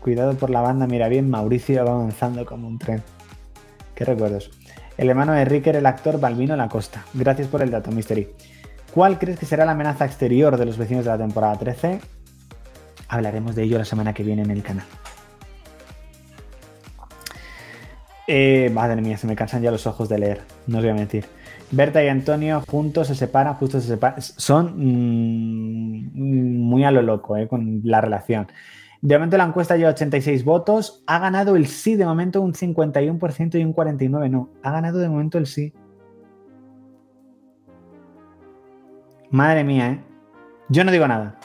Cuidado 0.00 0.34
por 0.34 0.50
la 0.50 0.60
banda, 0.60 0.86
mira 0.86 1.08
bien, 1.08 1.28
Mauricio 1.28 1.84
va 1.84 1.92
avanzando 1.92 2.46
como 2.46 2.68
un 2.68 2.78
tren. 2.78 3.02
Qué 3.94 4.04
recuerdos. 4.04 4.50
El 4.98 5.08
hermano 5.08 5.32
de 5.32 5.42
Enrique 5.42 5.70
era 5.70 5.78
el 5.78 5.86
actor 5.86 6.18
Balbino 6.18 6.56
Lacosta. 6.56 7.04
Gracias 7.14 7.46
por 7.46 7.62
el 7.62 7.70
dato, 7.70 7.92
Mystery. 7.92 8.28
¿Cuál 8.92 9.16
crees 9.20 9.38
que 9.38 9.46
será 9.46 9.64
la 9.64 9.70
amenaza 9.72 10.04
exterior 10.04 10.56
de 10.56 10.66
los 10.66 10.76
vecinos 10.76 11.04
de 11.04 11.12
la 11.12 11.18
temporada 11.18 11.56
13? 11.56 12.00
Hablaremos 13.08 13.54
de 13.54 13.62
ello 13.62 13.78
la 13.78 13.84
semana 13.84 14.12
que 14.12 14.24
viene 14.24 14.42
en 14.42 14.50
el 14.50 14.62
canal. 14.64 14.86
Eh, 18.26 18.70
madre 18.74 19.00
mía, 19.00 19.16
se 19.16 19.28
me 19.28 19.36
cansan 19.36 19.62
ya 19.62 19.70
los 19.70 19.86
ojos 19.86 20.08
de 20.08 20.18
leer, 20.18 20.40
no 20.66 20.78
os 20.78 20.84
voy 20.84 20.90
a 20.90 20.94
mentir. 20.94 21.24
Berta 21.70 22.02
y 22.02 22.08
Antonio 22.08 22.62
juntos 22.66 23.06
se 23.06 23.14
separan, 23.14 23.54
justo 23.54 23.80
se 23.80 23.86
separan. 23.86 24.20
Son 24.20 24.74
mm, 24.76 26.58
muy 26.60 26.84
a 26.84 26.90
lo 26.90 27.02
loco 27.02 27.36
eh, 27.36 27.46
con 27.46 27.82
la 27.84 28.00
relación. 28.00 28.48
De 29.00 29.16
momento 29.16 29.36
la 29.36 29.44
encuesta 29.44 29.76
lleva 29.76 29.90
86 29.90 30.44
votos. 30.44 31.02
Ha 31.06 31.18
ganado 31.18 31.56
el 31.56 31.66
sí 31.66 31.96
de 31.96 32.04
momento 32.04 32.40
un 32.40 32.52
51% 32.52 33.58
y 33.58 33.64
un 33.64 33.74
49% 33.74 34.30
no. 34.30 34.50
Ha 34.62 34.72
ganado 34.72 34.98
de 34.98 35.08
momento 35.08 35.38
el 35.38 35.46
sí. 35.46 35.72
Madre 39.30 39.62
mía, 39.64 39.90
¿eh? 39.90 40.04
Yo 40.68 40.84
no 40.84 40.90
digo 40.90 41.06
nada. 41.06 41.38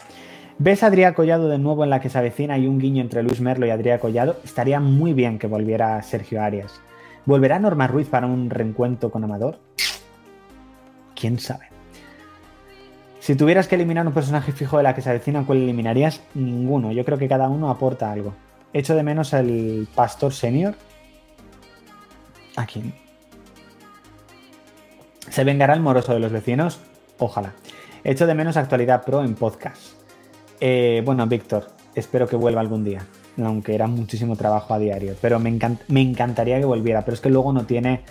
¿Ves 0.58 0.84
a 0.84 0.88
Adrián 0.88 1.14
Collado 1.14 1.49
de 1.49 1.58
nuevo 1.58 1.84
en 1.84 1.89
la 1.89 1.99
que 1.99 2.10
se 2.10 2.18
avecina 2.18 2.58
y 2.58 2.68
un 2.68 2.80
guiño 2.80 3.01
entre 3.01 3.24
Luis 3.24 3.41
Merlo 3.41 3.66
y 3.66 3.72
Adrián 3.72 3.99
Collado? 3.99 4.38
Estaría 4.43 4.80
muy 4.80 5.14
bien 5.14 5.39
que 5.39 5.47
volviera 5.47 6.01
Sergio 6.01 6.41
Arias. 6.41 6.80
¿Volverá 7.26 7.60
Norma 7.60 7.88
Ruiz 7.88 8.08
para 8.08 8.28
un 8.28 8.49
reencuentro 8.49 9.12
con 9.12 9.24
Amador? 9.24 9.60
quién 11.24 11.39
sabe. 11.39 11.73
Si 13.24 13.36
tuvieras 13.36 13.70
que 13.70 13.76
eliminar 13.76 14.06
un 14.06 14.12
personaje 14.12 14.52
fijo 14.52 14.76
de 14.76 14.84
la 14.84 14.94
que 14.94 15.02
se 15.02 15.10
avecina, 15.10 15.46
¿cuál 15.46 15.60
eliminarías? 15.60 16.20
Ninguno. 16.34 16.92
Yo 16.92 17.06
creo 17.06 17.18
que 17.18 17.30
cada 17.30 17.48
uno 17.48 17.70
aporta 17.70 18.12
algo. 18.12 18.34
Echo 18.74 18.96
de 18.96 19.04
menos 19.04 19.32
el 19.32 19.88
pastor 19.96 20.34
senior. 20.34 20.76
¿A 22.58 22.66
quién? 22.66 22.94
¿Se 25.30 25.46
vengará 25.46 25.74
el 25.74 25.80
moroso 25.80 26.14
de 26.14 26.20
los 26.20 26.34
vecinos? 26.34 26.82
Ojalá. 27.18 27.54
Echo 28.04 28.28
de 28.28 28.36
menos 28.36 28.58
actualidad 28.58 29.06
pro 29.06 29.24
en 29.24 29.36
podcast. 29.36 29.94
Eh, 30.60 31.02
bueno, 31.06 31.26
Víctor, 31.26 31.68
espero 31.96 32.28
que 32.28 32.36
vuelva 32.36 32.60
algún 32.60 32.84
día. 32.84 33.06
Aunque 33.42 33.74
era 33.74 33.88
muchísimo 33.88 34.36
trabajo 34.36 34.74
a 34.74 34.80
diario. 34.80 35.16
Pero 35.22 35.40
me, 35.40 35.58
me 35.88 36.02
encantaría 36.02 36.60
que 36.60 36.66
volviera. 36.66 37.06
Pero 37.06 37.16
es 37.16 37.22
que 37.22 37.30
luego 37.30 37.54
no 37.54 37.66
tiene 37.66 38.04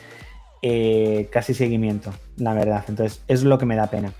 eh, 0.63 1.29
casi 1.31 1.53
seguimiento, 1.53 2.15
la 2.39 2.55
verdad. 2.55 2.83
Entonces, 2.89 3.23
es 3.29 3.43
lo 3.43 3.59
que 3.59 3.67
me 3.67 3.77
da 3.77 3.89
pena. 3.89 4.15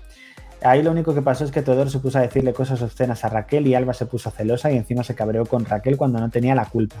Ahí 0.63 0.81
lo 0.81 0.91
único 0.91 1.13
que 1.13 1.21
pasó 1.21 1.43
es 1.43 1.51
que 1.51 1.61
Teodoro 1.61 1.89
se 1.89 1.99
puso 1.99 2.17
a 2.17 2.21
decirle 2.21 2.53
cosas 2.53 2.81
obscenas 2.81 3.25
a 3.25 3.29
Raquel 3.29 3.67
y 3.67 3.75
Alba 3.75 3.93
se 3.93 4.05
puso 4.05 4.31
celosa 4.31 4.71
y 4.71 4.77
encima 4.77 5.03
se 5.03 5.13
cabreó 5.13 5.45
con 5.45 5.65
Raquel 5.65 5.97
cuando 5.97 6.19
no 6.19 6.29
tenía 6.29 6.55
la 6.55 6.65
culpa. 6.65 6.95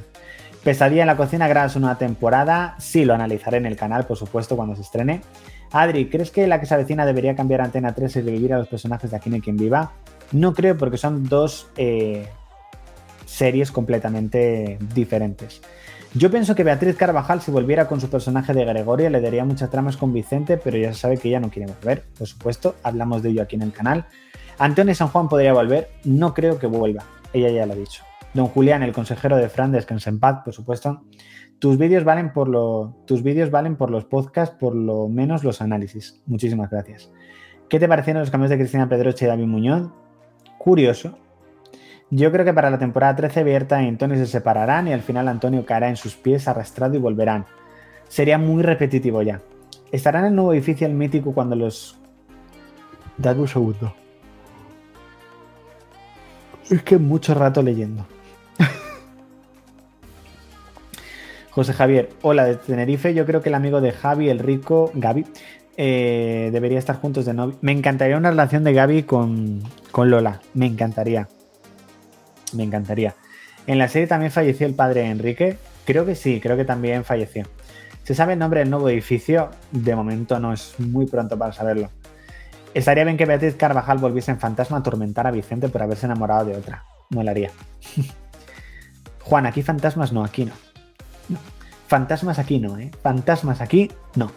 Pesadilla 0.63 1.01
en 1.03 1.07
la 1.07 1.17
cocina, 1.17 1.47
gracias 1.47 1.75
una 1.75 1.97
temporada. 1.97 2.75
Sí, 2.77 3.05
lo 3.05 3.13
analizaré 3.13 3.57
en 3.57 3.65
el 3.65 3.75
canal, 3.75 4.05
por 4.05 4.17
supuesto, 4.17 4.55
cuando 4.55 4.75
se 4.75 4.81
estrene. 4.81 5.21
Adri, 5.71 6.09
¿crees 6.09 6.31
que 6.31 6.47
la 6.47 6.59
que 6.59 6.65
se 6.65 6.73
avecina 6.73 7.05
debería 7.05 7.35
cambiar 7.35 7.61
Antena 7.61 7.93
3 7.93 8.17
y 8.17 8.21
revivir 8.21 8.53
a 8.53 8.59
los 8.59 8.67
personajes 8.67 9.11
de 9.11 9.17
Aquí 9.17 9.29
no 9.29 9.39
quien 9.39 9.57
viva? 9.57 9.91
No 10.31 10.53
creo, 10.53 10.77
porque 10.77 10.97
son 10.97 11.27
dos 11.27 11.67
eh, 11.77 12.27
series 13.33 13.71
completamente 13.71 14.77
diferentes. 14.93 15.61
Yo 16.13 16.29
pienso 16.29 16.53
que 16.53 16.63
Beatriz 16.63 16.95
Carvajal, 16.95 17.41
si 17.41 17.49
volviera 17.49 17.87
con 17.87 17.99
su 17.99 18.07
personaje 18.07 18.53
de 18.53 18.63
Gregoria, 18.65 19.09
le 19.09 19.19
daría 19.19 19.43
muchas 19.43 19.71
tramas 19.71 19.97
con 19.97 20.13
Vicente, 20.13 20.57
pero 20.57 20.77
ya 20.77 20.93
se 20.93 20.99
sabe 20.99 21.17
que 21.17 21.29
ella 21.29 21.39
no 21.39 21.49
quiere 21.49 21.71
volver. 21.73 22.03
Por 22.15 22.27
supuesto, 22.27 22.75
hablamos 22.83 23.23
de 23.23 23.29
ello 23.29 23.41
aquí 23.41 23.55
en 23.55 23.63
el 23.63 23.71
canal. 23.71 24.05
Antonio 24.59 24.93
San 24.93 25.07
Juan 25.07 25.27
podría 25.27 25.53
volver, 25.53 25.89
no 26.03 26.35
creo 26.35 26.59
que 26.59 26.67
vuelva. 26.67 27.03
Ella 27.33 27.49
ya 27.49 27.65
lo 27.65 27.73
ha 27.73 27.75
dicho. 27.75 28.03
Don 28.35 28.47
Julián, 28.47 28.83
el 28.83 28.93
consejero 28.93 29.37
de 29.37 29.49
Fran, 29.49 29.71
descansa 29.71 30.11
en 30.11 30.19
paz, 30.19 30.41
por 30.45 30.53
supuesto. 30.53 31.01
Tus 31.57 31.79
vídeos 31.79 32.03
valen 32.03 32.31
por 32.31 32.47
lo, 32.47 32.95
tus 33.07 33.23
vídeos 33.23 33.49
valen 33.49 33.75
por 33.75 33.89
los 33.89 34.05
podcasts, 34.05 34.55
por 34.59 34.75
lo 34.75 35.07
menos 35.09 35.43
los 35.43 35.61
análisis. 35.61 36.21
Muchísimas 36.27 36.69
gracias. 36.69 37.11
¿Qué 37.69 37.79
te 37.79 37.87
parecieron 37.87 38.21
los 38.21 38.29
cambios 38.29 38.51
de 38.51 38.57
Cristina 38.57 38.87
Pedroche 38.87 39.25
y 39.25 39.27
David 39.29 39.47
Muñoz? 39.47 39.89
Curioso, 40.59 41.17
yo 42.15 42.31
creo 42.31 42.45
que 42.45 42.53
para 42.53 42.69
la 42.69 42.77
temporada 42.77 43.15
13 43.15 43.43
Berta 43.43 43.81
y 43.81 43.87
Antonio 43.87 44.15
se 44.17 44.27
separarán 44.27 44.87
y 44.87 44.93
al 44.93 45.01
final 45.01 45.27
Antonio 45.27 45.65
caerá 45.65 45.89
en 45.89 45.95
sus 45.95 46.15
pies 46.15 46.47
arrastrado 46.47 46.95
y 46.95 46.99
volverán. 46.99 47.45
Sería 48.07 48.37
muy 48.37 48.61
repetitivo 48.61 49.23
ya. 49.23 49.41
¿Estará 49.91 50.19
en 50.19 50.25
el 50.25 50.35
nuevo 50.35 50.53
edificio 50.53 50.85
el 50.85 50.93
mítico 50.93 51.33
cuando 51.33 51.55
los... 51.55 51.97
Dad 53.17 53.39
un 53.39 53.47
segundo. 53.47 53.95
Es 56.69 56.83
que 56.83 56.99
mucho 56.99 57.33
rato 57.33 57.63
leyendo. 57.63 58.05
José 61.49 61.73
Javier, 61.73 62.09
hola 62.21 62.45
de 62.45 62.57
Tenerife. 62.57 63.15
Yo 63.15 63.25
creo 63.25 63.41
que 63.41 63.49
el 63.49 63.55
amigo 63.55 63.81
de 63.81 63.91
Javi, 63.91 64.29
el 64.29 64.37
rico, 64.37 64.91
Gaby, 64.93 65.25
eh, 65.77 66.49
debería 66.53 66.77
estar 66.77 66.97
juntos 66.97 67.25
de 67.25 67.33
novio. 67.33 67.57
Me 67.61 67.71
encantaría 67.71 68.17
una 68.17 68.29
relación 68.29 68.63
de 68.63 68.73
Gaby 68.73 69.03
con, 69.03 69.63
con 69.91 70.11
Lola. 70.11 70.41
Me 70.53 70.67
encantaría 70.67 71.27
me 72.53 72.63
encantaría. 72.63 73.15
En 73.67 73.77
la 73.77 73.87
serie 73.87 74.07
también 74.07 74.31
falleció 74.31 74.67
el 74.67 74.73
padre 74.73 75.05
Enrique. 75.05 75.57
Creo 75.85 76.05
que 76.05 76.15
sí, 76.15 76.39
creo 76.41 76.57
que 76.57 76.65
también 76.65 77.03
falleció. 77.03 77.45
¿Se 78.03 78.13
sabe 78.13 78.33
el 78.33 78.39
nombre 78.39 78.59
del 78.59 78.69
nuevo 78.69 78.89
edificio? 78.89 79.49
De 79.71 79.95
momento 79.95 80.39
no, 80.39 80.51
es 80.51 80.75
muy 80.79 81.05
pronto 81.05 81.37
para 81.37 81.53
saberlo. 81.53 81.89
Estaría 82.73 83.03
bien 83.03 83.17
que 83.17 83.25
Beatriz 83.25 83.55
Carvajal 83.55 83.99
volviese 83.99 84.31
en 84.31 84.39
fantasma 84.39 84.77
a 84.77 84.79
atormentar 84.81 85.27
a 85.27 85.31
Vicente 85.31 85.69
por 85.69 85.83
haberse 85.83 86.05
enamorado 86.05 86.45
de 86.45 86.57
otra. 86.57 86.83
Haría. 87.15 87.51
Juan, 89.21 89.45
aquí 89.45 89.61
fantasmas 89.61 90.11
no, 90.11 90.23
aquí 90.23 90.45
no. 90.45 90.53
no. 91.29 91.37
Fantasmas 91.87 92.39
aquí 92.39 92.59
no, 92.59 92.77
¿eh? 92.77 92.91
Fantasmas 93.01 93.61
aquí 93.61 93.91
no. 94.15 94.31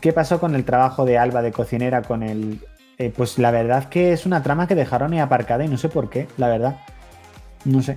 ¿Qué 0.00 0.12
pasó 0.12 0.38
con 0.38 0.54
el 0.54 0.64
trabajo 0.64 1.04
de 1.04 1.18
Alba 1.18 1.42
de 1.42 1.52
cocinera 1.52 2.02
con 2.02 2.22
el 2.22 2.60
eh, 3.00 3.10
pues 3.16 3.38
la 3.38 3.50
verdad 3.50 3.88
que 3.88 4.12
es 4.12 4.26
una 4.26 4.42
trama 4.42 4.68
que 4.68 4.74
dejaron 4.74 5.14
ahí 5.14 5.20
aparcada 5.20 5.64
y 5.64 5.68
no 5.68 5.78
sé 5.78 5.88
por 5.88 6.10
qué, 6.10 6.28
la 6.36 6.48
verdad. 6.48 6.80
No 7.64 7.80
sé. 7.80 7.96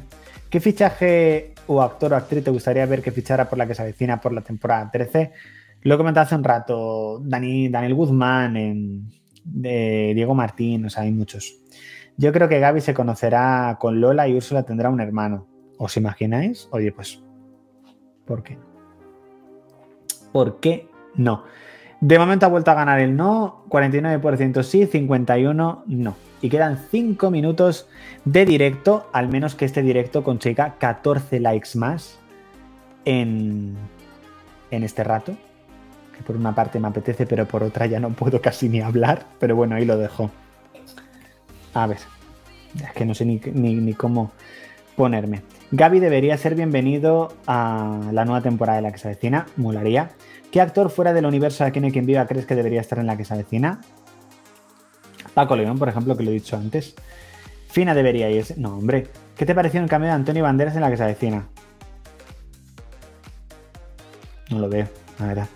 ¿Qué 0.49 0.61
fichaje 0.61 1.53
o 1.67 1.81
actor 1.81 2.13
o 2.13 2.15
actriz 2.15 2.41
te 2.41 2.51
gustaría 2.51 2.85
ver 2.85 3.01
que 3.01 3.11
fichara 3.11 3.49
por 3.49 3.57
la 3.57 3.67
que 3.67 3.75
se 3.75 3.81
avecina 3.81 4.21
por 4.21 4.31
la 4.31 4.39
temporada 4.39 4.89
13? 4.89 5.33
Lo 5.81 5.95
he 5.95 5.97
comentado 5.97 6.23
hace 6.23 6.35
un 6.35 6.45
rato, 6.45 7.19
Dani, 7.21 7.67
Daniel 7.67 7.95
Guzmán, 7.95 8.55
en, 8.55 9.09
Diego 9.43 10.35
Martín, 10.35 10.85
o 10.85 10.89
sea, 10.89 11.03
hay 11.03 11.11
muchos. 11.11 11.53
Yo 12.15 12.31
creo 12.31 12.47
que 12.47 12.61
Gaby 12.61 12.79
se 12.79 12.93
conocerá 12.93 13.75
con 13.81 13.99
Lola 13.99 14.29
y 14.29 14.35
Úrsula 14.35 14.63
tendrá 14.63 14.89
un 14.89 15.01
hermano. 15.01 15.49
¿Os 15.79 15.97
imagináis? 15.97 16.69
Oye, 16.71 16.93
pues, 16.93 17.21
¿por 18.25 18.41
qué? 18.41 18.57
¿Por 20.31 20.61
qué 20.61 20.87
no? 21.15 21.43
De 22.03 22.19
momento 22.19 22.45
ha 22.45 22.49
vuelto 22.49 22.69
a 22.69 22.73
ganar 22.73 22.99
el 22.99 23.15
no, 23.15 23.63
49% 23.69 24.61
sí, 24.63 24.81
51% 24.81 25.83
no. 25.85 26.17
Y 26.41 26.49
quedan 26.49 26.77
5 26.91 27.31
minutos 27.31 27.87
de 28.25 28.43
directo, 28.45 29.07
al 29.13 29.29
menos 29.29 29.55
que 29.55 29.63
este 29.63 29.81
directo 29.81 30.21
consiga 30.21 30.75
14 30.79 31.39
likes 31.39 31.69
más 31.75 32.19
en, 33.05 33.77
en 34.69 34.83
este 34.83 35.05
rato. 35.05 35.37
Que 36.17 36.23
por 36.23 36.35
una 36.35 36.53
parte 36.53 36.77
me 36.77 36.89
apetece, 36.89 37.25
pero 37.25 37.47
por 37.47 37.63
otra 37.63 37.85
ya 37.85 38.01
no 38.01 38.09
puedo 38.09 38.41
casi 38.41 38.67
ni 38.67 38.81
hablar. 38.81 39.25
Pero 39.39 39.55
bueno, 39.55 39.75
ahí 39.75 39.85
lo 39.85 39.95
dejo. 39.95 40.29
A 41.73 41.87
ver, 41.87 41.99
es 42.75 42.91
que 42.93 43.05
no 43.05 43.15
sé 43.15 43.23
ni, 43.23 43.37
ni 43.37 43.93
cómo 43.93 44.33
ponerme. 44.97 45.41
Gaby 45.71 46.01
debería 46.01 46.37
ser 46.37 46.55
bienvenido 46.55 47.33
a 47.47 47.97
la 48.11 48.25
nueva 48.25 48.41
temporada 48.41 48.75
de 48.75 48.81
la 48.81 48.91
que 48.91 48.97
se 48.97 49.07
avecina, 49.07 49.45
molaría. 49.55 50.09
¿Qué 50.53 50.61
actor 50.61 50.91
fuera 50.91 51.13
del 51.13 51.25
universo 51.25 51.63
de 51.63 51.71
Aquí 51.71 51.79
no 51.79 51.89
quien 51.89 52.05
viva 52.05 52.27
crees 52.27 52.45
que 52.45 52.53
debería 52.53 52.79
estar 52.79 52.99
en 52.99 53.07
la 53.07 53.17
que 53.17 53.25
se 53.25 53.33
avecina? 53.33 53.81
Paco 55.33 55.55
León, 55.55 55.79
por 55.79 55.89
ejemplo, 55.89 56.15
que 56.15 56.23
lo 56.23 56.29
he 56.29 56.33
dicho 56.35 56.55
antes. 56.55 56.93
Fina 57.69 57.95
debería 57.95 58.29
ir. 58.29 58.45
No, 58.57 58.77
hombre. 58.77 59.07
¿Qué 59.35 59.47
te 59.47 59.55
pareció 59.55 59.81
el 59.81 59.89
cambio 59.89 60.09
de 60.09 60.13
Antonio 60.13 60.43
Banderas 60.43 60.75
en 60.75 60.81
la 60.81 60.91
que 60.91 60.97
se 60.97 61.05
avecina? 61.05 61.47
No 64.51 64.59
lo 64.59 64.69
veo, 64.69 64.87
la 65.17 65.25
verdad. 65.25 65.47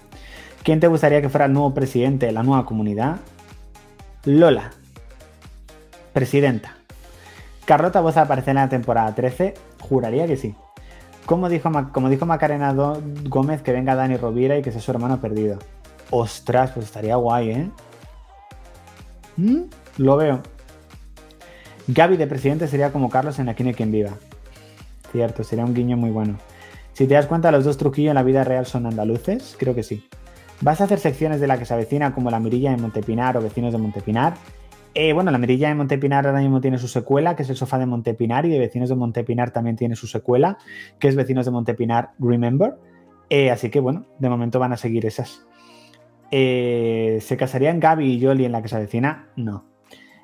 ¿Quién 0.64 0.80
te 0.80 0.88
gustaría 0.88 1.22
que 1.22 1.30
fuera 1.30 1.46
el 1.46 1.54
nuevo 1.54 1.76
presidente 1.76 2.26
de 2.26 2.32
la 2.32 2.42
nueva 2.42 2.66
comunidad? 2.66 3.18
Lola. 4.26 4.72
Presidenta. 6.12 6.76
Carlota 7.66 8.02
Boza 8.02 8.24
aparece 8.24 8.50
en 8.50 8.56
la 8.56 8.68
temporada 8.68 9.14
13. 9.14 9.54
Juraría 9.80 10.26
que 10.26 10.38
sí. 10.38 10.56
Como 11.28 11.50
dijo, 11.50 11.70
como 11.92 12.10
dijo 12.10 12.26
Macarena 12.26 12.74
Gómez, 13.26 13.62
que 13.62 13.74
venga 13.74 13.96
Dani 13.96 14.16
Rovira 14.16 14.58
y 14.58 14.62
que 14.62 14.72
sea 14.72 14.80
su 14.80 14.92
hermano 14.92 15.20
perdido. 15.20 15.60
Ostras, 16.10 16.72
pues 16.72 16.86
estaría 16.86 17.18
guay, 17.18 17.52
¿eh? 17.52 17.70
¿Mm? 19.36 19.64
Lo 19.98 20.16
veo. 20.16 20.40
Gaby 21.90 22.16
de 22.16 22.28
presidente 22.28 22.70
sería 22.70 22.94
como 22.94 23.10
Carlos 23.10 23.40
en 23.40 23.50
Aquí 23.50 23.66
no 23.66 23.74
quien 23.74 23.92
viva. 23.92 24.12
Cierto, 25.12 25.44
sería 25.44 25.66
un 25.66 25.74
guiño 25.74 25.98
muy 25.98 26.12
bueno. 26.12 26.38
Si 26.94 27.08
te 27.08 27.16
das 27.16 27.26
cuenta, 27.26 27.52
los 27.52 27.66
dos 27.66 27.76
truquillos 27.76 28.12
en 28.12 28.16
la 28.16 28.24
vida 28.24 28.46
real 28.46 28.66
son 28.66 28.86
andaluces, 28.86 29.58
creo 29.60 29.76
que 29.76 29.84
sí. 29.84 30.08
¿Vas 30.62 30.80
a 30.80 30.86
hacer 30.86 30.98
secciones 30.98 31.42
de 31.42 31.48
la 31.48 31.60
que 31.60 31.66
se 31.66 31.74
avecina 31.74 32.16
como 32.16 32.32
La 32.32 32.40
Mirilla 32.40 32.72
de 32.72 32.78
Montepinar 32.78 33.36
o 33.36 33.42
Vecinos 33.42 33.74
de 33.74 33.80
Montepinar? 33.80 34.36
Eh, 35.00 35.14
bueno, 35.14 35.30
la 35.30 35.38
Mirilla 35.38 35.68
de 35.68 35.76
Montepinar 35.76 36.26
ahora 36.26 36.40
mismo 36.40 36.60
tiene 36.60 36.80
su 36.80 36.88
secuela, 36.88 37.36
que 37.36 37.44
es 37.44 37.50
el 37.52 37.56
sofá 37.56 37.78
de 37.78 37.86
Montepinar, 37.86 38.48
y 38.48 38.50
de 38.50 38.58
Vecinos 38.58 38.90
de 38.90 38.96
Montepinar 38.96 39.52
también 39.52 39.76
tiene 39.76 39.96
su 39.96 40.08
secuela, 40.08 40.58
que 40.98 41.08
es 41.08 41.16
Vecinos 41.16 41.46
de 41.46 41.52
Montepinar 41.52 42.14
Remember. 42.18 42.74
Eh, 43.30 43.52
así 43.52 43.70
que 43.70 43.80
bueno, 43.80 44.08
de 44.18 44.28
momento 44.28 44.58
van 44.58 44.74
a 44.74 44.78
seguir 44.78 45.06
esas. 45.06 45.46
Eh, 46.32 47.20
¿Se 47.22 47.38
casarían 47.38 47.80
Gaby 47.80 48.12
y 48.12 48.26
Jolly 48.26 48.46
en 48.46 48.52
la 48.52 48.64
que 48.64 48.70
se 48.70 48.76
avecina? 48.76 49.28
No. 49.36 49.66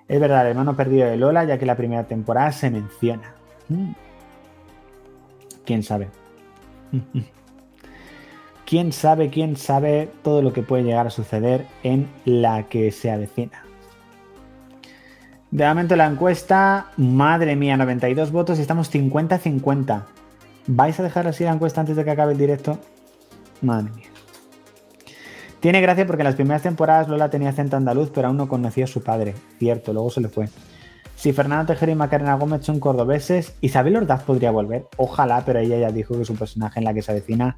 Es 0.08 0.20
verdad, 0.20 0.50
hermano 0.50 0.76
perdido 0.76 1.08
de 1.08 1.18
Lola, 1.18 1.44
ya 1.44 1.60
que 1.60 1.68
la 1.68 1.78
primera 1.78 2.08
temporada 2.08 2.52
se 2.52 2.72
menciona. 2.72 3.36
Mm. 3.70 3.92
¿Quién 5.66 5.84
sabe? 5.84 6.08
¿Quién 8.66 8.92
sabe, 8.92 9.30
quién 9.30 9.56
sabe 9.56 10.10
todo 10.24 10.42
lo 10.42 10.52
que 10.52 10.64
puede 10.64 10.82
llegar 10.82 11.06
a 11.06 11.12
suceder 11.12 11.68
en 11.84 12.08
la 12.26 12.64
que 12.64 12.92
se 12.92 13.12
avecina? 13.12 13.63
De 15.54 15.68
momento 15.68 15.96
la 15.96 16.08
encuesta, 16.08 16.88
madre 16.98 17.56
mía, 17.56 17.78
92 17.78 18.32
votos 18.32 18.58
y 18.58 18.64
estamos 18.64 18.92
50-50. 18.92 20.02
¿Vais 20.66 21.00
a 21.00 21.04
dejar 21.04 21.28
así 21.28 21.44
la 21.44 21.52
encuesta 21.52 21.80
antes 21.80 21.96
de 21.96 22.04
que 22.04 22.10
acabe 22.10 22.32
el 22.32 22.40
directo? 22.40 22.80
Madre 23.62 23.92
mía. 23.92 24.08
Tiene 25.60 25.80
gracia 25.80 26.08
porque 26.08 26.24
en 26.24 26.26
las 26.26 26.34
primeras 26.34 26.64
temporadas 26.64 27.08
Lola 27.08 27.30
tenía 27.30 27.50
acento 27.50 27.78
andaluz, 27.78 28.10
pero 28.10 28.30
aún 28.30 28.38
no 28.38 28.48
conocía 28.48 28.86
a 28.86 28.88
su 28.88 29.04
padre. 29.04 29.36
Cierto, 29.60 29.94
luego 29.94 30.10
se 30.10 30.22
le 30.22 30.30
fue. 30.30 30.50
Si 31.16 31.34
Fernando 31.34 31.72
Tejero 31.72 31.92
y 31.92 31.96
Macarena 31.96 32.34
Gómez 32.34 32.66
son 32.66 32.80
cordobeses, 32.80 33.54
Isabel 33.62 33.98
Ordaz 33.98 34.24
podría 34.24 34.50
volver. 34.50 34.88
Ojalá, 34.98 35.44
pero 35.46 35.60
ella 35.60 35.78
ya 35.78 35.92
dijo 35.92 36.18
que 36.18 36.26
su 36.26 36.34
personaje 36.34 36.80
en 36.80 36.86
la 36.86 36.96
que 36.96 37.04
se 37.04 37.12
avecina 37.12 37.56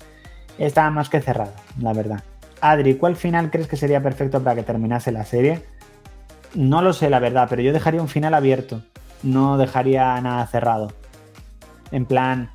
estaba 0.58 0.90
más 0.90 1.08
que 1.08 1.22
cerrado, 1.22 1.54
la 1.80 1.94
verdad. 1.94 2.22
Adri, 2.60 2.96
¿cuál 2.96 3.16
final 3.16 3.52
crees 3.52 3.70
que 3.70 3.78
sería 3.78 4.04
perfecto 4.04 4.44
para 4.44 4.58
que 4.58 4.64
terminase 4.64 5.14
la 5.14 5.24
serie? 5.24 5.64
No 6.56 6.82
lo 6.82 6.94
sé, 6.94 7.10
la 7.10 7.20
verdad, 7.20 7.48
pero 7.50 7.62
yo 7.62 7.74
dejaría 7.74 8.02
un 8.02 8.08
final 8.08 8.34
abierto. 8.34 8.82
No 9.24 9.58
dejaría 9.58 10.20
nada 10.22 10.48
cerrado. 10.48 10.92
En 11.92 12.06
plan, 12.06 12.50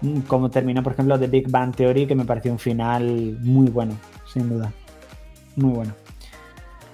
mm, 0.00 0.20
como 0.20 0.50
terminó, 0.50 0.82
por 0.82 0.94
ejemplo, 0.94 1.18
The 1.18 1.26
Big 1.26 1.50
Bang 1.50 1.74
Theory, 1.74 2.06
que 2.06 2.14
me 2.14 2.24
pareció 2.24 2.50
un 2.50 2.58
final 2.58 3.38
muy 3.40 3.68
bueno, 3.68 3.94
sin 4.32 4.48
duda. 4.48 4.72
Muy 5.56 5.72
bueno. 5.74 5.92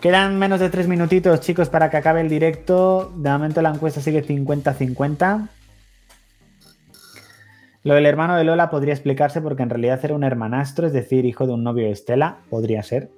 Quedan 0.00 0.38
menos 0.38 0.60
de 0.60 0.68
tres 0.70 0.88
minutitos, 0.88 1.40
chicos, 1.40 1.68
para 1.68 1.90
que 1.90 1.96
acabe 1.96 2.20
el 2.20 2.28
directo. 2.28 3.12
De 3.16 3.30
momento 3.30 3.62
la 3.62 3.70
encuesta 3.70 4.00
sigue 4.00 4.24
50-50. 4.24 5.48
Lo 7.84 7.94
del 7.94 8.06
hermano 8.06 8.36
de 8.36 8.44
Lola 8.44 8.70
podría 8.70 8.94
explicarse 8.94 9.40
porque 9.40 9.62
en 9.62 9.70
realidad 9.70 10.00
era 10.02 10.14
un 10.14 10.24
hermanastro, 10.24 10.86
es 10.88 10.92
decir, 10.92 11.24
hijo 11.24 11.46
de 11.46 11.54
un 11.54 11.62
novio 11.62 11.86
de 11.86 11.92
Estela. 11.92 12.38
Podría 12.50 12.82
ser. 12.82 13.10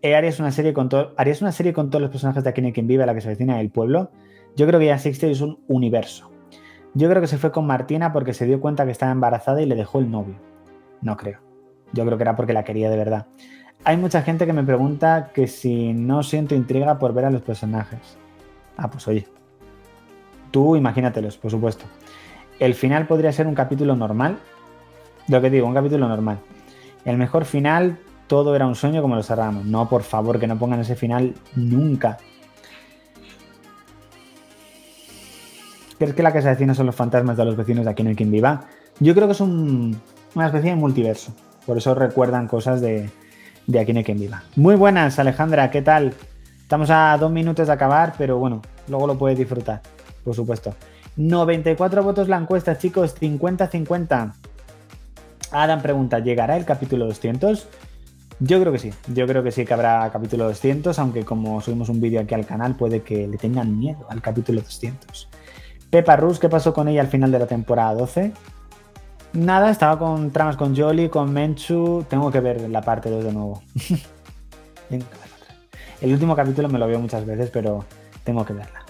Eh, 0.00 0.14
harías 0.14 0.38
una 0.38 0.52
serie 0.52 0.72
con 0.72 0.88
una 0.92 1.52
serie 1.52 1.72
con 1.72 1.90
todos 1.90 2.02
los 2.02 2.10
personajes 2.10 2.44
de 2.44 2.50
Aquí 2.50 2.72
quien 2.72 2.86
vive, 2.86 3.04
la 3.04 3.14
que 3.14 3.20
se 3.20 3.28
vecina 3.28 3.56
del 3.56 3.70
pueblo. 3.70 4.10
Yo 4.54 4.66
creo 4.66 4.78
que 4.78 4.86
ya 4.86 4.98
Sixty 4.98 5.26
es 5.26 5.40
un 5.40 5.58
universo. 5.66 6.30
Yo 6.94 7.08
creo 7.08 7.20
que 7.20 7.26
se 7.26 7.38
fue 7.38 7.52
con 7.52 7.66
Martina 7.66 8.12
porque 8.12 8.32
se 8.32 8.46
dio 8.46 8.60
cuenta 8.60 8.84
que 8.84 8.92
estaba 8.92 9.12
embarazada 9.12 9.60
y 9.60 9.66
le 9.66 9.74
dejó 9.74 9.98
el 9.98 10.10
novio. 10.10 10.36
No 11.02 11.16
creo. 11.16 11.40
Yo 11.92 12.04
creo 12.04 12.16
que 12.16 12.22
era 12.22 12.36
porque 12.36 12.52
la 12.52 12.64
quería 12.64 12.90
de 12.90 12.96
verdad. 12.96 13.26
Hay 13.84 13.96
mucha 13.96 14.22
gente 14.22 14.46
que 14.46 14.52
me 14.52 14.64
pregunta 14.64 15.30
que 15.32 15.46
si 15.46 15.92
no 15.92 16.22
siento 16.22 16.54
intriga 16.54 16.98
por 16.98 17.12
ver 17.12 17.24
a 17.24 17.30
los 17.30 17.42
personajes. 17.42 18.18
Ah, 18.76 18.90
pues 18.90 19.06
oye. 19.08 19.26
Tú 20.50 20.76
imagínatelos, 20.76 21.36
por 21.36 21.50
supuesto. 21.50 21.84
El 22.58 22.74
final 22.74 23.06
podría 23.06 23.32
ser 23.32 23.46
un 23.46 23.54
capítulo 23.54 23.94
normal. 23.96 24.38
Lo 25.28 25.40
que 25.40 25.50
digo, 25.50 25.66
un 25.66 25.74
capítulo 25.74 26.08
normal. 26.08 26.38
El 27.04 27.18
mejor 27.18 27.44
final 27.44 27.98
todo 28.28 28.54
era 28.54 28.66
un 28.66 28.76
sueño 28.76 29.02
como 29.02 29.16
los 29.16 29.26
cerramos. 29.26 29.64
No, 29.64 29.88
por 29.88 30.02
favor, 30.02 30.38
que 30.38 30.46
no 30.46 30.58
pongan 30.58 30.80
ese 30.80 30.94
final 30.94 31.34
nunca. 31.56 32.18
¿Crees 35.98 36.14
que 36.14 36.22
la 36.22 36.32
que 36.32 36.42
se 36.42 36.48
decina 36.48 36.74
son 36.74 36.86
los 36.86 36.94
fantasmas 36.94 37.36
de 37.36 37.44
los 37.44 37.56
vecinos 37.56 37.84
de 37.84 37.90
aquí 37.90 38.04
no 38.04 38.10
hay 38.10 38.14
quien 38.14 38.30
viva? 38.30 38.66
Yo 39.00 39.14
creo 39.14 39.26
que 39.26 39.32
es 39.32 39.40
una 39.40 40.46
especie 40.46 40.70
de 40.70 40.76
multiverso. 40.76 41.32
Por 41.66 41.76
eso 41.76 41.94
recuerdan 41.94 42.46
cosas 42.46 42.80
de, 42.80 43.10
de 43.66 43.80
aquí 43.80 43.92
no 43.92 43.98
hay 43.98 44.04
quien 44.04 44.20
viva. 44.20 44.44
Muy 44.54 44.76
buenas, 44.76 45.18
Alejandra, 45.18 45.70
¿qué 45.70 45.82
tal? 45.82 46.14
Estamos 46.60 46.90
a 46.90 47.16
dos 47.18 47.32
minutos 47.32 47.66
de 47.66 47.72
acabar, 47.72 48.14
pero 48.16 48.38
bueno, 48.38 48.62
luego 48.88 49.06
lo 49.06 49.18
puedes 49.18 49.38
disfrutar, 49.38 49.82
por 50.22 50.34
supuesto. 50.34 50.74
94 51.16 52.02
votos 52.04 52.28
la 52.28 52.36
encuesta, 52.36 52.78
chicos, 52.78 53.20
50-50. 53.20 54.34
Adam 55.50 55.82
pregunta, 55.82 56.20
¿llegará 56.20 56.56
el 56.56 56.64
capítulo 56.64 57.06
200? 57.06 57.66
Yo 58.40 58.60
creo 58.60 58.72
que 58.72 58.78
sí, 58.78 58.92
yo 59.08 59.26
creo 59.26 59.42
que 59.42 59.50
sí 59.50 59.64
que 59.64 59.74
habrá 59.74 60.08
capítulo 60.12 60.44
200, 60.44 60.96
aunque 61.00 61.24
como 61.24 61.60
subimos 61.60 61.88
un 61.88 62.00
vídeo 62.00 62.20
aquí 62.20 62.34
al 62.34 62.46
canal 62.46 62.76
puede 62.76 63.02
que 63.02 63.26
le 63.26 63.36
tengan 63.36 63.76
miedo 63.76 64.06
al 64.08 64.22
capítulo 64.22 64.60
200. 64.60 65.28
Pepa 65.90 66.16
Rus, 66.16 66.38
¿qué 66.38 66.48
pasó 66.48 66.72
con 66.72 66.86
ella 66.86 67.00
al 67.00 67.08
final 67.08 67.32
de 67.32 67.40
la 67.40 67.46
temporada 67.46 67.94
12? 67.94 68.32
Nada, 69.32 69.70
estaba 69.70 69.98
con 69.98 70.30
tramas 70.30 70.56
con 70.56 70.76
Jolly, 70.76 71.08
con 71.08 71.32
Menchu, 71.32 72.04
tengo 72.08 72.30
que 72.30 72.40
ver 72.40 72.70
la 72.70 72.80
parte 72.80 73.10
2 73.10 73.24
de 73.24 73.32
nuevo. 73.32 73.62
El 76.00 76.12
último 76.12 76.36
capítulo 76.36 76.68
me 76.68 76.78
lo 76.78 76.86
veo 76.86 77.00
muchas 77.00 77.26
veces, 77.26 77.50
pero 77.50 77.84
tengo 78.22 78.44
que 78.44 78.52
verla. 78.52 78.87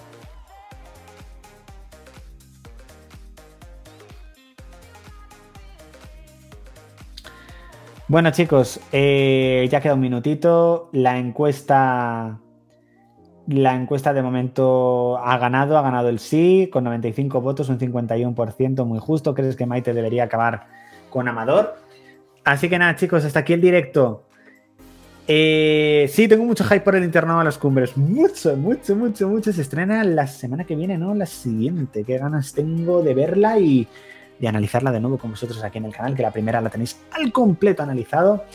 Bueno, 8.09 8.31
chicos, 8.31 8.79
eh, 8.91 9.67
ya 9.71 9.81
queda 9.81 9.93
un 9.93 9.99
minutito. 9.99 10.89
La 10.93 11.19
encuesta. 11.19 12.39
La 13.47 13.75
encuesta 13.75 14.13
de 14.13 14.23
momento 14.23 15.19
ha 15.19 15.37
ganado, 15.37 15.77
ha 15.77 15.83
ganado 15.83 16.09
el 16.09 16.17
sí, 16.17 16.69
con 16.73 16.85
95 16.85 17.39
votos, 17.39 17.69
un 17.69 17.77
51%, 17.77 18.85
muy 18.85 18.97
justo. 18.97 19.35
¿Crees 19.35 19.55
que 19.55 19.67
Maite 19.67 19.93
debería 19.93 20.23
acabar 20.23 20.65
con 21.11 21.27
Amador? 21.27 21.75
Así 22.43 22.67
que 22.67 22.79
nada, 22.79 22.95
chicos, 22.95 23.25
hasta 23.25 23.41
aquí 23.41 23.53
el 23.53 23.61
directo. 23.61 24.23
Eh, 25.27 26.09
sí, 26.11 26.27
tengo 26.27 26.45
mucho 26.45 26.63
hype 26.63 26.81
por 26.81 26.95
el 26.95 27.03
internado 27.03 27.39
a 27.39 27.43
las 27.43 27.59
cumbres. 27.59 27.95
Mucho, 27.95 28.55
mucho, 28.55 28.95
mucho, 28.95 29.29
mucho. 29.29 29.53
Se 29.53 29.61
estrena 29.61 30.03
la 30.03 30.25
semana 30.25 30.63
que 30.63 30.75
viene, 30.75 30.97
¿no? 30.97 31.13
La 31.13 31.27
siguiente. 31.27 32.03
Qué 32.03 32.17
ganas 32.17 32.53
tengo 32.53 33.03
de 33.03 33.13
verla 33.13 33.59
y 33.59 33.87
de 34.39 34.47
analizarla 34.47 34.91
de 34.91 34.99
nuevo 34.99 35.17
con 35.17 35.31
vosotros 35.31 35.63
aquí 35.63 35.77
en 35.77 35.85
el 35.85 35.93
canal, 35.93 36.15
que 36.15 36.21
la 36.21 36.31
primera 36.31 36.61
la 36.61 36.69
tenéis 36.69 36.99
al 37.11 37.31
completo 37.31 37.83
analizado. 37.83 38.45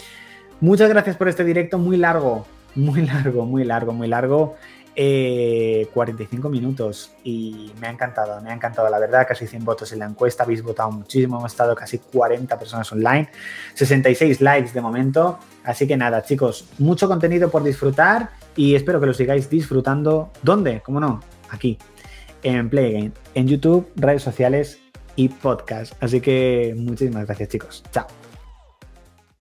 Muchas 0.60 0.88
gracias 0.88 1.16
por 1.16 1.28
este 1.28 1.44
directo 1.44 1.78
muy 1.78 1.96
largo, 1.96 2.46
muy 2.74 3.02
largo, 3.02 3.44
muy 3.44 3.64
largo, 3.64 3.92
muy 3.92 4.08
largo. 4.08 4.56
45 4.94 4.96
eh, 4.96 6.50
minutos 6.52 7.12
y 7.24 7.72
me 7.80 7.88
ha 7.88 7.90
encantado, 7.90 8.40
me 8.40 8.50
ha 8.50 8.54
encantado, 8.54 8.88
la 8.88 9.00
verdad, 9.00 9.26
casi 9.26 9.48
100 9.48 9.64
votos 9.64 9.92
en 9.92 9.98
la 9.98 10.04
encuesta, 10.04 10.44
habéis 10.44 10.62
votado 10.62 10.92
muchísimo, 10.92 11.38
hemos 11.38 11.50
estado 11.50 11.74
casi 11.74 11.98
40 11.98 12.56
personas 12.56 12.92
online, 12.92 13.28
66 13.74 14.40
likes 14.40 14.72
de 14.72 14.80
momento, 14.80 15.40
así 15.64 15.88
que 15.88 15.96
nada, 15.96 16.22
chicos, 16.22 16.68
mucho 16.78 17.08
contenido 17.08 17.50
por 17.50 17.64
disfrutar 17.64 18.30
y 18.54 18.76
espero 18.76 19.00
que 19.00 19.06
lo 19.06 19.14
sigáis 19.14 19.50
disfrutando. 19.50 20.30
¿Dónde? 20.42 20.80
¿Cómo 20.84 21.00
no? 21.00 21.20
Aquí, 21.50 21.76
en 22.44 22.70
Playgame, 22.70 23.10
en 23.34 23.48
YouTube, 23.48 23.90
redes 23.96 24.22
sociales 24.22 24.83
y 25.16 25.28
podcast. 25.28 25.94
Así 26.00 26.20
que 26.20 26.74
muchísimas 26.76 27.26
gracias, 27.26 27.48
chicos. 27.48 27.82
Chao. 27.92 28.23